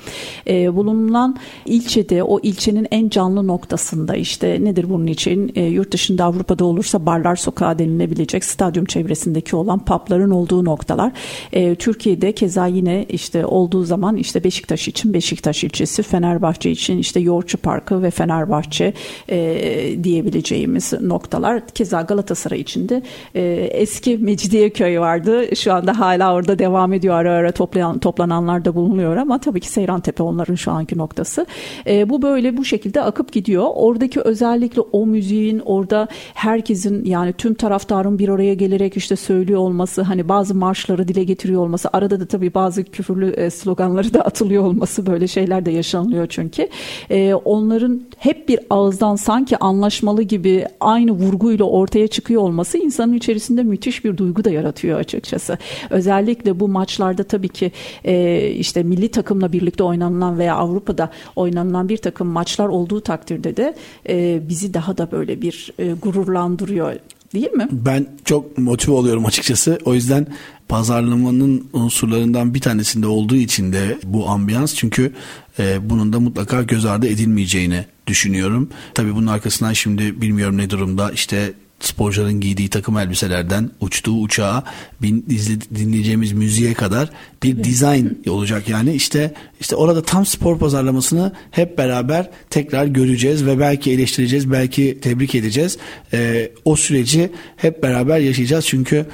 e, 0.49 0.75
bulunan 0.75 1.37
ilçede 1.67 2.23
o 2.23 2.41
ilçenin 2.41 2.89
en 2.91 3.09
canlı 3.09 3.47
noktasında 3.47 4.17
işte 4.17 4.59
nedir 4.61 4.91
bunun 4.91 5.07
için 5.07 5.53
e, 5.55 5.65
yurt 5.65 5.93
dışında 5.93 6.25
Avrupa'da 6.25 6.65
olursa 6.65 7.07
barlar 7.07 7.37
sokağı 7.37 7.79
denilebilecek 7.79 8.45
stadyum 8.45 8.85
çevresindeki 8.85 9.57
olan 9.57 9.85
pubların 9.85 10.31
olduğu 10.31 10.65
noktalar 10.65 11.13
e, 11.53 11.75
Türkiye'de 11.75 12.33
keza 12.33 12.67
yine 12.67 13.07
işte 13.09 13.47
olduğu 13.47 13.85
zaman 13.85 14.17
işte 14.17 14.45
Beşiktaş 14.45 14.89
için 14.89 15.15
Beşiktaş 15.15 15.65
ilçesi 15.65 16.02
tanesi 16.03 16.11
Fenerbahçe 16.11 16.71
için 16.71 16.99
işte 16.99 17.21
Yoğurtçu 17.21 17.59
Parkı 17.59 18.03
ve 18.03 18.11
Fenerbahçe 18.11 18.93
e, 19.29 20.05
diyebileceğimiz 20.05 20.93
noktalar. 21.01 21.67
Keza 21.67 22.03
Galatasaray 22.03 22.61
için 22.61 22.89
de 22.89 23.03
e, 23.35 23.43
eski 23.73 24.19
Mecidiyeköy 24.19 25.01
vardı. 25.01 25.57
Şu 25.57 25.73
anda 25.73 25.99
hala 25.99 26.35
orada 26.35 26.59
devam 26.59 26.93
ediyor. 26.93 27.15
Ara 27.15 27.33
ara 27.33 27.53
toplayan, 27.53 27.99
toplananlar 27.99 28.65
da 28.65 28.75
bulunuyor 28.75 29.17
ama 29.17 29.39
tabii 29.39 29.61
ki 29.61 29.69
Seyran 29.69 30.01
Tepe 30.01 30.23
onların 30.23 30.55
şu 30.55 30.71
anki 30.71 30.99
noktası. 30.99 31.47
E, 31.87 32.09
bu 32.09 32.23
böyle 32.23 32.57
bu 32.57 32.65
şekilde 32.65 33.03
akıp 33.03 33.33
gidiyor. 33.33 33.67
Oradaki 33.75 34.21
özellikle 34.21 34.81
o 34.81 35.07
müziğin 35.07 35.59
orada 35.65 36.09
herkesin 36.35 37.05
yani 37.05 37.33
tüm 37.33 37.55
taraftarın 37.55 38.19
bir 38.19 38.29
araya 38.29 38.55
gelerek 38.55 38.97
işte 38.97 39.17
söylüyor 39.17 39.61
olması 39.61 40.03
hani 40.03 40.29
bazı 40.29 40.55
marşları 40.55 41.09
dile 41.09 41.25
getiriyor 41.25 41.63
olması 41.63 41.89
arada 41.93 42.21
da 42.21 42.27
tabii 42.27 42.55
bazı 42.55 42.85
küfürlü 42.85 43.31
e, 43.31 43.51
sloganları 43.51 44.15
da 44.15 44.21
atılıyor 44.21 44.63
olması 44.63 45.07
böyle 45.07 45.27
şeyler 45.27 45.67
de 45.67 45.71
yaşanıyor 45.71 45.92
yaşanılıyor 45.93 46.27
çünkü. 46.27 46.69
E, 47.11 47.35
onların 47.35 48.03
hep 48.19 48.49
bir 48.49 48.61
ağızdan 48.71 49.17
sanki 49.17 49.57
anlaşmalı 49.57 50.23
gibi 50.23 50.67
aynı 50.81 51.11
vurguyla 51.11 51.65
ortaya 51.65 52.09
çıkıyor 52.09 52.43
olması 52.43 52.79
insanın 52.79 53.13
içerisinde 53.13 53.63
müthiş 53.63 54.05
bir 54.05 54.17
duygu 54.17 54.45
da 54.45 54.51
yaratıyor 54.51 54.99
açıkçası. 54.99 55.59
Özellikle 55.91 56.61
bu 56.61 56.69
maçlarda 56.69 57.25
tabii 57.25 57.49
ki 57.49 57.73
e, 58.05 58.49
işte 58.51 58.83
milli 58.83 59.09
takımla 59.09 59.53
birlikte 59.53 59.85
oynanılan 59.85 60.39
veya 60.39 60.57
Avrupa'da 60.57 61.11
oynanılan 61.37 61.89
bir 61.89 61.97
takım 61.97 62.29
maçlar 62.29 62.69
olduğu 62.69 63.01
takdirde 63.01 63.57
de 63.57 63.75
e, 64.09 64.41
bizi 64.49 64.75
daha 64.75 64.99
da 64.99 65.11
böyle 65.11 65.43
bir 65.43 65.73
e, 65.79 65.93
gururlandırıyor 65.93 66.97
değil 67.35 67.53
mi? 67.53 67.69
Ben 67.73 68.07
çok 68.25 68.59
motive 68.59 68.95
oluyorum 68.95 69.27
açıkçası. 69.27 69.79
O 69.85 69.95
yüzden 69.95 70.27
pazarlamanın 70.69 71.69
unsurlarından 71.73 72.55
bir 72.55 72.61
tanesinde 72.61 73.07
olduğu 73.07 73.35
için 73.37 73.73
de 73.73 73.99
bu 74.05 74.29
ambiyans 74.29 74.75
çünkü 74.75 75.13
e, 75.59 75.91
bunun 75.91 76.13
da 76.13 76.21
mutlaka 76.21 76.63
göz 76.63 76.85
ardı 76.85 77.07
edilmeyeceğini 77.07 77.85
düşünüyorum. 78.07 78.69
Tabii 78.95 79.15
bunun 79.15 79.27
arkasından 79.27 79.73
şimdi 79.73 80.21
bilmiyorum 80.21 80.59
ne 80.59 80.71
durumda. 80.71 81.13
İşte 81.13 81.53
sporcuların 81.85 82.41
giydiği 82.41 82.69
takım 82.69 82.99
elbiselerden 82.99 83.71
uçtuğu 83.81 84.21
uçağa 84.21 84.65
bin, 85.03 85.27
dinleyeceğimiz 85.75 86.33
müziğe 86.33 86.75
kadar 86.75 87.11
bir 87.43 87.65
dizayn 87.65 88.19
olacak 88.29 88.69
yani. 88.69 88.95
İşte 88.95 89.35
işte 89.61 89.77
orada 89.77 90.03
tam 90.03 90.27
spor 90.27 90.59
pazarlamasını 90.59 91.33
hep 91.51 91.79
beraber 91.79 92.31
tekrar 92.51 92.87
göreceğiz 92.87 93.47
ve 93.47 93.59
belki 93.59 93.93
eleştireceğiz 93.93 94.53
belki 94.53 94.99
tebrik 95.03 95.35
edeceğiz. 95.35 95.79
Ee, 96.13 96.51
o 96.65 96.77
süreci 96.77 97.33
hep 97.57 97.83
beraber 97.83 98.19
yaşayacağız. 98.19 98.67
Çünkü 98.67 99.07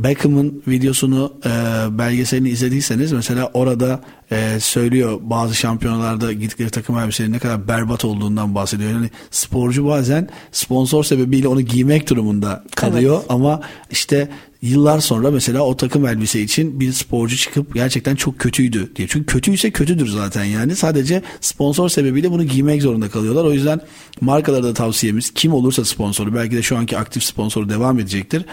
Beckham'ın 0.00 0.62
videosunu 0.68 1.32
e, 1.44 1.50
belgeselini 1.98 2.48
izlediyseniz 2.48 3.12
mesela 3.12 3.50
orada 3.54 4.00
e, 4.30 4.60
söylüyor 4.60 5.18
bazı 5.22 5.54
şampiyonalarda 5.54 6.32
gittikleri 6.32 6.70
takım 6.70 6.98
elbiseleri 6.98 7.32
ne 7.32 7.38
kadar 7.38 7.68
berbat 7.68 8.04
olduğundan 8.04 8.54
bahsediyor. 8.54 8.90
Yani 8.90 9.10
sporcu 9.30 9.86
bazen 9.86 10.28
sponsor 10.52 11.04
sebebiyle 11.04 11.48
onu 11.48 11.60
giymek 11.60 12.10
durumunda 12.10 12.64
kalıyor 12.74 13.16
evet. 13.20 13.30
ama 13.30 13.60
işte 13.90 14.28
yıllar 14.66 15.00
sonra 15.00 15.30
mesela 15.30 15.60
o 15.60 15.76
takım 15.76 16.06
elbise 16.06 16.40
için 16.40 16.80
bir 16.80 16.92
sporcu 16.92 17.36
çıkıp 17.36 17.74
gerçekten 17.74 18.16
çok 18.16 18.38
kötüydü 18.38 18.96
diye. 18.96 19.08
Çünkü 19.08 19.26
kötüyse 19.26 19.70
kötüdür 19.70 20.06
zaten 20.06 20.44
yani. 20.44 20.76
Sadece 20.76 21.22
sponsor 21.40 21.88
sebebiyle 21.88 22.30
bunu 22.30 22.44
giymek 22.44 22.82
zorunda 22.82 23.08
kalıyorlar. 23.08 23.44
O 23.44 23.52
yüzden 23.52 23.80
markalara 24.20 24.62
da 24.62 24.74
tavsiyemiz 24.74 25.30
kim 25.30 25.52
olursa 25.52 25.84
sponsoru 25.84 26.34
belki 26.34 26.56
de 26.56 26.62
şu 26.62 26.76
anki 26.76 26.98
aktif 26.98 27.22
sponsoru 27.22 27.68
devam 27.68 27.98
edecektir. 27.98 28.44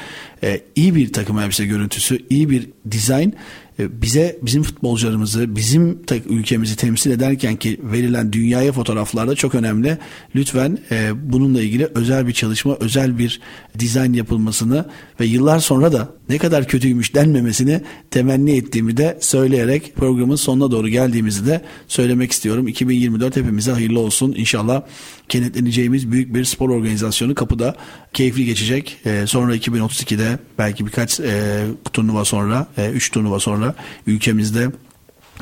Ee, 0.43 0.61
iyi 0.76 0.95
bir 0.95 1.14
takım 1.14 1.39
elbise 1.39 1.66
görüntüsü, 1.66 2.20
iyi 2.30 2.49
bir 2.49 2.70
dizayn 2.91 3.34
bize 3.80 4.40
bizim 4.42 4.64
futbolcularımızı 4.64 5.56
bizim 5.56 6.00
ülkemizi 6.30 6.76
temsil 6.76 7.12
ederken 7.12 7.56
ki 7.56 7.80
verilen 7.84 8.34
dünyaya 8.34 8.72
fotoğraflarda 8.72 9.36
çok 9.36 9.56
önemli. 9.56 9.98
Lütfen 10.36 10.78
e, 10.92 11.12
bununla 11.32 11.62
ilgili 11.62 11.88
özel 11.96 12.28
bir 12.28 12.34
çalışma, 12.34 12.78
özel 12.80 13.18
bir 13.18 13.42
dizayn 13.80 14.14
yapılmasını 14.14 14.86
ve 15.20 15.26
yıllar 15.26 15.60
sonra 15.60 15.94
da 15.94 16.10
ne 16.30 16.38
kadar 16.38 16.68
kötüymüş 16.68 17.16
denmemesini 17.16 17.82
temenni 18.12 18.58
ettiğimi 18.58 18.98
de 18.98 19.18
söyleyerek 19.22 19.96
programın 19.96 20.36
sonuna 20.36 20.72
doğru 20.72 20.88
geldiğimizi 20.88 21.46
de 21.46 21.62
söylemek 21.88 22.32
istiyorum. 22.32 22.68
2024 22.68 23.36
hepimize 23.36 23.72
hayırlı 23.72 24.00
olsun. 24.00 24.34
İnşallah 24.38 24.82
kenetleneceğimiz 25.30 26.12
büyük 26.12 26.34
bir 26.34 26.46
spor 26.46 26.70
organizasyonu 26.70 27.36
kapıda 27.36 27.76
keyifli 28.14 28.46
geçecek. 28.46 28.98
E, 29.06 29.28
sonra 29.28 29.56
2032'de 29.56 30.40
belki 30.58 30.86
birkaç 30.86 31.20
e, 31.20 31.66
turnuva 31.94 32.26
sonra, 32.26 32.68
3 32.94 33.08
e, 33.08 33.12
turnuva 33.12 33.40
sonra 33.40 33.76
ülkemizde 34.08 34.72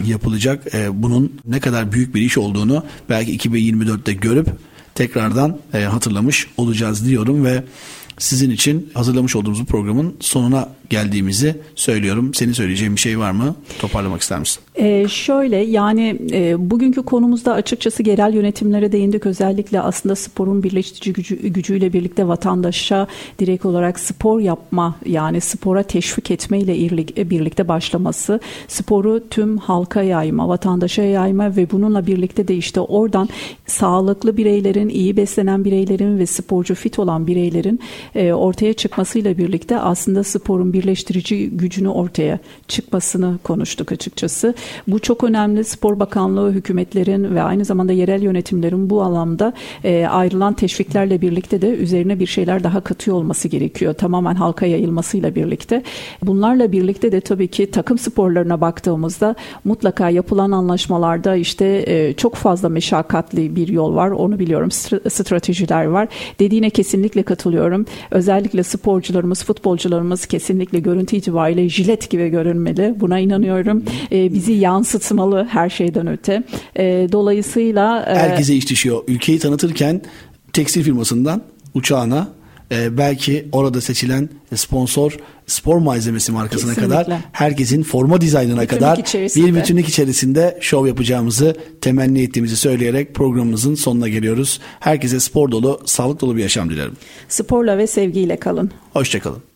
yapılacak. 0.06 0.76
E, 0.76 1.04
bunun 1.04 1.40
ne 1.46 1.60
kadar 1.60 1.92
büyük 1.92 2.16
bir 2.16 2.22
iş 2.22 2.38
olduğunu 2.38 2.86
belki 3.10 3.38
2024'te 3.38 4.14
görüp 4.14 4.48
tekrardan 4.96 5.58
e, 5.74 5.80
hatırlamış 5.80 6.48
olacağız 6.58 7.06
diyorum 7.08 7.46
ve 7.46 7.64
sizin 8.22 8.50
için 8.50 8.90
hazırlamış 8.94 9.36
olduğumuz 9.36 9.62
bu 9.62 9.66
programın 9.66 10.16
sonuna 10.20 10.70
geldiğimizi 10.90 11.56
söylüyorum. 11.76 12.34
Senin 12.34 12.54
söyleyeceğin 12.54 12.96
bir 12.96 13.00
şey 13.00 13.20
var 13.20 13.32
mı? 13.32 13.56
Toparlamak 13.80 14.22
ister 14.22 14.40
misin? 14.40 14.64
Ee, 14.76 15.08
şöyle 15.08 15.58
yani 15.58 16.18
e, 16.32 16.70
bugünkü 16.72 17.04
konumuzda 17.04 17.54
açıkçası 17.54 18.04
genel 18.04 18.34
yönetimlere 18.34 18.92
değindik. 18.92 19.26
Özellikle 19.26 19.82
aslında 19.82 20.16
sporun 20.16 20.64
birleştirici 20.64 21.14
gücü, 21.14 21.36
gücüyle 21.36 21.94
birlikte 21.94 22.28
vatandaşa 22.28 23.08
direkt 23.40 23.66
olarak 23.66 24.00
spor 24.00 24.40
yapma 24.40 24.96
yani 25.06 25.42
spora 25.42 25.84
teşvik 25.84 26.32
etmeyle 26.32 26.74
birlikte 27.30 27.68
başlaması, 27.68 28.40
sporu 28.68 29.30
tüm 29.30 29.58
halka 29.58 30.02
yayma, 30.02 30.48
vatandaşa 30.48 31.04
yayma 31.04 31.56
ve 31.56 31.72
bununla 31.72 32.08
birlikte 32.08 32.48
de 32.48 32.56
işte 32.56 32.80
oradan 32.80 33.30
sağlıklı 33.66 34.38
bireylerin, 34.38 34.90
iyi 34.90 35.18
beslenen 35.18 35.66
bireylerin 35.66 36.20
ve 36.20 36.26
sporcu 36.26 36.76
fit 36.76 37.00
olan 37.00 37.28
bireylerin 37.28 37.80
e, 38.16 38.34
ortaya 38.34 38.74
çıkmasıyla 38.74 39.38
birlikte 39.38 39.80
aslında 39.80 40.24
sporun 40.24 40.74
birleştirici 40.74 41.50
gücünü 41.50 41.90
ortaya 41.90 42.40
çıkmasını 42.68 43.38
konuştuk 43.44 43.92
açıkçası. 43.92 44.54
Bu 44.88 45.00
çok 45.00 45.24
önemli. 45.24 45.64
Spor 45.64 46.00
Bakanlığı 46.00 46.52
hükümetlerin 46.52 47.36
ve 47.36 47.42
aynı 47.42 47.66
zamanda 47.66 47.94
yerel 47.94 48.22
yönetimlerin 48.22 48.90
bu 48.90 49.02
alanda 49.02 49.54
e, 49.84 50.06
ayrılan 50.06 50.54
teşviklerle 50.54 51.22
birlikte 51.22 51.62
de 51.62 51.70
üzerine 51.70 52.20
bir 52.20 52.26
şeyler 52.26 52.64
daha 52.64 52.82
katıyor 52.82 53.18
olması 53.18 53.48
gerekiyor. 53.48 53.94
Tamamen 53.94 54.36
halka 54.36 54.66
yayılmasıyla 54.66 55.36
birlikte. 55.36 55.84
Bunlarla 56.24 56.72
birlikte 56.72 57.12
de 57.12 57.22
tabii 57.22 57.48
ki 57.48 57.72
takım 57.72 57.98
sporlarına 57.98 58.62
baktığımızda 58.62 59.36
mutlaka 59.64 60.10
yapılan 60.10 60.52
anlaşmalarda 60.52 61.36
işte 61.36 61.84
e, 61.88 62.14
çok 62.14 62.36
fazla 62.36 62.70
meşakkatli 62.70 63.56
bir 63.56 63.68
yol 63.68 63.96
var. 63.96 64.10
Onu 64.10 64.40
biliyorum. 64.40 64.72
Stratejiler 65.12 65.86
var. 65.86 66.08
Dediğine 66.40 66.70
kesinlikle 66.70 67.24
katılıyorum. 67.24 67.86
Özellikle 68.12 68.64
sporcularımız, 68.64 69.44
futbolcularımız 69.44 70.26
kesinlikle 70.26 70.80
görüntü 70.80 71.16
itibariyle 71.16 71.70
jilet 71.70 72.10
gibi 72.10 72.30
görünmeli. 72.30 72.96
Buna 73.00 73.20
inanıyorum. 73.20 73.84
E, 74.12 74.34
bizi 74.34 74.54
yansıtmalı 74.54 75.48
her 75.50 75.70
şeyden 75.70 76.08
öte. 76.08 76.44
E, 76.76 77.08
dolayısıyla... 77.12 78.06
E, 78.06 78.16
Herkese 78.16 78.56
iş 78.56 78.70
düşüyor. 78.70 79.04
Ülkeyi 79.08 79.40
tanıtırken 79.40 80.02
tekstil 80.54 80.84
firmasından 80.84 81.42
uçağına 81.74 82.28
e, 82.72 82.98
belki 82.98 83.48
orada 83.52 83.82
seçilen 83.82 84.30
sponsor 84.56 85.18
spor 85.48 85.78
malzemesi 85.78 86.32
markasına 86.32 86.74
Kesinlikle. 86.74 87.04
kadar 87.04 87.20
herkesin 87.32 87.84
forma 87.84 88.22
dizaynına 88.22 88.62
bütünlük 88.62 88.80
kadar 88.80 88.98
bir 89.36 89.56
bütünlük 89.56 89.90
içerisinde 89.90 90.58
şov 90.62 90.88
yapacağımızı 90.88 91.56
temenni 91.82 92.22
ettiğimizi 92.22 92.58
söyleyerek 92.58 93.16
programımızın 93.16 93.76
sonuna 93.76 94.08
geliyoruz. 94.08 94.60
Herkese 94.80 95.20
spor 95.20 95.52
dolu, 95.52 95.82
sağlık 95.86 96.22
dolu 96.22 96.38
bir 96.38 96.42
yaşam 96.42 96.70
dilerim. 96.70 96.94
Sporla 97.30 97.78
ve 97.78 97.88
sevgiyle 97.88 98.38
kalın. 98.38 98.72
Hoşçakalın. 98.94 99.51